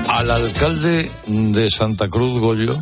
Al 0.10 0.30
alcalde 0.30 1.10
de 1.28 1.72
Santa 1.72 2.10
Cruz, 2.10 2.40
Goyo, 2.40 2.78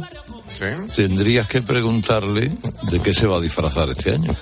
tendrías 0.95 1.47
que 1.47 1.62
preguntarle 1.62 2.51
de 2.84 2.99
qué 2.99 3.14
se 3.14 3.28
va 3.28 3.38
a 3.38 3.41
disfrazar 3.41 3.89
este 3.89 4.12
año. 4.12 4.36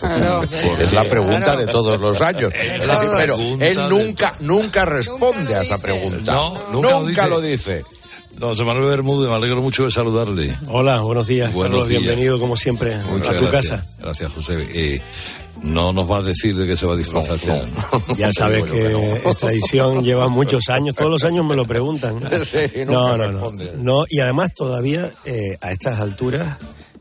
es 0.80 0.94
la 0.94 1.04
pregunta 1.06 1.56
de 1.56 1.68
todos 1.68 2.00
los 2.00 2.22
años. 2.22 2.52
Pero 3.18 3.38
él 3.60 3.80
nunca, 3.90 4.36
nunca 4.40 4.86
responde 4.86 5.56
a 5.56 5.62
esa 5.62 5.78
pregunta. 5.78 6.34
No, 6.34 6.72
nunca, 6.72 7.28
lo 7.28 7.42
dice. 7.42 7.84
Don 8.40 8.52
José 8.52 8.64
Manuel 8.64 8.86
Bermúdez, 8.86 9.30
me 9.30 9.36
alegro 9.36 9.62
mucho 9.62 9.84
de 9.84 9.92
saludarle. 9.92 10.58
Hola, 10.70 11.02
buenos 11.02 11.28
días. 11.28 11.52
Buenos 11.52 11.80
Carlos, 11.82 11.90
bienvenido 11.90 12.40
como 12.40 12.56
siempre 12.56 12.96
a 12.96 13.02
tu 13.38 13.50
casa. 13.50 13.86
Gracias, 14.00 14.32
José. 14.32 14.66
Eh, 14.72 15.02
no 15.62 15.92
nos 15.92 16.10
va 16.10 16.20
a 16.20 16.22
decir 16.22 16.56
de 16.56 16.66
qué 16.66 16.78
se 16.78 16.86
va 16.86 16.94
a 16.94 16.96
disfrazar. 16.96 17.38
Ya 18.16 18.32
sabes 18.32 18.64
que 18.64 19.22
esta 19.26 19.52
edición 19.52 20.06
lleva 20.06 20.30
muchos 20.30 20.70
años, 20.70 20.96
todos 20.96 21.12
los 21.12 21.26
años 21.26 21.46
me 21.46 21.58
lo 21.58 21.68
preguntan. 21.68 22.18
no, 22.88 23.18
no, 23.18 23.30
no, 23.30 23.52
no. 23.76 24.06
Y 24.08 24.22
además 24.22 24.54
todavía 24.56 25.12
eh, 25.26 25.58
a 25.60 25.74
estas 25.74 26.00
alturas 26.00 26.60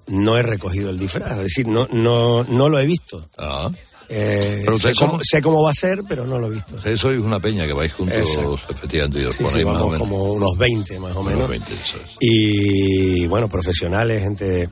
no 0.09 0.37
he 0.37 0.43
recogido 0.43 0.91
el 0.91 0.99
disfraz, 0.99 1.35
es 1.35 1.39
decir, 1.39 1.69
no, 1.69 1.87
no, 1.93 2.43
no 2.43 2.69
lo 2.69 2.81
he 2.81 2.87
visto. 2.87 3.31
Ah. 3.39 3.71
Eh, 4.11 4.65
sé, 4.79 4.93
cómo, 4.95 5.21
sé, 5.23 5.43
cómo, 5.43 5.63
va 5.63 5.71
a 5.71 5.75
ser, 5.75 5.99
pero 6.09 6.27
no 6.27 6.39
lo 6.39 6.49
he 6.49 6.55
visto. 6.55 6.77
Ustedes 6.77 7.01
sois 7.01 7.19
una 7.19 7.41
peña 7.41 7.67
que 7.67 7.73
vais 7.75 7.93
juntos, 7.93 8.65
efectivamente, 8.71 9.23
y 9.23 9.33
sí, 9.33 9.43
por 9.43 9.55
ahí 9.55 9.65
más 9.65 9.77
o 9.77 9.87
menos. 9.87 9.99
como 9.99 10.33
unos 10.33 10.57
20 10.57 11.01
más 11.01 11.15
o 11.15 11.23
menos. 11.23 11.49
20, 11.49 11.73
eso 11.73 11.97
es. 11.97 12.17
Y 12.21 13.27
bueno, 13.27 13.49
profesionales, 13.49 14.23
gente 14.23 14.69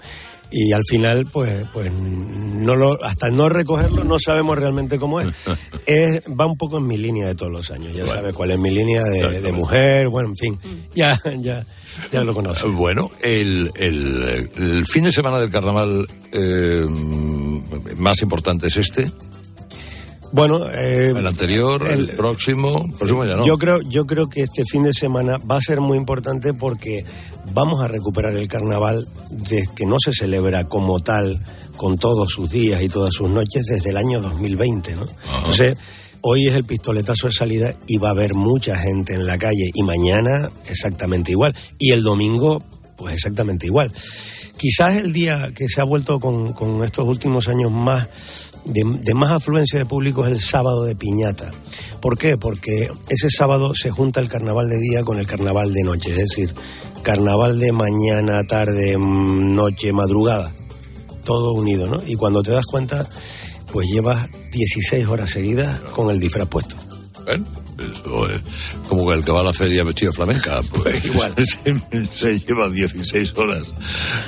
y 0.51 0.73
al 0.73 0.83
final 0.89 1.27
pues 1.27 1.67
pues 1.73 1.91
no 1.93 2.77
lo 2.77 3.03
hasta 3.05 3.31
no 3.31 3.49
recogerlo 3.49 4.05
no 4.05 4.19
sabemos 4.19 4.57
realmente 4.57 4.99
cómo 4.99 5.21
es. 5.21 5.29
es 5.87 6.23
va 6.39 6.47
un 6.47 6.57
poco 6.57 6.79
en 6.79 6.87
mi 6.87 6.97
línea 6.97 7.27
de 7.27 7.35
todos 7.35 7.53
los 7.53 7.71
años 7.71 7.95
ya 7.95 8.07
sabe 8.07 8.33
cuál 8.33 8.53
es 8.53 8.59
mi 8.59 8.71
línea 8.71 9.03
de, 9.03 9.53
mujer 9.53 10.09
bueno 10.09 10.29
en 10.29 10.37
fin 10.37 10.59
ya 10.95 11.21
ya 11.39 11.65
ya 12.13 12.23
lo 12.23 12.35
conozco 12.35 12.71
bueno 12.73 13.11
el, 13.23 13.73
el, 13.75 14.51
el 14.57 14.87
fin 14.87 15.05
de 15.05 15.13
semana 15.13 15.41
del 15.41 15.51
carnaval 15.51 16.07
eh, 16.33 16.87
más 17.97 18.23
importante 18.23 18.69
es 18.69 18.77
este 18.77 19.11
bueno, 20.33 20.69
eh, 20.71 21.15
el 21.17 21.27
anterior, 21.27 21.87
el, 21.91 22.11
próximo, 22.11 22.93
próximo 22.99 23.25
ya 23.25 23.37
no. 23.37 23.47
Yo 23.47 23.59
creo, 23.59 23.81
yo 23.83 24.07
creo 24.07 24.29
que 24.29 24.43
este 24.43 24.65
fin 24.71 24.83
de 24.83 24.93
semana 24.93 25.39
va 25.39 25.57
a 25.57 25.61
ser 25.61 25.81
muy 25.81 25.97
importante 25.97 26.53
porque 26.53 27.05
vamos 27.55 27.81
a 27.81 27.89
recuperar 27.89 28.35
el 28.35 28.49
carnaval 28.49 29.07
de 29.31 29.69
que 29.75 29.87
no 29.87 29.97
se 29.99 30.13
celebra 30.13 30.65
como 30.65 31.01
tal 31.01 31.41
con 31.77 31.97
todos 31.97 32.31
sus 32.31 32.51
días 32.51 32.83
y 32.83 32.89
todas 32.89 33.15
sus 33.15 33.31
noches 33.31 33.65
desde 33.67 33.91
el 33.91 33.97
año 33.97 34.21
2020, 34.21 34.97
¿no? 34.97 35.05
Entonces, 35.39 35.77
hoy 36.23 36.49
es 36.49 36.55
el 36.55 36.65
pistoletazo 36.65 37.29
de 37.29 37.33
salida 37.33 37.75
y 37.87 37.99
va 37.99 38.09
a 38.09 38.13
haber 38.13 38.35
mucha 38.35 38.77
gente 38.77 39.15
en 39.15 39.27
la 39.27 39.39
calle 39.39 39.71
y 39.73 39.83
mañana 39.85 40.51
exactamente 40.69 41.31
igual 41.31 41.55
y 41.79 41.93
el 41.93 42.03
domingo 42.03 42.63
pues 42.97 43.15
exactamente 43.15 43.67
igual. 43.67 43.93
Quizás 44.69 44.97
el 44.97 45.13
día 45.13 45.53
que 45.55 45.69
se 45.69 45.81
ha 45.81 45.85
vuelto 45.85 46.19
con, 46.19 46.53
con 46.53 46.83
estos 46.83 47.07
últimos 47.07 47.47
años 47.47 47.71
más 47.71 48.09
de, 48.65 49.15
más 49.15 49.31
afluencia 49.31 49.79
de 49.79 49.87
público 49.87 50.27
es 50.27 50.33
el 50.33 50.41
sábado 50.41 50.83
de 50.83 50.97
piñata. 50.97 51.53
¿Por 52.01 52.19
qué? 52.19 52.37
Porque 52.37 52.91
ese 53.09 53.31
sábado 53.31 53.75
se 53.81 53.93
junta 53.93 54.19
el 54.19 54.29
carnaval 54.29 54.69
de 54.69 54.81
día 54.81 55.05
con 55.05 55.21
el 55.21 55.27
carnaval 55.29 55.73
de 55.73 55.85
noche, 55.85 56.11
es 56.11 56.17
decir, 56.17 56.53
carnaval 57.03 57.61
de 57.61 57.71
mañana, 57.71 58.43
tarde, 58.43 58.99
mm, 58.99 59.55
noche, 59.55 59.93
madrugada, 59.93 60.53
todo 61.23 61.53
unido, 61.53 61.87
¿no? 61.87 62.03
Y 62.05 62.17
cuando 62.17 62.43
te 62.43 62.51
das 62.51 62.67
cuenta, 62.67 63.07
pues 63.73 63.87
llevas 63.87 64.29
16 64.51 65.07
horas 65.07 65.31
seguidas 65.31 65.79
con 65.79 66.11
el 66.11 66.19
disfraz 66.19 66.49
puesto. 66.49 66.75
Como 68.89 69.13
el 69.13 69.25
que 69.25 69.33
va 69.33 69.41
a 69.41 69.45
la 69.45 69.53
feria 69.53 69.85
vestido 69.85 70.13
flamenca. 70.13 70.63
Pues 70.63 71.05
igual. 71.05 71.35
Se, 72.15 72.41
lleva 72.41 72.69
16 72.69 73.33
horas 73.37 73.67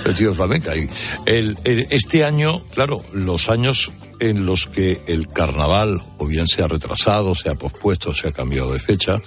vestido 0.05 0.35
flamenca. 0.35 0.77
Y 0.77 0.89
el, 1.27 1.57
este 1.65 2.25
año, 2.25 2.63
claro, 2.75 3.03
los 3.13 3.49
años 3.49 3.91
en 4.21 4.47
los 4.47 4.67
que 4.67 5.01
el 5.07 5.29
carnaval 5.29 6.03
o 6.19 6.27
bien 6.27 6.49
se 6.49 6.63
ha 6.63 6.69
retrasado, 6.69 7.35
se 7.35 7.51
ha 7.51 7.55
pospuesto, 7.55 8.15
se 8.15 8.29
ha 8.29 8.33
cambiado 8.33 8.73
de 8.73 8.79
fecha, 8.79 9.19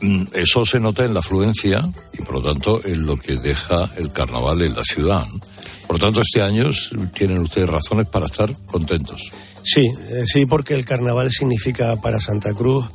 mm, 0.00 0.24
eso 0.32 0.64
se 0.64 0.80
nota 0.80 1.04
en 1.04 1.14
la 1.14 1.20
afluencia 1.20 1.90
y 2.12 2.22
por 2.22 2.36
lo 2.36 2.42
tanto 2.42 2.80
en 2.84 3.06
lo 3.06 3.16
que 3.16 3.36
deja 3.36 3.90
el 3.96 4.12
carnaval 4.12 4.62
en 4.62 4.74
la 4.74 4.84
ciudad. 4.84 5.26
Por 5.88 5.96
lo 5.96 6.06
tanto, 6.06 6.20
este 6.20 6.42
año 6.42 6.70
tienen 7.14 7.38
ustedes 7.38 7.68
razones 7.68 8.06
para 8.08 8.26
estar 8.26 8.52
contentos. 8.66 9.32
Sí, 9.70 9.92
eh, 10.08 10.24
sí, 10.24 10.46
porque 10.46 10.72
el 10.72 10.86
carnaval 10.86 11.30
significa 11.30 12.00
para 12.00 12.20
Santa 12.20 12.54
Cruz 12.54 12.88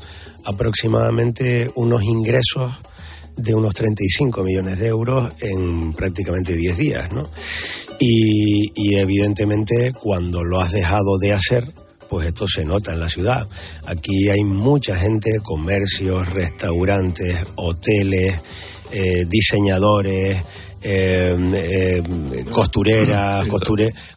aproximadamente 0.43 1.71
unos 1.75 2.01
ingresos 2.03 2.71
de 3.35 3.53
unos 3.53 3.75
35 3.75 4.43
millones 4.43 4.79
de 4.79 4.87
euros 4.87 5.31
en 5.39 5.93
prácticamente 5.93 6.55
10 6.55 6.77
días, 6.77 7.13
¿no? 7.13 7.29
Y, 7.99 8.95
evidentemente 8.95 9.91
cuando 9.91 10.43
lo 10.43 10.59
has 10.59 10.71
dejado 10.71 11.19
de 11.19 11.33
hacer, 11.33 11.63
pues 12.09 12.27
esto 12.27 12.47
se 12.47 12.65
nota 12.65 12.93
en 12.93 12.99
la 12.99 13.09
ciudad. 13.09 13.47
Aquí 13.85 14.29
hay 14.29 14.43
mucha 14.43 14.95
gente, 14.95 15.39
comercios, 15.43 16.27
restaurantes, 16.29 17.37
hoteles, 17.55 18.35
eh, 18.91 19.25
diseñadores, 19.29 20.43
eh, 20.85 21.35
eh, 21.53 22.45
costureras, 22.51 23.47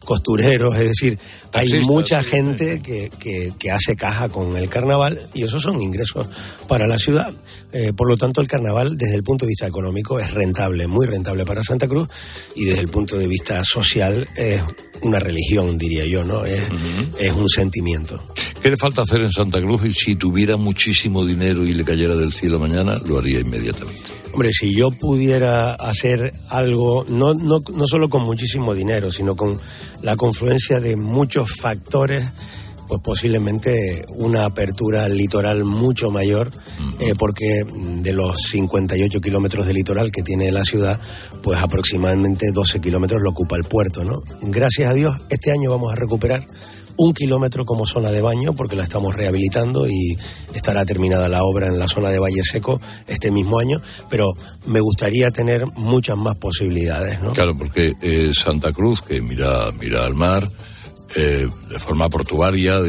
costureros, 0.03 0.75
es 0.75 0.87
decir, 0.87 1.17
hay 1.53 1.81
mucha 1.81 2.23
gente 2.23 2.81
que, 2.81 3.09
que, 3.57 3.71
hace 3.71 3.95
caja 3.95 4.29
con 4.29 4.55
el 4.57 4.69
carnaval 4.69 5.19
y 5.33 5.43
esos 5.43 5.61
son 5.61 5.81
ingresos 5.81 6.27
para 6.67 6.87
la 6.87 6.97
ciudad. 6.97 7.33
Eh, 7.71 7.93
por 7.93 8.07
lo 8.07 8.17
tanto, 8.17 8.41
el 8.41 8.47
carnaval, 8.47 8.97
desde 8.97 9.15
el 9.15 9.23
punto 9.23 9.45
de 9.45 9.49
vista 9.49 9.67
económico, 9.67 10.19
es 10.19 10.33
rentable, 10.33 10.87
muy 10.87 11.05
rentable 11.05 11.45
para 11.45 11.63
Santa 11.63 11.87
Cruz 11.87 12.09
y 12.55 12.65
desde 12.65 12.81
el 12.81 12.87
punto 12.87 13.17
de 13.17 13.27
vista 13.27 13.61
social 13.63 14.27
es 14.35 14.61
una 15.01 15.19
religión, 15.19 15.77
diría 15.77 16.05
yo, 16.05 16.23
¿no? 16.23 16.45
Es, 16.45 16.63
es 17.19 17.31
un 17.33 17.47
sentimiento. 17.49 18.23
¿Qué 18.61 18.69
le 18.69 18.77
falta 18.77 19.01
hacer 19.03 19.21
en 19.21 19.31
Santa 19.31 19.61
Cruz 19.61 19.85
y 19.85 19.93
si 19.93 20.15
tuviera 20.15 20.57
muchísimo 20.57 21.25
dinero 21.25 21.65
y 21.65 21.73
le 21.73 21.83
cayera 21.83 22.15
del 22.15 22.33
cielo 22.33 22.59
mañana, 22.59 22.99
lo 23.05 23.17
haría 23.19 23.39
inmediatamente? 23.39 24.17
Hombre, 24.33 24.51
si 24.53 24.75
yo 24.75 24.91
pudiera 24.91 25.73
hacer 25.73 26.33
algo, 26.49 27.05
no, 27.09 27.33
no, 27.33 27.59
no 27.73 27.87
solo 27.87 28.09
con 28.09 28.23
muchísimo 28.23 28.75
dinero, 28.75 29.11
sino 29.11 29.35
con 29.35 29.59
la 30.01 30.15
confluencia 30.15 30.79
de 30.79 30.95
muchos 30.95 31.36
factores, 31.45 32.25
pues 32.87 33.01
posiblemente 33.01 34.05
una 34.15 34.45
apertura 34.45 35.09
litoral 35.09 35.65
mucho 35.65 36.09
mayor, 36.09 36.49
eh, 36.99 37.13
porque 37.17 37.63
de 37.67 38.13
los 38.13 38.41
58 38.43 39.19
kilómetros 39.19 39.67
de 39.67 39.73
litoral 39.73 40.11
que 40.11 40.23
tiene 40.23 40.51
la 40.51 40.63
ciudad, 40.63 40.99
pues 41.43 41.59
aproximadamente 41.59 42.51
12 42.51 42.79
kilómetros 42.79 43.21
lo 43.21 43.31
ocupa 43.31 43.57
el 43.57 43.65
puerto, 43.65 44.03
¿no? 44.03 44.15
Gracias 44.41 44.89
a 44.89 44.93
Dios, 44.93 45.15
este 45.29 45.51
año 45.51 45.69
vamos 45.69 45.91
a 45.91 45.95
recuperar 45.95 46.45
un 46.97 47.13
kilómetro 47.13 47.63
como 47.63 47.85
zona 47.85 48.11
de 48.11 48.21
baño, 48.21 48.53
porque 48.53 48.75
la 48.75 48.83
estamos 48.83 49.15
rehabilitando 49.15 49.87
y 49.87 50.17
estará 50.53 50.83
terminada 50.85 51.29
la 51.29 51.43
obra 51.43 51.67
en 51.67 51.77
la 51.77 51.87
zona 51.87 52.09
de 52.09 52.19
Valle 52.19 52.41
Seco 52.43 52.81
este 53.07 53.31
mismo 53.31 53.59
año, 53.59 53.81
pero 54.09 54.33
me 54.65 54.79
gustaría 54.79 55.31
tener 55.31 55.65
muchas 55.75 56.17
más 56.17 56.37
posibilidades. 56.37 57.21
¿no? 57.21 57.33
Claro, 57.33 57.55
porque 57.55 57.93
eh, 58.01 58.31
Santa 58.33 58.71
Cruz, 58.71 59.01
que 59.01 59.21
mira, 59.21 59.71
mira 59.79 60.05
al 60.05 60.15
mar, 60.15 60.49
eh, 61.15 61.47
de 61.69 61.79
forma 61.79 62.09
portuaria, 62.09 62.79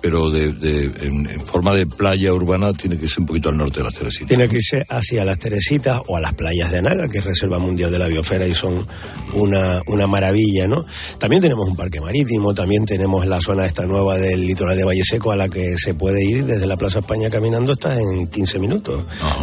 pero 0.00 0.30
de, 0.30 0.84
en, 1.02 1.40
forma 1.40 1.74
de 1.74 1.86
playa 1.86 2.32
urbana 2.32 2.72
tiene 2.72 2.96
que 2.96 3.06
irse 3.06 3.20
un 3.20 3.26
poquito 3.26 3.48
al 3.48 3.56
norte 3.56 3.78
de 3.78 3.84
las 3.84 3.94
Teresitas. 3.94 4.28
Tiene 4.28 4.48
que 4.48 4.56
irse 4.56 4.84
hacia 4.88 5.24
las 5.24 5.38
Teresitas 5.38 6.00
o 6.06 6.16
a 6.16 6.20
las 6.20 6.34
playas 6.34 6.70
de 6.70 6.78
Anaga, 6.78 7.08
que 7.08 7.18
es 7.18 7.24
Reserva 7.24 7.58
Mundial 7.58 7.90
de 7.90 7.98
la 7.98 8.06
Biosfera 8.06 8.46
y 8.46 8.54
son 8.54 8.86
una, 9.34 9.80
una 9.86 10.06
maravilla, 10.06 10.66
¿no? 10.66 10.84
También 11.18 11.42
tenemos 11.42 11.68
un 11.68 11.76
parque 11.76 12.00
marítimo, 12.00 12.54
también 12.54 12.84
tenemos 12.84 13.26
la 13.26 13.40
zona 13.40 13.66
esta 13.66 13.86
nueva 13.86 14.18
del 14.18 14.46
litoral 14.46 14.76
de 14.76 14.84
Valle 14.84 15.04
Seco 15.04 15.32
a 15.32 15.36
la 15.36 15.48
que 15.48 15.76
se 15.76 15.94
puede 15.94 16.24
ir 16.24 16.44
desde 16.44 16.66
la 16.66 16.76
Plaza 16.76 17.00
España 17.00 17.28
caminando 17.28 17.72
está 17.72 17.98
en 17.98 18.28
15 18.28 18.58
minutos. 18.58 19.02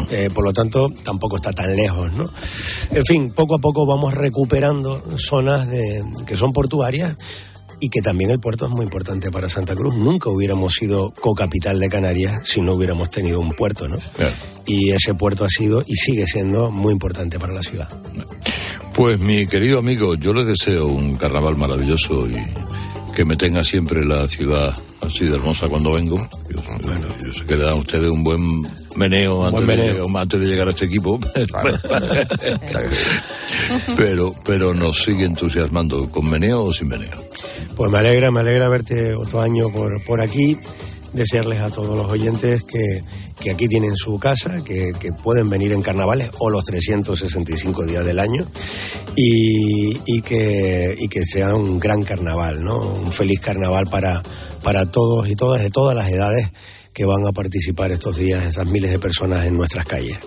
Eh, 0.10 0.30
por 0.34 0.44
lo 0.44 0.54
tanto, 0.54 0.92
tampoco 1.04 1.38
está 1.38 1.52
tan 1.54 1.76
lejos, 1.76 2.12
¿no? 2.14 2.30
En 2.92 3.04
fin, 3.04 3.32
poco 3.34 3.56
a 3.56 3.60
poco 3.60 3.86
vamos 3.86 4.14
recuperando 4.14 5.04
zonas 5.18 5.70
de, 5.70 6.04
que 6.26 6.38
son 6.38 6.52
portuarias 6.52 7.16
y 7.82 7.90
que 7.90 8.02
también 8.02 8.30
el 8.30 8.40
puerto 8.40 8.68
es 8.68 8.72
muy 8.72 8.86
importante 8.86 9.32
para 9.32 9.50
Santa 9.50 9.76
Cruz. 9.76 9.96
Nunca 9.96 10.30
hubiéramos 10.30 10.74
sido 10.74 11.12
co-capital 11.12 11.80
de 11.80 11.90
Canarias 11.90 12.44
si 12.46 12.62
no 12.62 12.76
hubiéramos 12.76 13.10
tenido 13.10 13.42
un 13.42 13.52
puerto, 13.52 13.90
¿no? 13.90 13.98
Y 14.66 14.92
ese 14.92 15.16
puerto 15.16 15.44
ha 15.44 15.50
sido 15.50 15.84
y 15.86 15.96
sigue 15.96 16.28
siendo 16.28 16.72
muy 16.72 16.94
importante 16.94 17.40
para 17.40 17.54
la 17.54 17.64
ciudad. 17.64 17.90
Pues 18.94 19.20
mi 19.20 19.48
querido 19.48 19.80
amigo, 19.80 20.16
yo 20.16 20.32
le 20.32 20.46
deseo 20.46 20.88
un 20.88 21.16
carnaval 21.16 21.58
maravilloso 21.58 22.28
y 22.30 22.36
que 23.16 23.26
me 23.26 23.36
tenga 23.36 23.64
siempre 23.64 24.06
la 24.06 24.28
ciudad 24.28 24.74
así 25.02 25.26
de 25.26 25.36
hermosa 25.36 25.68
cuando 25.68 25.94
vengo. 25.94 26.18
Yo, 26.50 26.58
bueno, 26.84 27.08
yo 27.26 27.34
sé 27.34 27.46
que 27.46 27.56
le 27.58 27.64
dan 27.64 27.74
a 27.74 27.76
ustedes 27.76 28.10
un 28.10 28.24
buen 28.24 28.62
meneo 28.96 29.44
antes, 29.46 29.66
Buen 29.66 29.80
de, 29.80 29.94
llegar- 29.94 30.18
antes 30.22 30.40
de 30.40 30.48
llegar 30.48 30.68
a 30.68 30.72
este 30.72 30.86
equipo. 30.86 31.20
pero, 33.98 34.34
pero 34.46 34.74
nos 34.74 35.04
sigue 35.04 35.26
entusiasmando, 35.26 36.10
¿con 36.10 36.30
meneo 36.30 36.64
o 36.64 36.74
sin 36.74 36.88
meneo? 36.88 37.16
Pues 37.76 37.90
me 37.92 37.98
alegra, 38.00 38.32
me 38.32 38.40
alegra 38.42 38.70
verte 38.70 39.14
otro 39.16 39.42
año 39.42 39.70
por, 39.70 40.04
por 40.06 40.22
aquí. 40.22 40.58
Desearles 41.14 41.60
a 41.60 41.70
todos 41.70 41.98
los 41.98 42.10
oyentes 42.10 42.64
que, 42.64 43.04
que 43.42 43.52
aquí 43.52 43.68
tienen 43.68 43.96
su 43.98 44.20
casa, 44.20 44.64
que, 44.64 44.94
que 44.98 45.12
pueden 45.12 45.50
venir 45.50 45.72
en 45.74 45.82
carnavales 45.82 46.30
o 46.40 46.50
los 46.50 46.64
365 46.64 47.86
días 47.86 48.06
del 48.06 48.20
año 48.20 48.46
y, 49.16 50.00
y 50.06 50.22
que, 50.22 50.96
y 50.98 51.08
que 51.10 51.26
sea 51.26 51.56
un 51.56 51.80
gran 51.80 52.04
carnaval, 52.04 52.64
¿no? 52.64 52.78
Un 52.78 53.12
feliz 53.12 53.42
carnaval 53.42 53.88
para, 53.88 54.22
para 54.64 54.86
todos 54.86 55.28
y 55.30 55.36
todas 55.36 55.62
de 55.62 55.70
todas 55.70 55.96
las 55.96 56.10
edades 56.10 56.52
que 56.94 57.06
van 57.06 57.26
a 57.26 57.32
participar 57.32 57.92
estos 57.92 58.18
días, 58.18 58.44
esas 58.46 58.70
miles 58.70 58.92
de 58.92 59.00
personas 59.00 59.46
en 59.46 59.56
nuestras 59.56 59.86
calles. 59.86 60.18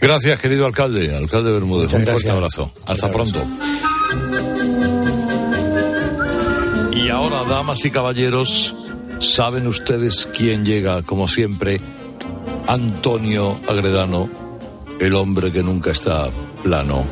Gracias, 0.00 0.38
querido 0.38 0.66
alcalde, 0.66 1.14
alcalde 1.14 1.52
Bermúdez. 1.52 1.90
Muchas 1.90 2.00
un 2.00 2.06
fuerte 2.06 2.30
abrazo. 2.30 2.72
Hasta 2.86 3.10
pronto. 3.10 3.42
Y 6.92 7.08
ahora, 7.08 7.44
damas 7.48 7.84
y 7.84 7.90
caballeros, 7.90 8.74
¿saben 9.18 9.66
ustedes 9.66 10.28
quién 10.36 10.64
llega, 10.64 11.02
como 11.02 11.26
siempre? 11.26 11.80
Antonio 12.70 13.58
Agredano, 13.68 14.28
el 15.00 15.16
hombre 15.16 15.50
que 15.50 15.60
nunca 15.60 15.90
está 15.90 16.28
plano. 16.62 17.04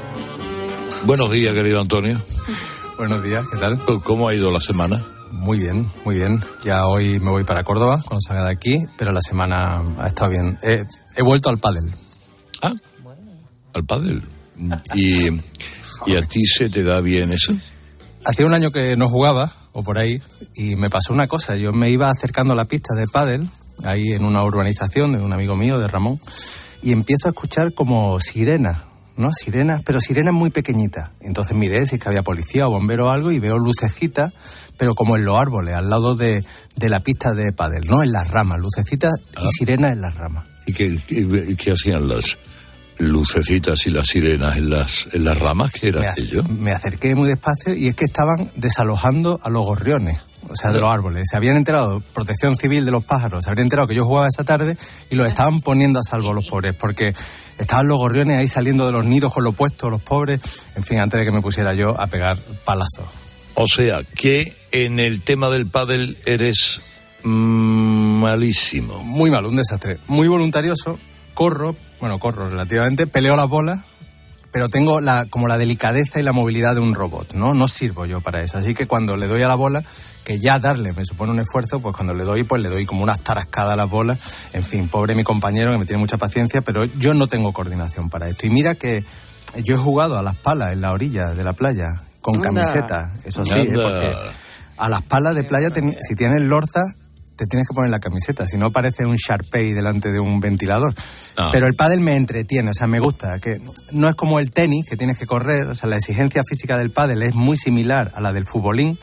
Buenos 1.05 1.33
días, 1.33 1.53
querido 1.53 1.81
Antonio. 1.81 2.23
Buenos 2.97 3.25
días, 3.25 3.45
¿qué 3.51 3.59
tal? 3.59 3.77
¿Cómo 4.05 4.29
ha 4.29 4.35
ido 4.37 4.53
la 4.53 4.61
semana? 4.61 4.97
Muy 5.33 5.59
bien, 5.59 5.91
muy 6.05 6.15
bien. 6.15 6.41
Ya 6.65 6.87
hoy 6.87 7.19
me 7.19 7.33
voy 7.33 7.43
para 7.43 7.65
Córdoba 7.65 8.01
cuando 8.07 8.21
salga 8.21 8.45
de 8.45 8.53
aquí, 8.53 8.79
pero 8.97 9.11
la 9.11 9.21
semana 9.21 9.83
ha 9.99 10.07
estado 10.07 10.31
bien. 10.31 10.61
He, 10.63 10.85
he 11.17 11.23
vuelto 11.23 11.49
al 11.49 11.59
pádel. 11.59 11.93
Ah, 12.63 12.75
al 13.75 13.85
pádel. 13.85 14.23
¿Y, 14.95 15.27
¿Y 16.07 16.15
a 16.15 16.23
ti 16.23 16.41
se 16.43 16.71
te 16.71 16.85
da 16.85 17.01
bien 17.01 17.33
eso? 17.33 17.53
Hacía 18.25 18.47
un 18.47 18.55
año 18.55 18.71
que 18.71 18.95
no 18.95 19.09
jugaba, 19.09 19.51
o 19.73 19.83
por 19.83 19.99
ahí, 19.99 20.23
y 20.55 20.77
me 20.77 20.89
pasó 20.89 21.13
una 21.13 21.27
cosa. 21.27 21.57
Yo 21.57 21.73
me 21.73 21.91
iba 21.91 22.09
acercando 22.11 22.53
a 22.53 22.57
la 22.57 22.67
pista 22.67 22.95
de 22.95 23.09
pádel, 23.09 23.51
ahí 23.85 24.13
en 24.13 24.25
una 24.25 24.43
urbanización 24.45 25.13
de 25.13 25.19
un 25.19 25.33
amigo 25.33 25.57
mío, 25.57 25.79
de 25.79 25.89
Ramón, 25.89 26.19
y 26.83 26.93
empiezo 26.93 27.27
a 27.29 27.31
escuchar 27.31 27.73
como 27.73 28.19
sirenas, 28.21 28.79
¿no? 29.17 29.33
Sirenas, 29.33 29.83
pero 29.85 30.01
sirenas 30.01 30.33
muy 30.35 30.51
pequeñitas. 30.51 31.11
Entonces 31.21 31.57
miré 31.57 31.85
si 31.87 31.97
es 31.97 32.01
que 32.01 32.09
había 32.09 32.23
policía 32.23 32.69
o 32.69 32.71
bombero 32.71 33.07
o 33.07 33.11
algo 33.11 33.33
y 33.33 33.39
veo 33.39 33.59
lucecitas, 33.59 34.33
pero 34.77 34.95
como 34.95 35.17
en 35.17 35.25
los 35.25 35.37
árboles, 35.37 35.75
al 35.75 35.91
lado 35.91 36.15
de, 36.15 36.45
de 36.77 36.89
la 36.89 37.01
pista 37.01 37.33
de 37.33 37.53
pádel, 37.53 37.85
¿no? 37.87 38.03
En 38.03 38.13
las 38.13 38.31
ramas, 38.31 38.59
lucecitas 38.61 39.13
y 39.43 39.49
sirenas 39.59 39.93
en 39.93 40.01
las 40.03 40.15
ramas. 40.17 40.45
¿Y 40.67 40.73
qué, 40.73 41.01
qué- 41.07 41.57
qué 41.57 41.73
hacían 41.73 42.07
las 42.09 42.37
lucecitas 42.99 43.87
y 43.87 43.91
las 43.91 44.07
sirenas 44.09 44.57
en 44.57 44.71
las, 44.71 45.07
en 45.13 45.25
las 45.25 45.39
ramas? 45.39 45.73
¿Qué 45.73 45.89
era 45.89 46.01
me, 46.01 46.07
aquello? 46.09 46.43
me 46.45 46.73
acerqué 46.73 47.15
muy 47.15 47.29
despacio 47.29 47.75
y 47.75 47.89
es 47.89 47.95
que 47.95 48.05
estaban 48.05 48.51
desalojando 48.57 49.41
a 49.43 49.51
los 49.51 49.65
gorriones, 49.65 50.19
o 50.49 50.57
sea, 50.57 50.73
de 50.73 50.81
los 50.81 50.91
árboles. 50.91 51.25
Se 51.31 51.37
habían 51.37 51.57
enterado, 51.57 52.01
protección 52.15 52.57
civil 52.57 52.85
de 52.85 52.91
los 52.91 53.05
pájaros, 53.05 53.45
se 53.45 53.51
habían 53.51 53.67
enterado 53.67 53.89
que 53.89 53.95
yo 53.95 54.05
jugaba 54.05 54.29
esa 54.29 54.45
tarde 54.45 54.77
y 55.11 55.15
los 55.15 55.27
estaban 55.27 55.61
poniendo 55.61 56.01
a 56.01 56.03
salvo 56.03 56.33
los 56.33 56.47
pobres, 56.47 56.75
porque 56.75 57.15
estaban 57.59 57.89
los 57.89 57.99
gorriones 57.99 58.39
ahí 58.39 58.49
saliendo 58.49 58.87
de 58.87 58.93
los 58.93 59.05
nidos 59.05 59.33
con 59.33 59.45
lo 59.45 59.53
puesto, 59.53 59.91
los 59.91 60.03
pobres, 60.03 60.41
en 60.77 60.85
fin, 60.85 61.01
antes 61.01 61.19
de 61.19 61.27
que 61.27 61.33
me 61.33 61.41
pusiera 61.41 61.75
yo 61.75 62.01
a 62.01 62.07
pegar 62.07 62.39
palazos. 62.65 63.07
O 63.55 63.67
sea, 63.67 64.03
que 64.03 64.57
en 64.71 65.01
el 65.01 65.23
tema 65.23 65.51
del 65.51 65.67
pádel 65.67 66.19
eres 66.25 66.81
malísimo. 67.23 69.01
Muy 69.01 69.31
mal, 69.31 69.47
un 69.47 69.57
desastre. 69.57 69.99
Muy 70.07 70.29
voluntarioso, 70.29 70.99
corro, 71.35 71.75
bueno, 72.01 72.19
corro 72.19 72.49
relativamente, 72.49 73.07
peleo 73.07 73.37
las 73.37 73.49
bolas, 73.49 73.81
pero 74.51 74.69
tengo 74.69 75.01
la, 75.01 75.27
como 75.27 75.47
la 75.49 75.59
delicadeza 75.59 76.21
y 76.21 76.23
la 76.23 76.33
movilidad 76.33 76.75
de 76.75 76.81
un 76.81 76.95
robot, 76.95 77.35
¿no? 77.35 77.55
No 77.55 77.69
sirvo 77.69 78.07
yo 78.07 78.21
para 78.21 78.43
eso. 78.43 78.59
Así 78.59 78.75
que 78.75 78.87
cuando 78.87 79.17
le 79.17 79.27
doy 79.27 79.43
a 79.43 79.49
la 79.49 79.55
bola, 79.55 79.83
que 80.25 80.39
ya 80.41 80.59
darle 80.59 80.93
me 80.93 81.05
supone 81.05 81.33
un 81.33 81.41
esfuerzo, 81.41 81.81
pues 81.81 81.95
cuando 81.95 82.15
le 82.15 82.25
doy, 82.25 82.45
pues 82.45 82.63
le 82.63 82.69
doy 82.69 82.87
como 82.87 83.03
unas 83.03 83.21
tarascadas 83.21 83.75
a 83.75 83.77
las 83.77 83.91
bolas. 83.91 84.19
En 84.53 84.65
fin, 84.65 84.89
pobre 84.89 85.15
mi 85.15 85.25
compañero 85.25 85.71
que 85.73 85.79
me 85.79 85.85
tiene 85.85 86.01
mucha 86.01 86.17
paciencia, 86.17 86.63
pero 86.63 86.85
yo 86.85 87.15
no 87.15 87.27
tengo 87.27 87.53
coordinación 87.53 88.09
para 88.09 88.29
esto. 88.29 88.47
Y 88.47 88.51
mira 88.51 88.75
que 88.75 89.05
yo 89.65 89.75
he 89.75 89.79
jugado 89.79 90.19
a 90.19 90.23
las 90.23 90.37
palas 90.37 90.73
en 90.73 90.81
la 90.81 90.93
orilla 90.93 91.31
de 91.35 91.45
la 91.45 91.53
playa, 91.53 91.89
con 92.21 92.37
Anda. 92.37 92.49
camiseta, 92.49 93.15
eso 93.25 93.45
sí, 93.45 93.61
¿eh? 93.61 93.73
Porque 93.75 94.15
a 94.77 94.89
las 94.89 95.03
palas 95.03 95.35
de 95.35 95.45
playa, 95.45 95.71
si 96.01 96.15
tienes 96.15 96.41
lorza, 96.41 96.85
te 97.39 97.47
tienes 97.47 97.69
que 97.69 97.75
poner 97.75 97.91
la 97.91 98.01
camiseta, 98.01 98.47
si 98.49 98.59
no 98.59 98.73
parece 98.73 99.07
un 99.07 99.15
Sharpei 99.15 99.73
delante 99.73 100.11
de 100.11 100.19
un 100.19 100.41
ventilador. 100.41 100.93
Ah. 101.37 101.51
Pero 101.53 101.69
el 101.69 101.75
pádel 101.75 102.01
me 102.01 102.17
entretiene, 102.17 102.71
o 102.71 102.75
sea, 102.75 102.89
me 102.89 102.99
gusta, 102.99 103.39
que 103.39 103.63
no 103.93 104.09
es 104.09 104.17
como 104.17 104.41
el 104.41 104.51
tenis, 104.51 104.85
que 104.87 104.97
tienes 104.97 105.19
que 105.19 105.27
correr, 105.27 105.69
o 105.69 105.75
sea, 105.75 105.89
la 105.89 105.97
exigencia 105.97 106.43
física 106.47 106.77
del 106.77 106.91
pádel 106.91 107.23
es 107.23 107.35
muy 107.35 107.57
similar 107.57 108.11
a 108.15 108.21
la 108.21 108.33
del 108.33 108.45
futbolín, 108.45 108.99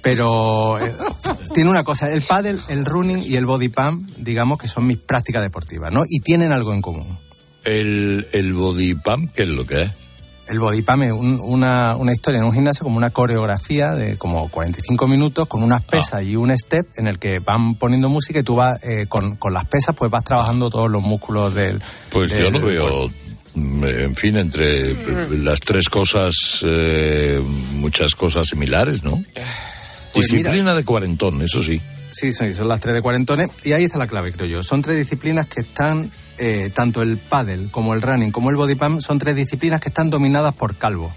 pero 0.00 0.80
eh, 0.80 0.92
tiene 1.54 1.68
una 1.68 1.84
cosa, 1.84 2.10
el 2.10 2.22
pádel, 2.22 2.58
el 2.70 2.86
running 2.86 3.22
y 3.22 3.36
el 3.36 3.44
body 3.44 3.68
pump, 3.68 4.08
digamos 4.16 4.58
que 4.58 4.66
son 4.66 4.86
mis 4.86 4.98
prácticas 4.98 5.42
deportivas, 5.42 5.92
¿no? 5.92 6.04
Y 6.08 6.20
tienen 6.20 6.52
algo 6.52 6.72
en 6.72 6.80
común. 6.80 7.18
El, 7.64 8.28
el 8.32 8.54
body 8.54 8.94
pump, 8.94 9.32
¿qué 9.34 9.42
es 9.42 9.48
lo 9.48 9.66
que 9.66 9.82
es? 9.82 9.90
El 10.48 10.58
body 10.60 10.82
pump 10.82 11.02
es 11.04 11.12
un- 11.12 11.40
una, 11.42 11.94
una 11.96 12.12
historia 12.12 12.38
en 12.38 12.44
un 12.44 12.52
gimnasio 12.52 12.84
como 12.84 12.96
una 12.96 13.10
coreografía 13.10 13.92
de 13.94 14.16
como 14.16 14.48
45 14.48 15.06
minutos 15.08 15.46
con 15.48 15.62
unas 15.62 15.82
pesas 15.82 16.22
y 16.24 16.36
un 16.36 16.56
step 16.56 16.86
en 16.96 17.06
el 17.06 17.18
que 17.18 17.38
van 17.38 17.74
poniendo 17.74 18.08
música 18.08 18.38
y 18.40 18.42
tú 18.42 18.54
vas 18.56 18.82
eh, 18.84 19.06
con, 19.08 19.36
con 19.36 19.52
las 19.52 19.64
pesas 19.66 19.94
pues 19.96 20.10
vas 20.10 20.24
trabajando 20.24 20.70
todos 20.70 20.90
los 20.90 21.02
músculos 21.02 21.54
del... 21.54 21.82
Pues 22.10 22.30
yo 22.36 22.50
lo 22.50 22.60
veo, 22.60 22.88
cuerpo. 22.88 23.10
mm, 23.54 23.84
en 23.84 24.14
fin, 24.16 24.36
entre 24.36 24.94
las 25.38 25.60
tres 25.60 25.88
cosas, 25.88 26.34
eh, 26.62 27.40
muchas 27.74 28.14
cosas 28.14 28.48
similares, 28.48 29.02
¿no? 29.04 29.22
Pues 30.12 30.28
Disciplina 30.28 30.74
de 30.74 30.84
cuarentón, 30.84 31.42
eso 31.42 31.62
sí. 31.62 31.80
Sí, 32.10 32.32
sí, 32.32 32.54
son 32.54 32.68
las 32.68 32.80
tres 32.80 32.94
de 32.94 33.02
cuarentones 33.02 33.50
y 33.64 33.72
ahí 33.72 33.84
está 33.84 33.98
la 33.98 34.06
clave, 34.06 34.32
creo 34.32 34.46
yo. 34.46 34.62
Son 34.62 34.80
tres 34.80 34.96
disciplinas 34.96 35.46
que 35.46 35.60
están, 35.60 36.10
eh, 36.38 36.70
tanto 36.74 37.02
el 37.02 37.18
paddle 37.18 37.68
como 37.70 37.94
el 37.94 38.02
running 38.02 38.30
como 38.32 38.50
el 38.50 38.56
body 38.56 38.74
pump, 38.76 39.00
son 39.00 39.18
tres 39.18 39.36
disciplinas 39.36 39.80
que 39.80 39.88
están 39.88 40.10
dominadas 40.10 40.54
por 40.54 40.76
calvo. 40.76 41.12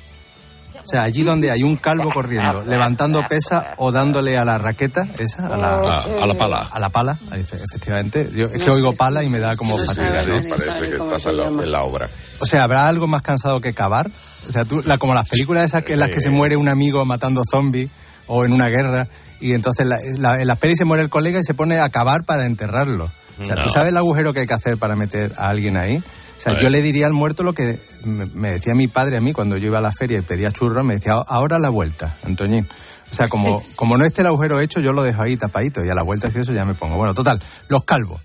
O 0.84 0.88
sea, 0.88 1.04
allí 1.04 1.22
donde 1.22 1.52
hay 1.52 1.62
un 1.62 1.76
calvo 1.76 2.10
corriendo, 2.12 2.64
levantando 2.64 3.22
pesa 3.30 3.76
o 3.78 3.92
dándole 3.92 4.36
a 4.40 4.44
la 4.46 4.58
raqueta, 4.58 5.06
esa, 5.20 5.46
a 5.46 5.56
la, 5.58 5.68
A- 5.78 6.24
a 6.24 6.26
la 6.26 6.34
pala. 6.34 6.58
A 6.72 6.80
la 6.80 6.90
pala, 6.90 7.20
efectivamente. 7.34 8.30
Yo 8.34 8.48
es 8.48 8.64
que 8.64 8.70
oigo 8.72 8.92
pala 8.94 9.24
y 9.24 9.30
me 9.30 9.38
da 9.40 9.56
como 9.56 9.78
fatiga. 9.78 10.24
¿no? 10.26 10.50
parece 10.50 10.90
que 10.90 10.96
estás 10.96 11.26
en 11.28 11.38
la, 11.38 11.46
en 11.46 11.72
la 11.72 11.84
obra. 11.84 12.10
O 12.40 12.46
sea, 12.48 12.64
¿habrá 12.64 12.88
algo 12.88 13.06
más 13.06 13.22
cansado 13.22 13.62
que 13.62 13.76
cavar? 13.76 14.10
O 14.48 14.52
sea, 14.52 14.66
tú, 14.66 14.82
la, 14.84 14.98
como 14.98 15.14
las 15.14 15.30
películas 15.30 15.66
esas 15.66 15.84
que, 15.84 15.94
en 15.94 16.00
las 16.00 16.10
que 16.10 16.20
se 16.20 16.30
muere 16.32 16.58
un 16.58 16.68
amigo 16.68 17.06
matando 17.06 17.44
zombies 17.50 17.90
o 18.26 18.44
en 18.46 18.52
una 18.54 18.68
guerra 18.70 19.08
y 19.40 19.54
entonces 19.54 19.86
la- 19.86 20.00
la- 20.18 20.42
en 20.42 20.48
las 20.48 20.58
pelis 20.58 20.80
se 20.80 20.86
muere 20.86 21.04
el 21.04 21.10
colega 21.10 21.40
y 21.40 21.44
se 21.44 21.54
pone 21.54 21.80
a 21.80 21.90
cavar 21.90 22.24
para 22.24 22.46
enterrarlo. 22.48 23.12
O 23.42 23.44
sea, 23.44 23.56
No. 23.56 23.64
¿tú 23.64 23.70
sabes 23.70 23.90
el 23.90 23.98
agujero 23.98 24.34
que 24.34 24.42
hay 24.42 24.48
que 24.48 24.54
hacer 24.54 24.78
para 24.78 24.96
meter 24.96 25.34
a 25.38 25.50
alguien 25.50 25.76
ahí? 25.78 25.98
O 25.98 26.44
sea, 26.44 26.58
yo 26.58 26.70
le 26.70 26.82
diría 26.82 27.06
al 27.06 27.14
muerto 27.14 27.44
lo 27.44 27.54
que 27.54 27.80
me, 28.04 28.50
decía 28.50 28.74
mi 28.74 28.88
padre 28.88 29.18
a 29.18 29.22
mí 29.22 29.32
cuando 29.32 29.58
yo 29.58 29.68
iba 29.68 29.78
a 29.78 29.82
la 29.82 29.92
feria 29.92 30.18
y 30.18 30.22
pedía 30.22 30.52
churros, 30.52 30.84
me 30.84 30.96
decía, 30.96 31.14
ahora 31.14 31.60
la 31.60 31.70
vuelta, 31.70 32.18
Antoñín. 32.24 32.68
O 33.12 33.14
sea, 33.14 33.28
como, 33.28 33.62
como 33.76 33.98
no 33.98 34.06
esté 34.06 34.22
el 34.22 34.28
agujero 34.28 34.60
hecho, 34.60 34.80
yo 34.80 34.94
lo 34.94 35.04
dejo 35.04 35.22
ahí 35.22 35.38
tapadito 35.38 35.86
y 35.86 35.90
a 35.90 35.94
la 35.94 36.02
vuelta 36.02 36.32
si 36.32 36.40
eso 36.40 36.52
ya 36.54 36.66
me 36.66 36.74
pongo. 36.74 36.98
Bueno, 36.98 37.14
total, 37.14 37.40
los 37.68 37.84
calvos. 37.84 38.22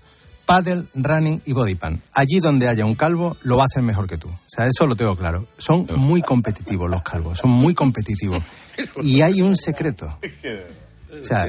Paddle, 0.47 0.85
running 0.95 1.41
y 1.45 1.53
body 1.53 1.75
pan. 1.75 2.01
Allí 2.13 2.39
donde 2.39 2.69
haya 2.69 2.85
un 2.85 2.95
calvo, 2.95 3.35
lo 3.43 3.57
va 3.57 3.63
a 3.63 3.65
hacer 3.65 3.83
mejor 3.83 4.07
que 4.07 4.17
tú. 4.17 4.29
O 4.29 4.39
sea, 4.47 4.65
eso 4.65 4.87
lo 4.87 4.95
tengo 4.95 5.15
claro. 5.15 5.45
Son 5.57 5.85
muy 5.97 6.21
competitivos 6.21 6.89
los 6.89 7.03
calvos, 7.03 7.37
son 7.37 7.51
muy 7.51 7.73
competitivos. 7.73 8.41
Y 9.03 9.21
hay 9.21 9.41
un 9.41 9.55
secreto. 9.55 10.19
O 11.19 11.23
sea, 11.23 11.47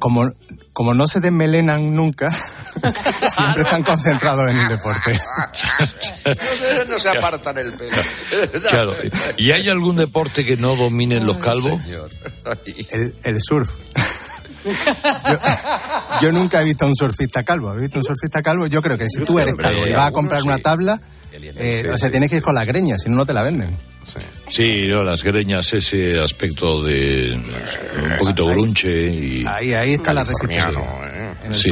como, 0.00 0.28
como 0.72 0.94
no 0.94 1.06
se 1.06 1.20
desmelenan 1.20 1.94
nunca, 1.94 2.32
siempre 3.30 3.62
están 3.62 3.84
concentrados 3.84 4.50
en 4.50 4.56
el 4.56 4.68
deporte. 4.68 5.20
No 6.88 6.98
se 6.98 7.08
apartan 7.08 7.56
el 7.58 7.72
pelo. 7.72 7.96
Claro. 8.68 8.94
¿Y 9.36 9.52
hay 9.52 9.68
algún 9.68 9.96
deporte 9.96 10.44
que 10.44 10.56
no 10.56 10.76
dominen 10.76 11.26
los 11.26 11.38
calvos? 11.38 11.80
El, 12.90 13.14
el 13.22 13.40
surf. 13.40 13.70
Yo, 14.64 15.38
yo 16.20 16.32
nunca 16.32 16.60
he 16.60 16.64
visto 16.64 16.84
a 16.84 16.88
un 16.88 16.94
surfista 16.94 17.42
calvo. 17.42 17.70
¿Has 17.70 17.80
visto 17.80 17.98
un 17.98 18.04
surfista 18.04 18.42
calvo? 18.42 18.66
Yo 18.66 18.82
creo 18.82 18.98
que 18.98 19.08
si 19.08 19.24
tú 19.24 19.38
eres 19.38 19.54
calvo 19.54 19.86
y 19.86 19.92
vas 19.92 20.08
a 20.08 20.12
comprar 20.12 20.42
una 20.42 20.58
tabla, 20.58 21.00
eh, 21.32 21.90
o 21.92 21.98
sea, 21.98 22.10
tienes 22.10 22.30
que 22.30 22.36
ir 22.36 22.42
con 22.42 22.54
la 22.54 22.64
greña, 22.64 22.98
si 22.98 23.08
no, 23.08 23.16
no 23.16 23.26
te 23.26 23.32
la 23.32 23.42
venden. 23.42 23.76
Sí, 24.48 24.86
no, 24.88 25.04
las 25.04 25.22
greñas, 25.22 25.72
ese 25.72 26.18
aspecto 26.18 26.82
de 26.82 27.34
un 27.34 28.18
poquito 28.18 28.46
grunche 28.46 29.06
y... 29.06 29.44
Ahí, 29.46 29.72
ahí 29.74 29.94
está 29.94 30.12
la 30.12 30.24
resistencia. 30.24 30.70
¿eh? 30.70 31.34
En 31.44 31.52
el 31.52 31.58
Sí. 31.58 31.70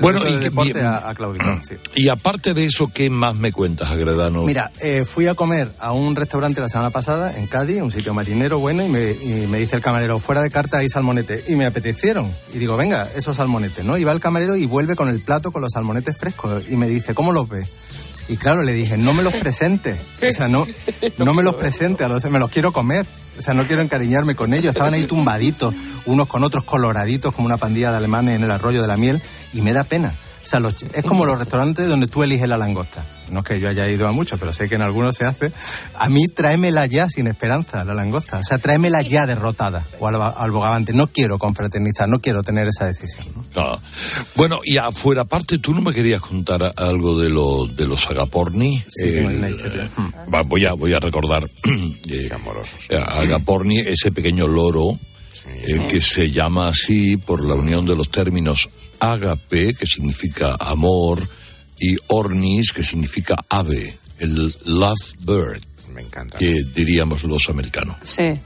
Bueno, 0.00 0.20
bueno, 0.20 0.36
y 0.36 0.42
deporte 0.42 0.72
bien. 0.72 0.86
a, 0.86 1.08
a 1.08 1.14
Claudio. 1.14 1.42
sí. 1.62 1.74
Y 1.94 2.08
aparte 2.08 2.54
de 2.54 2.64
eso, 2.64 2.90
¿qué 2.92 3.10
más 3.10 3.36
me 3.36 3.52
cuentas, 3.52 3.90
Agredano? 3.90 4.42
Mira, 4.44 4.70
eh, 4.80 5.04
fui 5.04 5.26
a 5.26 5.34
comer 5.34 5.68
a 5.78 5.92
un 5.92 6.16
restaurante 6.16 6.62
la 6.62 6.68
semana 6.68 6.90
pasada 6.90 7.36
en 7.36 7.46
Cádiz, 7.46 7.82
un 7.82 7.90
sitio 7.90 8.14
marinero 8.14 8.58
bueno, 8.58 8.82
y 8.82 8.88
me, 8.88 9.10
y 9.10 9.46
me 9.48 9.58
dice 9.58 9.76
el 9.76 9.82
camarero, 9.82 10.18
fuera 10.18 10.40
de 10.40 10.50
carta 10.50 10.78
hay 10.78 10.88
salmonete. 10.88 11.44
Y 11.48 11.56
me 11.56 11.66
apetecieron. 11.66 12.32
Y 12.54 12.58
digo, 12.58 12.76
venga, 12.78 13.06
esos 13.14 13.36
salmonetes, 13.36 13.84
¿no? 13.84 13.98
Y 13.98 14.04
va 14.04 14.12
el 14.12 14.20
camarero 14.20 14.56
y 14.56 14.64
vuelve 14.64 14.96
con 14.96 15.08
el 15.08 15.20
plato 15.20 15.52
con 15.52 15.60
los 15.60 15.72
salmonetes 15.72 16.16
frescos. 16.16 16.64
Y 16.70 16.76
me 16.76 16.88
dice, 16.88 17.12
¿cómo 17.14 17.32
los 17.32 17.46
ves? 17.48 17.68
Y 18.28 18.36
claro, 18.36 18.62
le 18.62 18.72
dije, 18.72 18.96
no 18.96 19.14
me 19.14 19.22
los 19.22 19.34
presente. 19.34 19.96
O 20.28 20.32
sea, 20.32 20.48
no, 20.48 20.66
no 21.18 21.34
me 21.34 21.42
los 21.42 21.54
presente, 21.54 22.04
a 22.04 22.08
los, 22.08 22.24
me 22.26 22.38
los 22.38 22.50
quiero 22.50 22.72
comer. 22.72 23.06
O 23.38 23.42
sea, 23.42 23.54
no 23.54 23.66
quiero 23.66 23.82
encariñarme 23.82 24.34
con 24.34 24.54
ellos. 24.54 24.72
Estaban 24.72 24.94
ahí 24.94 25.04
tumbaditos, 25.04 25.74
unos 26.06 26.26
con 26.26 26.42
otros 26.42 26.64
coloraditos, 26.64 27.34
como 27.34 27.46
una 27.46 27.58
pandilla 27.58 27.90
de 27.90 27.98
alemanes 27.98 28.36
en 28.36 28.44
el 28.44 28.50
arroyo 28.50 28.82
de 28.82 28.88
la 28.88 28.96
miel, 28.96 29.22
y 29.52 29.60
me 29.60 29.72
da 29.72 29.84
pena. 29.84 30.14
O 30.46 30.48
sea, 30.48 30.60
los- 30.60 30.76
es 30.94 31.02
como 31.02 31.26
los 31.26 31.40
restaurantes 31.40 31.88
donde 31.88 32.06
tú 32.06 32.22
eliges 32.22 32.48
la 32.48 32.56
langosta. 32.56 33.04
No 33.30 33.40
es 33.40 33.44
que 33.46 33.58
yo 33.58 33.68
haya 33.68 33.88
ido 33.90 34.06
a 34.06 34.12
muchos, 34.12 34.38
pero 34.38 34.52
sé 34.52 34.68
que 34.68 34.76
en 34.76 34.82
algunos 34.82 35.16
se 35.16 35.24
hace. 35.24 35.50
A 35.98 36.08
mí 36.08 36.28
tráemela 36.28 36.86
ya 36.86 37.08
sin 37.08 37.26
esperanza, 37.26 37.82
la 37.84 37.92
langosta. 37.94 38.38
O 38.38 38.44
sea, 38.44 38.56
tráemela 38.58 39.02
ya 39.02 39.26
derrotada 39.26 39.84
o 39.98 40.06
al, 40.06 40.14
al 40.22 40.50
bogavante. 40.52 40.92
No 40.92 41.08
quiero 41.08 41.36
confraternizar, 41.36 42.08
no 42.08 42.20
quiero 42.20 42.44
tener 42.44 42.68
esa 42.68 42.86
decisión. 42.86 43.26
¿no? 43.34 43.44
Ah. 43.60 43.78
Bueno, 44.36 44.60
y 44.64 44.76
afuera 44.76 45.22
aparte, 45.22 45.58
¿tú 45.58 45.74
no 45.74 45.80
me 45.80 45.92
querías 45.92 46.20
contar 46.20 46.72
algo 46.76 47.18
de, 47.20 47.28
lo, 47.28 47.66
de 47.66 47.84
los 47.84 48.06
agaporni? 48.08 48.84
Sí, 48.86 49.08
El- 49.08 49.26
una 49.38 49.50
historia. 49.50 49.82
eh, 49.82 49.88
va, 50.32 50.42
voy, 50.42 50.64
a, 50.64 50.74
voy 50.74 50.92
a 50.92 51.00
recordar 51.00 51.50
eh, 51.64 52.30
eh, 52.90 52.96
agaporni, 52.96 53.80
ese 53.80 54.12
pequeño 54.12 54.46
loro 54.46 54.96
eh, 55.48 55.86
que 55.90 56.00
se 56.00 56.30
llama 56.30 56.68
así 56.68 57.16
por 57.16 57.44
la 57.44 57.54
unión 57.54 57.84
de 57.86 57.96
los 57.96 58.08
términos 58.10 58.68
agape, 59.00 59.74
que 59.74 59.86
significa 59.86 60.56
amor, 60.58 61.20
y 61.78 61.96
ornis, 62.08 62.72
que 62.72 62.84
significa 62.84 63.36
ave, 63.48 63.98
el 64.18 64.34
love 64.64 64.98
bird. 65.20 65.60
Me 65.92 66.02
encanta. 66.02 66.38
Que 66.38 66.62
diríamos 66.74 67.22
los 67.24 67.48
americanos. 67.48 67.96
Sí. 68.02 68.40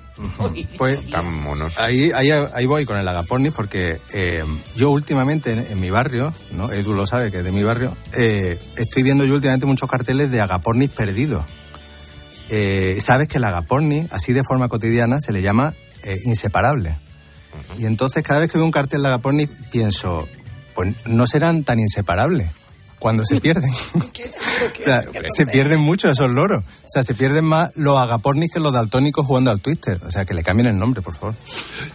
Pues 0.76 1.00
Tan 1.06 1.32
monos. 1.42 1.78
ahí, 1.78 2.10
ahí, 2.14 2.30
ahí 2.30 2.66
voy 2.66 2.84
con 2.84 2.98
el 2.98 3.08
agaporni 3.08 3.50
porque 3.50 3.98
eh, 4.12 4.44
yo 4.76 4.90
últimamente 4.90 5.52
en, 5.52 5.60
en 5.60 5.80
mi 5.80 5.88
barrio, 5.88 6.34
¿no? 6.52 6.70
Edu 6.70 6.92
lo 6.92 7.06
sabe 7.06 7.30
que 7.30 7.38
es 7.38 7.44
de 7.44 7.52
mi 7.52 7.62
barrio, 7.62 7.96
eh, 8.18 8.58
estoy 8.76 9.02
viendo 9.02 9.24
yo 9.24 9.32
últimamente 9.34 9.64
muchos 9.64 9.88
carteles 9.88 10.30
de 10.30 10.42
agapornis 10.42 10.90
perdidos. 10.90 11.44
Eh, 12.50 12.98
Sabes 13.00 13.28
que 13.28 13.38
el 13.38 13.44
agaporni, 13.44 14.06
así 14.10 14.32
de 14.34 14.44
forma 14.44 14.68
cotidiana, 14.68 15.20
se 15.20 15.32
le 15.32 15.40
llama 15.40 15.72
eh, 16.02 16.20
inseparable. 16.24 16.98
Y 17.78 17.86
entonces 17.86 18.22
cada 18.22 18.40
vez 18.40 18.52
que 18.52 18.58
veo 18.58 18.64
un 18.64 18.70
cartel 18.72 19.00
de 19.02 19.08
agaporni 19.08 19.46
pienso, 19.46 20.28
pues 20.74 20.94
no 21.06 21.26
serán 21.26 21.64
tan 21.64 21.80
inseparables 21.80 22.50
cuando 22.98 23.24
se 23.24 23.40
pierden. 23.40 23.72
O 24.60 24.82
sea, 24.84 25.02
se 25.34 25.46
pierden 25.46 25.80
mucho 25.80 26.10
esos 26.10 26.30
loros. 26.30 26.62
O 26.62 26.86
sea, 26.86 27.02
se 27.02 27.14
pierden 27.14 27.46
más 27.46 27.70
los 27.76 27.98
agapornis 27.98 28.50
que 28.52 28.60
los 28.60 28.74
daltónicos 28.74 29.24
jugando 29.24 29.50
al 29.50 29.60
twister. 29.60 29.98
O 30.04 30.10
sea, 30.10 30.26
que 30.26 30.34
le 30.34 30.42
cambien 30.42 30.66
el 30.66 30.78
nombre, 30.78 31.00
por 31.00 31.14
favor. 31.14 31.34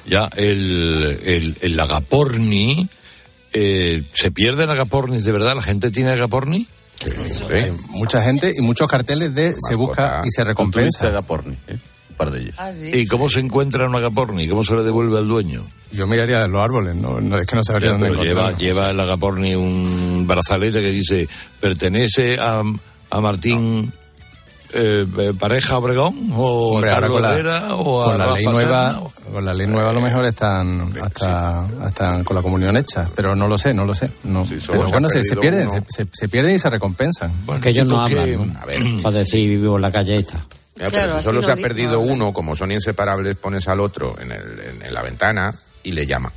Ya, 0.07 0.29
el, 0.35 1.19
el, 1.23 1.57
el 1.61 1.79
agaporni, 1.79 2.89
eh, 3.53 4.09
¿se 4.13 4.31
pierden 4.31 4.71
agapornis 4.71 5.23
de 5.25 5.31
verdad? 5.31 5.55
¿La 5.55 5.61
gente 5.61 5.91
tiene 5.91 6.11
agaporni? 6.11 6.67
Hay 7.51 7.71
mucha 7.89 8.21
gente 8.23 8.51
y 8.57 8.61
muchos 8.61 8.87
carteles 8.89 9.35
de 9.35 9.53
se 9.59 9.75
busca 9.75 10.21
y 10.25 10.29
se 10.31 10.43
recompensa. 10.43 11.07
agaporni, 11.07 11.57
Un 12.15 12.17
par 12.17 12.31
de 12.31 12.39
ellos. 12.41 12.55
Ah, 12.57 12.71
sí. 12.71 12.91
¿Y 12.93 13.07
cómo 13.07 13.27
se 13.29 13.39
encuentra 13.39 13.85
un 13.87 13.95
agaporni? 13.95 14.47
¿Cómo 14.47 14.63
se 14.63 14.73
le 14.75 14.83
devuelve 14.83 15.17
al 15.17 15.27
dueño? 15.27 15.65
Yo 15.91 16.07
miraría 16.07 16.47
los 16.47 16.61
árboles, 16.61 16.95
¿no? 16.95 17.19
No, 17.21 17.37
es 17.37 17.45
que 17.47 17.55
no 17.55 17.63
sabría 17.63 17.91
dónde 17.91 18.09
lleva, 18.09 18.21
encontrarlo. 18.23 18.57
lleva 18.57 18.89
el 18.89 18.99
agaporni 18.99 19.55
un 19.55 20.25
brazalete 20.27 20.81
que 20.81 20.89
dice, 20.91 21.27
pertenece 21.59 22.37
a, 22.39 22.63
a 23.09 23.21
Martín 23.21 23.91
eh, 24.73 25.05
eh, 25.17 25.33
Pareja 25.39 25.77
Obregón 25.77 26.31
o 26.35 26.73
Hombre, 26.75 26.89
a 26.91 26.95
ahora 26.95 27.07
Carlos 27.07 27.15
con 27.21 27.21
la, 27.21 27.33
Herrera 27.35 27.75
o 27.75 28.01
a 28.01 28.05
con 28.05 28.17
la 28.17 28.33
ley 28.33 28.45
nueva, 28.45 29.01
con 29.31 29.45
la 29.45 29.53
ley 29.53 29.67
nueva 29.67 29.89
a 29.91 29.93
lo 29.93 30.01
mejor 30.01 30.25
están 30.25 30.91
hasta, 31.01 31.65
hasta 31.83 32.23
con 32.25 32.35
la 32.35 32.41
comunión 32.41 32.75
hecha, 32.75 33.07
pero 33.15 33.35
no 33.35 33.47
lo 33.47 33.57
sé, 33.57 33.73
no 33.73 33.85
lo 33.85 33.93
sé. 33.93 34.09
No. 34.23 34.45
pero 34.49 34.59
se 34.59 34.91
bueno, 34.91 35.07
se, 35.09 35.21
pierden, 35.37 35.69
se, 35.69 35.81
se- 35.87 36.07
se 36.11 36.27
pierden 36.27 36.55
y 36.55 36.59
se 36.59 36.69
recompensan. 36.69 37.31
que 37.61 37.69
ellos 37.69 37.87
no 37.87 38.01
hablan, 38.01 38.25
que- 38.25 38.37
¿no? 38.37 38.59
A 38.59 38.65
ver. 38.65 38.81
Para 39.01 39.19
decir 39.19 39.47
vivo 39.49 39.75
en 39.77 39.81
la 39.83 39.91
calle 39.91 40.17
esta. 40.17 40.45
Pero 40.77 41.17
si 41.19 41.23
solo 41.25 41.39
lo 41.41 41.45
se 41.47 41.51
ha 41.51 41.55
perdido 41.55 41.99
uno, 42.01 42.33
como 42.33 42.55
son 42.55 42.71
inseparables, 42.71 43.35
pones 43.37 43.67
al 43.67 43.79
otro 43.79 44.19
en, 44.19 44.31
el- 44.31 44.59
en- 44.59 44.81
en 44.83 44.93
la 44.93 45.01
ventana 45.01 45.53
y 45.83 45.91
le 45.93 46.05
llama. 46.05 46.31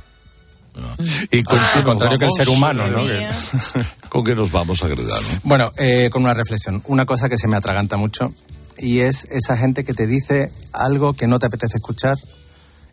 Y 1.31 1.43
con 1.43 1.59
Al 1.59 1.83
contrario 1.83 2.17
que 2.17 2.25
el 2.25 2.31
ser 2.31 2.47
humano, 2.47 2.87
¿no? 2.87 3.05
Que- 3.05 3.27
¿Con 4.09 4.23
qué 4.23 4.33
nos 4.35 4.49
vamos 4.51 4.81
a 4.81 4.85
agredar? 4.85 5.19
no? 5.21 5.39
Bueno, 5.43 5.73
eh, 5.77 6.09
con 6.09 6.23
una 6.23 6.33
reflexión. 6.33 6.81
Una 6.85 7.05
cosa 7.05 7.27
que 7.27 7.37
se 7.37 7.47
me 7.49 7.57
atraganta 7.57 7.97
mucho 7.97 8.33
y 8.77 8.99
es 9.01 9.25
esa 9.25 9.57
gente 9.57 9.83
que 9.83 9.93
te 9.93 10.07
dice 10.07 10.51
algo 10.71 11.13
que 11.13 11.27
no 11.27 11.37
te 11.39 11.47
apetece 11.47 11.77
escuchar 11.77 12.17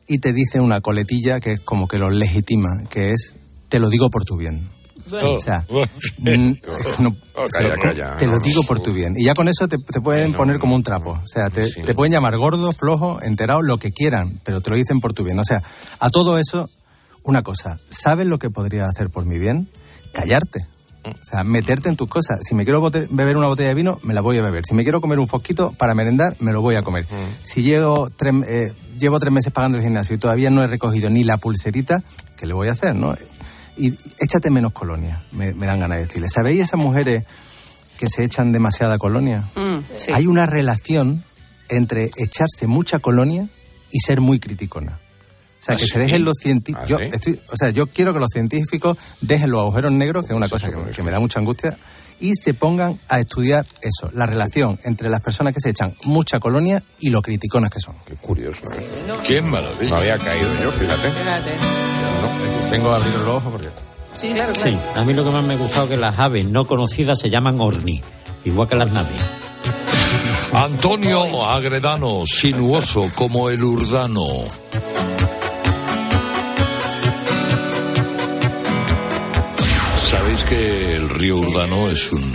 y 0.09 0.19
te 0.19 0.33
dice 0.33 0.59
una 0.59 0.81
coletilla 0.81 1.39
que 1.39 1.53
es 1.53 1.61
como 1.61 1.87
que 1.87 1.99
lo 1.99 2.11
legitima, 2.11 2.71
que 2.91 3.13
es 3.13 3.37
te 3.69 3.79
lo 3.79 3.89
digo 3.89 4.11
por 4.11 4.25
tu 4.25 4.37
bien. 4.37 4.69
O 5.37 5.41
sea, 5.41 5.65
mm, 6.19 6.53
no- 7.01 7.17
Oh, 7.39 7.47
calla, 7.53 7.77
calla. 7.77 8.17
te 8.17 8.27
lo 8.27 8.39
digo 8.41 8.63
por 8.63 8.81
tu 8.81 8.93
bien. 8.93 9.15
Y 9.17 9.25
ya 9.27 9.35
con 9.35 9.47
eso 9.49 9.69
te, 9.69 9.77
te 9.79 10.01
pueden 10.01 10.33
poner 10.33 10.59
como 10.59 10.75
un 10.75 10.83
trapo. 10.83 11.11
O 11.11 11.27
sea, 11.27 11.51
te, 11.51 11.69
te 11.71 11.95
pueden 11.95 12.13
llamar 12.13 12.37
gordo, 12.39 12.73
flojo, 12.73 13.21
enterado, 13.23 13.61
lo 13.63 13.79
que 13.79 13.93
quieran, 13.93 14.41
pero 14.43 14.61
te 14.63 14.71
lo 14.71 14.77
dicen 14.77 15.01
por 15.01 15.13
tu 15.13 15.23
bien. 15.23 15.39
O 15.39 15.45
sea, 15.45 15.63
a 16.01 16.09
todo 16.11 16.39
eso, 16.39 16.69
una 17.25 17.43
cosa, 17.43 17.79
¿sabes 17.91 18.27
lo 18.27 18.39
que 18.39 18.49
podría 18.51 18.87
hacer 18.87 19.11
por 19.11 19.27
mi 19.27 19.39
bien? 19.39 19.69
Callarte. 20.13 20.61
O 21.05 21.13
sea, 21.23 21.45
meterte 21.45 21.89
en 21.89 21.95
tus 21.95 22.09
cosas. 22.09 22.39
Si 22.43 22.57
me 22.57 22.65
quiero 22.65 22.81
beber 23.11 23.37
una 23.37 23.47
botella 23.47 23.69
de 23.69 23.75
vino, 23.77 24.01
me 24.03 24.13
la 24.13 24.23
voy 24.23 24.39
a 24.39 24.43
beber. 24.43 24.65
Si 24.67 24.75
me 24.75 24.83
quiero 24.83 25.01
comer 25.01 25.21
un 25.21 25.29
fosquito 25.29 25.73
para 25.79 25.95
merendar, 25.95 26.35
me 26.41 26.53
lo 26.53 26.63
voy 26.63 26.75
a 26.75 26.83
comer. 26.83 27.07
Si 27.43 27.63
llevo 27.63 28.09
tres, 28.17 28.35
eh, 28.49 28.73
llevo 28.99 29.21
tres 29.21 29.33
meses 29.33 29.53
pagando 29.53 29.79
el 29.79 29.85
gimnasio 29.85 30.17
y 30.17 30.19
todavía 30.19 30.51
no 30.51 30.65
he 30.65 30.67
recogido 30.67 31.09
ni 31.11 31.23
la 31.23 31.37
pulserita, 31.37 32.03
¿qué 32.37 32.47
le 32.47 32.55
voy 32.55 32.67
a 32.69 32.73
hacer, 32.73 32.97
no? 32.97 33.15
Y 33.77 33.95
échate 34.19 34.51
menos 34.51 34.73
colonia, 34.73 35.25
me, 35.33 35.53
me 35.55 35.67
dan 35.67 35.81
ganas 35.81 35.99
de 35.99 36.07
decirle. 36.07 36.29
¿Sabéis 36.29 36.63
esas 36.63 36.81
mujeres 36.81 37.25
que 37.99 38.09
se 38.09 38.25
echan 38.25 38.53
demasiada 38.53 38.99
colonia? 38.99 39.49
Mm, 39.55 39.79
sí. 39.97 40.13
Hay 40.13 40.27
una 40.27 40.47
relación 40.47 41.23
entre 41.69 42.11
echarse 42.17 42.67
mucha 42.67 42.99
colonia 42.99 43.49
y 43.91 43.99
ser 43.99 44.21
muy 44.21 44.41
criticona. 44.41 45.01
O 45.59 45.63
sea, 45.63 45.75
¿Ah, 45.75 45.79
que 45.79 45.85
sí? 45.85 45.93
se 45.93 45.99
dejen 45.99 46.25
los 46.25 46.37
científicos. 46.41 46.85
¿Ah, 46.85 46.87
yo, 46.89 46.99
sí? 46.99 47.05
estoy, 47.13 47.41
o 47.51 47.57
sea, 47.57 47.71
yo 47.71 47.87
quiero 47.87 48.13
que 48.15 48.21
los 48.21 48.31
científicos 48.33 48.97
dejen 49.21 49.51
los 49.51 49.61
agujeros 49.61 49.93
negros, 49.93 50.25
que 50.25 50.33
es 50.33 50.37
una 50.37 50.49
cosa 50.49 50.71
que, 50.71 50.93
que 50.93 51.03
me 51.03 51.11
da 51.11 51.19
mucha 51.19 51.41
angustia, 51.41 51.77
y 52.21 52.33
se 52.35 52.55
pongan 52.55 52.99
a 53.09 53.21
estudiar 53.21 53.67
eso, 53.83 54.11
la 54.13 54.27
relación 54.27 54.79
entre 54.85 55.09
las 55.09 55.21
personas 55.21 55.55
que 55.55 55.61
se 55.61 55.71
echan 55.71 55.95
mucha 56.05 56.41
colonia 56.41 56.83
y 56.99 57.11
lo 57.11 57.23
criticonas 57.23 57.71
que 57.71 57.81
son. 57.81 57.95
Qué 58.07 58.15
curioso. 58.15 58.63
¿eh? 58.73 58.87
Qué 59.27 59.43
maravilla. 59.43 59.91
No 59.91 59.97
había 59.97 60.19
caído 60.19 60.49
yo, 60.63 60.73
fíjate. 60.73 61.09
Espérate. 61.09 61.51
Vengo 62.71 62.91
a 62.91 62.97
abrir 62.97 63.15
los 63.15 63.29
ojos 63.29 63.53
porque... 63.53 63.69
Sí, 64.15 64.31
claro, 64.31 64.55
Sí, 64.55 64.77
a 64.95 65.05
mí 65.05 65.13
lo 65.13 65.25
que 65.25 65.31
más 65.31 65.45
me 65.45 65.55
ha 65.55 65.57
gustado 65.59 65.85
es 65.85 65.91
que 65.91 65.97
las 65.99 66.19
aves 66.19 66.47
no 66.47 66.67
conocidas 66.67 67.19
se 67.19 67.29
llaman 67.29 67.61
orni, 67.61 68.03
igual 68.45 68.67
que 68.67 68.77
las 68.77 68.91
naves. 68.91 69.21
Antonio 70.53 71.47
Agredano, 71.47 72.25
sinuoso 72.27 73.09
como 73.15 73.51
el 73.51 73.63
urdano. 73.63 74.25
Que 80.49 80.97
el 80.97 81.09
río 81.09 81.37
Urdano 81.37 81.91
es 81.91 82.11
un 82.13 82.33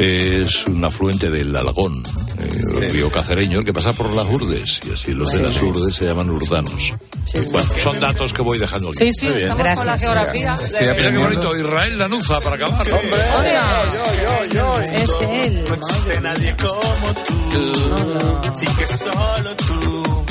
es 0.00 0.66
un 0.66 0.82
afluente 0.82 1.30
del 1.30 1.54
Alagón, 1.54 1.92
eh, 2.38 2.62
el 2.80 2.90
río 2.90 3.10
cacereño, 3.10 3.58
el 3.58 3.64
que 3.66 3.72
pasa 3.74 3.92
por 3.92 4.14
las 4.14 4.26
Urdes, 4.26 4.80
y 4.88 4.92
así 4.94 5.12
los 5.12 5.30
de 5.32 5.40
las 5.40 5.60
Urdes 5.60 5.94
se 5.94 6.06
llaman 6.06 6.30
urdanos. 6.30 6.94
Bueno, 7.52 7.68
son 7.82 8.00
datos 8.00 8.32
que 8.32 8.40
voy 8.40 8.58
dejando 8.58 8.88
aquí. 8.88 8.98
Sí, 8.98 9.12
sí, 9.12 9.26
estamos 9.28 9.74
con 9.74 9.86
la 9.86 9.98
geografía. 9.98 10.56
Mira 10.80 11.12
qué 11.12 11.18
bonito, 11.18 11.56
Israel 11.56 11.98
Lanuza 11.98 12.40
para 12.40 12.56
acabar. 12.56 12.86
Es 14.94 15.20
él. 15.20 15.64
No 15.68 15.74
existe 15.74 16.20
nadie 16.22 16.56
como 16.56 17.14
tú. 17.26 17.34
Y 18.62 18.66
que 18.74 18.86
solo 18.86 19.56
tú 19.56 20.24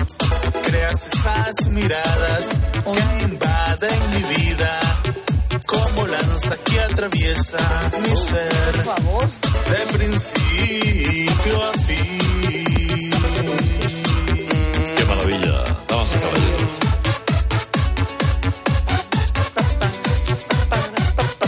creas 0.63 1.07
esas 1.07 1.69
miradas 1.69 2.47
que 2.83 3.23
invaden 3.23 3.99
mi 4.13 4.23
vida 4.35 4.79
como 5.67 6.07
lanza 6.07 6.55
que 6.63 6.79
atraviesa 6.79 7.57
mi 8.01 8.15
ser 8.15 8.83
de 9.69 9.97
principio 9.97 11.63
a 11.63 11.73
fin. 11.73 13.11
Qué 14.95 15.05
maravilla. 15.05 15.63
Damas 15.87 16.09
y 16.15 16.19
caballeros. 16.19 16.63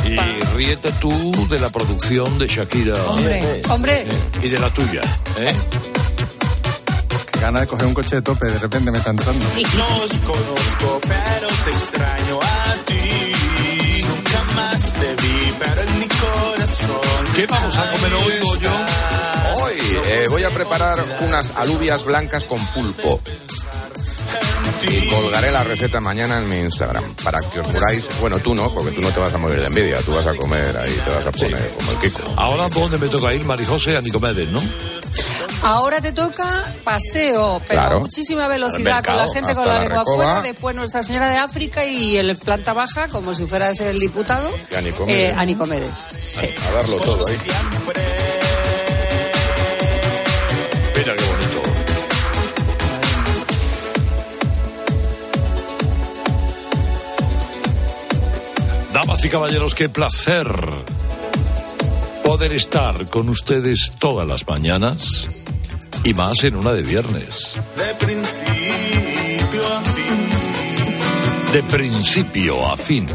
Y 0.06 0.56
ríete 0.56 0.92
tú 1.00 1.48
de 1.50 1.60
la 1.60 1.70
producción 1.70 2.38
de 2.40 2.48
Shakira. 2.48 2.96
Hombre, 3.06 3.62
hombre. 3.70 4.08
Y 4.42 4.50
de 4.50 4.58
la 4.58 4.70
tuya. 4.70 5.02
¿eh? 5.38 5.54
Qué 7.32 7.40
gana 7.40 7.62
de 7.62 7.68
coger 7.68 7.88
un 7.88 7.94
coche 7.94 8.16
de 8.18 8.22
tope, 8.22 8.46
de 8.46 8.60
repente 8.60 8.92
me 8.92 8.98
está 8.98 9.12
entrando. 9.12 9.44
Nos 9.44 10.12
conozco, 10.22 11.00
pero 11.02 11.48
te 11.66 11.72
extraño 11.72 12.40
a 12.42 12.76
ti. 12.86 12.91
¿Qué 17.36 17.48
vamos 17.48 17.78
a 17.78 17.92
comer 17.92 18.14
hoy, 18.14 18.34
Goyo? 18.42 18.70
Hoy 19.56 19.78
eh, 20.06 20.28
voy 20.30 20.44
a 20.44 20.50
preparar 20.50 20.98
unas 21.22 21.52
alubias 21.56 22.04
blancas 22.04 22.44
con 22.44 22.64
pulpo. 22.68 23.22
Y 24.84 25.08
colgaré 25.08 25.52
la 25.52 25.64
receta 25.64 26.02
mañana 26.02 26.40
en 26.40 26.50
mi 26.50 26.58
Instagram 26.58 27.04
para 27.24 27.40
que 27.40 27.60
os 27.60 27.68
muráis. 27.70 28.06
Bueno, 28.20 28.40
tú 28.40 28.54
no, 28.54 28.70
porque 28.70 28.92
tú 28.92 29.02
no 29.02 29.10
te 29.10 29.20
vas 29.20 29.34
a 29.34 29.38
morir 29.38 29.60
de 29.62 29.68
envidia. 29.68 30.02
Tú 30.02 30.14
vas 30.14 30.28
a 30.28 30.34
comer 30.34 30.76
ahí, 30.76 31.00
te 31.06 31.10
vas 31.10 31.26
a 31.26 31.32
poner 31.32 31.74
como 31.78 31.92
el 31.92 31.98
Kiko. 32.00 32.34
Ahora, 32.36 32.68
¿por 32.68 32.84
dónde 32.84 32.98
me 32.98 33.08
toca 33.08 33.34
ir, 33.34 33.46
Marijose? 33.46 33.96
A 33.96 34.02
Nicomedes, 34.02 34.50
¿no? 34.50 34.62
Ahora 35.64 36.02
te 36.02 36.12
toca 36.12 36.64
paseo, 36.84 37.62
pero 37.68 37.80
Claro. 37.82 37.98
a 37.98 38.00
muchísima 38.00 38.48
velocidad, 38.48 39.04
con 39.04 39.16
la 39.18 39.28
gente 39.30 39.54
con 39.54 39.68
la 39.68 39.74
la 39.76 39.80
lengua 39.82 40.00
Recoba. 40.00 40.24
afuera, 40.26 40.42
después 40.42 40.76
Nuestra 40.76 41.04
Señora 41.04 41.30
de 41.30 41.38
África 41.38 41.86
y 41.86 42.18
el 42.18 42.36
planta 42.38 42.74
baja, 42.74 43.08
como 43.08 43.34
si 43.34 43.46
fuera 43.46 43.70
ese 43.70 43.90
el 43.90 44.00
diputado, 44.00 44.50
Y 44.72 44.76
a 44.76 44.82
Nicomedes. 44.82 45.30
eh, 45.30 45.36
a 45.38 45.46
Nicomedes. 45.46 45.96
Sí. 45.96 46.46
A 46.68 46.72
darlo 46.72 46.98
todo 46.98 47.28
ahí. 47.28 47.38
Mira 50.98 51.16
qué 51.16 51.24
bonito. 51.24 51.62
Damas 58.94 59.24
y 59.24 59.30
caballeros, 59.30 59.74
qué 59.74 59.90
placer 59.90 60.46
poder 62.24 62.54
estar 62.54 63.10
con 63.10 63.30
ustedes 63.30 63.94
todas 64.00 64.28
las 64.28 64.48
mañanas 64.48 65.28
y 66.04 66.14
más 66.14 66.44
en 66.44 66.56
una 66.56 66.74
de 66.74 66.82
viernes. 66.82 67.60
De 67.78 68.06
principio 68.06 69.68
a 69.68 69.82
fin. 69.82 71.54
De 71.54 71.64
principio 71.64 72.68
a 72.68 72.78
fin. 72.78 73.06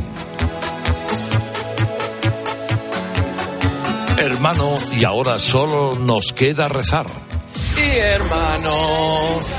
Hermano, 4.19 4.75
y 4.99 5.05
ahora 5.05 5.39
solo 5.39 5.93
nos 5.99 6.33
queda 6.33 6.69
rezar. 6.69 7.07
Y 7.77 7.99
hermano, 7.99 8.75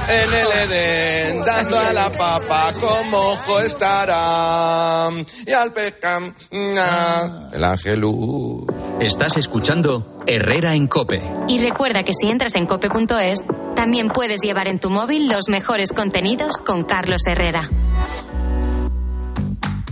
en 0.09 0.33
el 0.33 0.71
Edén, 0.71 1.45
dando 1.45 1.79
a 1.79 1.93
la 1.93 2.11
papa 2.11 2.71
como 2.79 3.17
ojo 3.17 3.59
estará. 3.61 5.09
Y 5.45 5.51
al 5.51 5.71
pecam, 5.71 6.33
el 6.51 7.63
angelú. 7.63 8.65
Estás 8.99 9.37
escuchando 9.37 10.23
Herrera 10.25 10.73
en 10.73 10.87
Cope. 10.87 11.21
Y 11.47 11.59
recuerda 11.59 12.01
que 12.01 12.13
si 12.19 12.29
entras 12.29 12.55
en 12.55 12.65
cope.es, 12.65 13.45
también 13.75 14.09
puedes 14.09 14.41
llevar 14.41 14.67
en 14.67 14.79
tu 14.79 14.89
móvil 14.89 15.29
los 15.29 15.49
mejores 15.49 15.93
contenidos 15.93 16.57
con 16.57 16.83
Carlos 16.83 17.21
Herrera. 17.27 17.69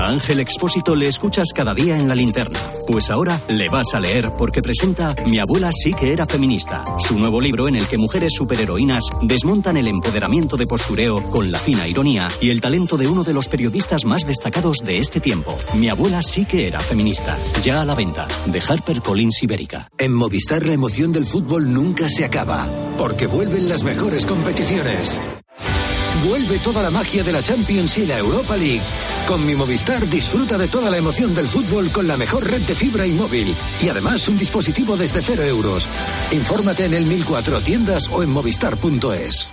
A 0.00 0.08
Ángel 0.08 0.40
Expósito 0.40 0.96
le 0.96 1.08
escuchas 1.08 1.48
cada 1.54 1.74
día 1.74 1.98
en 1.98 2.08
la 2.08 2.14
linterna. 2.14 2.58
Pues 2.86 3.10
ahora 3.10 3.38
le 3.50 3.68
vas 3.68 3.92
a 3.92 4.00
leer 4.00 4.30
porque 4.38 4.62
presenta 4.62 5.14
Mi 5.26 5.38
abuela 5.38 5.70
sí 5.72 5.92
que 5.92 6.14
era 6.14 6.24
feminista, 6.24 6.82
su 6.98 7.18
nuevo 7.18 7.38
libro 7.38 7.68
en 7.68 7.76
el 7.76 7.86
que 7.86 7.98
mujeres 7.98 8.32
superheroínas 8.34 9.04
desmontan 9.20 9.76
el 9.76 9.88
empoderamiento 9.88 10.56
de 10.56 10.66
postureo 10.66 11.22
con 11.24 11.52
la 11.52 11.58
fina 11.58 11.86
ironía 11.86 12.28
y 12.40 12.48
el 12.48 12.62
talento 12.62 12.96
de 12.96 13.08
uno 13.08 13.24
de 13.24 13.34
los 13.34 13.48
periodistas 13.48 14.06
más 14.06 14.26
destacados 14.26 14.78
de 14.78 15.00
este 15.00 15.20
tiempo. 15.20 15.54
Mi 15.74 15.90
abuela 15.90 16.22
sí 16.22 16.46
que 16.46 16.66
era 16.66 16.80
feminista. 16.80 17.36
Ya 17.62 17.82
a 17.82 17.84
la 17.84 17.94
venta, 17.94 18.26
de 18.46 18.58
HarperCollins 18.58 19.42
Ibérica. 19.42 19.90
En 19.98 20.14
Movistar 20.14 20.64
la 20.64 20.72
emoción 20.72 21.12
del 21.12 21.26
fútbol 21.26 21.70
nunca 21.70 22.08
se 22.08 22.24
acaba, 22.24 22.66
porque 22.96 23.26
vuelven 23.26 23.68
las 23.68 23.84
mejores 23.84 24.24
competiciones. 24.24 25.20
Vuelve 26.26 26.58
toda 26.58 26.82
la 26.82 26.90
magia 26.90 27.22
de 27.22 27.32
la 27.32 27.42
Champions 27.42 27.98
y 27.98 28.06
la 28.06 28.18
Europa 28.18 28.56
League. 28.56 28.82
Con 29.30 29.46
mi 29.46 29.54
Movistar 29.54 30.08
disfruta 30.08 30.58
de 30.58 30.66
toda 30.66 30.90
la 30.90 30.96
emoción 30.96 31.36
del 31.36 31.46
fútbol 31.46 31.92
con 31.92 32.08
la 32.08 32.16
mejor 32.16 32.50
red 32.50 32.62
de 32.62 32.74
fibra 32.74 33.06
y 33.06 33.12
móvil. 33.12 33.54
Y 33.80 33.88
además 33.88 34.26
un 34.26 34.36
dispositivo 34.36 34.96
desde 34.96 35.22
cero 35.22 35.44
euros. 35.44 35.88
Infórmate 36.32 36.86
en 36.86 36.94
el 36.94 37.06
1004 37.06 37.60
tiendas 37.60 38.08
o 38.10 38.24
en 38.24 38.30
movistar.es. 38.30 39.52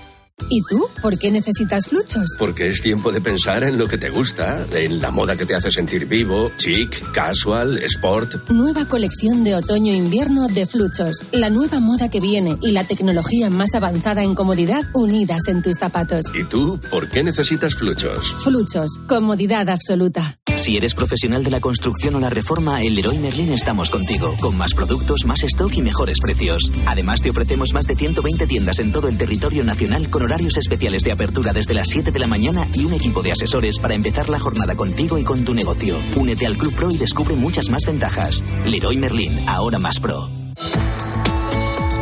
¿Y 0.50 0.62
tú? 0.62 0.88
¿Por 1.02 1.18
qué 1.18 1.32
necesitas 1.32 1.88
fluchos? 1.88 2.36
Porque 2.38 2.68
es 2.68 2.82
tiempo 2.82 3.12
de 3.12 3.20
pensar 3.20 3.64
en 3.64 3.78
lo 3.78 3.88
que 3.88 3.98
te 3.98 4.10
gusta, 4.10 4.66
en 4.72 5.02
la 5.02 5.10
moda 5.10 5.36
que 5.36 5.46
te 5.46 5.56
hace 5.56 5.72
sentir 5.72 6.06
vivo, 6.06 6.52
chic, 6.58 7.12
casual, 7.12 7.78
sport. 7.80 8.50
Nueva 8.52 8.86
colección 8.86 9.44
de 9.44 9.56
otoño-invierno 9.56 10.48
de 10.48 10.68
Fluchos. 10.68 11.24
La 11.32 11.50
nueva 11.50 11.80
moda 11.80 12.10
que 12.10 12.20
viene 12.20 12.56
y 12.62 12.72
la 12.72 12.84
tecnología 12.84 13.50
más 13.50 13.74
avanzada 13.74 14.24
en 14.24 14.36
comodidad 14.36 14.84
unidas 14.94 15.48
en 15.48 15.64
tus 15.64 15.78
zapatos. 15.78 16.26
¿Y 16.36 16.44
tú 16.44 16.80
por 16.92 17.10
qué 17.10 17.24
necesitas 17.24 17.74
fluchos? 17.74 18.32
Fluchos. 18.44 19.00
Comodidad 19.08 19.68
absoluta. 19.70 20.38
Si 20.56 20.78
eres 20.78 20.94
profesional 20.94 21.44
de 21.44 21.52
la 21.52 21.60
construcción 21.60 22.16
o 22.16 22.20
la 22.20 22.30
reforma, 22.30 22.82
en 22.84 22.96
Leroy 22.96 23.18
Merlin 23.18 23.54
estamos 23.54 23.90
contigo, 23.90 24.36
con 24.40 24.58
más 24.58 24.74
productos, 24.74 25.26
más 25.26 25.44
stock 25.44 25.74
y 25.76 25.82
mejores 25.82 26.20
precios. 26.20 26.72
Además, 26.86 27.22
te 27.22 27.32
ofrecemos 27.32 27.74
más 27.74 27.86
de 27.86 27.96
120 27.96 28.48
tiendas 28.48 28.80
en 28.80 28.92
todo 28.92 29.08
el 29.08 29.18
territorio 29.18 29.64
nacional 29.64 30.10
con 30.10 30.27
horarios 30.28 30.58
especiales 30.58 31.04
de 31.04 31.14
apertura 31.14 31.54
desde 31.54 31.74
las 31.74 31.88
7 31.88 32.12
de 32.12 32.20
la 32.20 32.28
mañana 32.28 32.68
y 32.74 32.84
un 32.84 32.94
equipo 32.94 33.24
de 33.24 33.32
asesores 33.32 33.80
para 33.80 33.94
empezar 33.94 34.28
la 34.28 34.40
jornada 34.40 34.76
contigo 34.76 35.18
y 35.18 35.24
con 35.24 35.46
tu 35.46 35.54
negocio. 35.54 35.96
Únete 36.18 36.46
al 36.46 36.58
Club 36.58 36.74
Pro 36.76 36.92
y 36.92 36.98
descubre 36.98 37.36
muchas 37.36 37.70
más 37.70 37.86
ventajas. 37.86 38.44
Leroy 38.66 38.98
Merlin, 38.98 39.32
ahora 39.48 39.80
más 39.80 40.02
pro. 40.02 40.28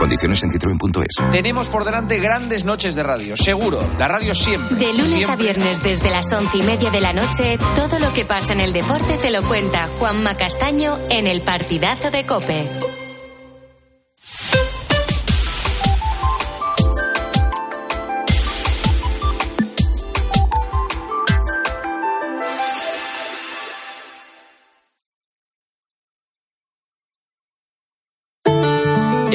Condiciones 0.00 0.42
en 0.42 0.50
citroen.es. 0.50 1.30
Tenemos 1.30 1.68
por 1.68 1.84
delante 1.84 2.18
grandes 2.20 2.64
noches 2.64 2.94
de 2.94 3.02
radio, 3.02 3.36
seguro. 3.36 3.86
La 3.98 4.08
radio 4.08 4.34
siempre. 4.34 4.78
De 4.78 4.94
lunes 4.94 5.28
a 5.28 5.36
viernes 5.36 5.82
desde 5.82 6.08
las 6.08 6.32
once 6.32 6.56
y 6.56 6.62
media 6.62 6.90
de 6.90 7.02
la 7.02 7.12
noche, 7.12 7.58
todo 7.76 7.98
lo 7.98 8.10
que 8.14 8.24
pasa 8.24 8.54
en 8.54 8.60
el 8.60 8.72
deporte 8.72 9.18
te 9.18 9.30
lo 9.30 9.42
cuenta 9.42 9.90
Juanma 9.98 10.38
Castaño 10.38 10.98
en 11.10 11.26
el 11.26 11.42
partidazo 11.42 12.10
de 12.10 12.24
Cope. 12.24 12.89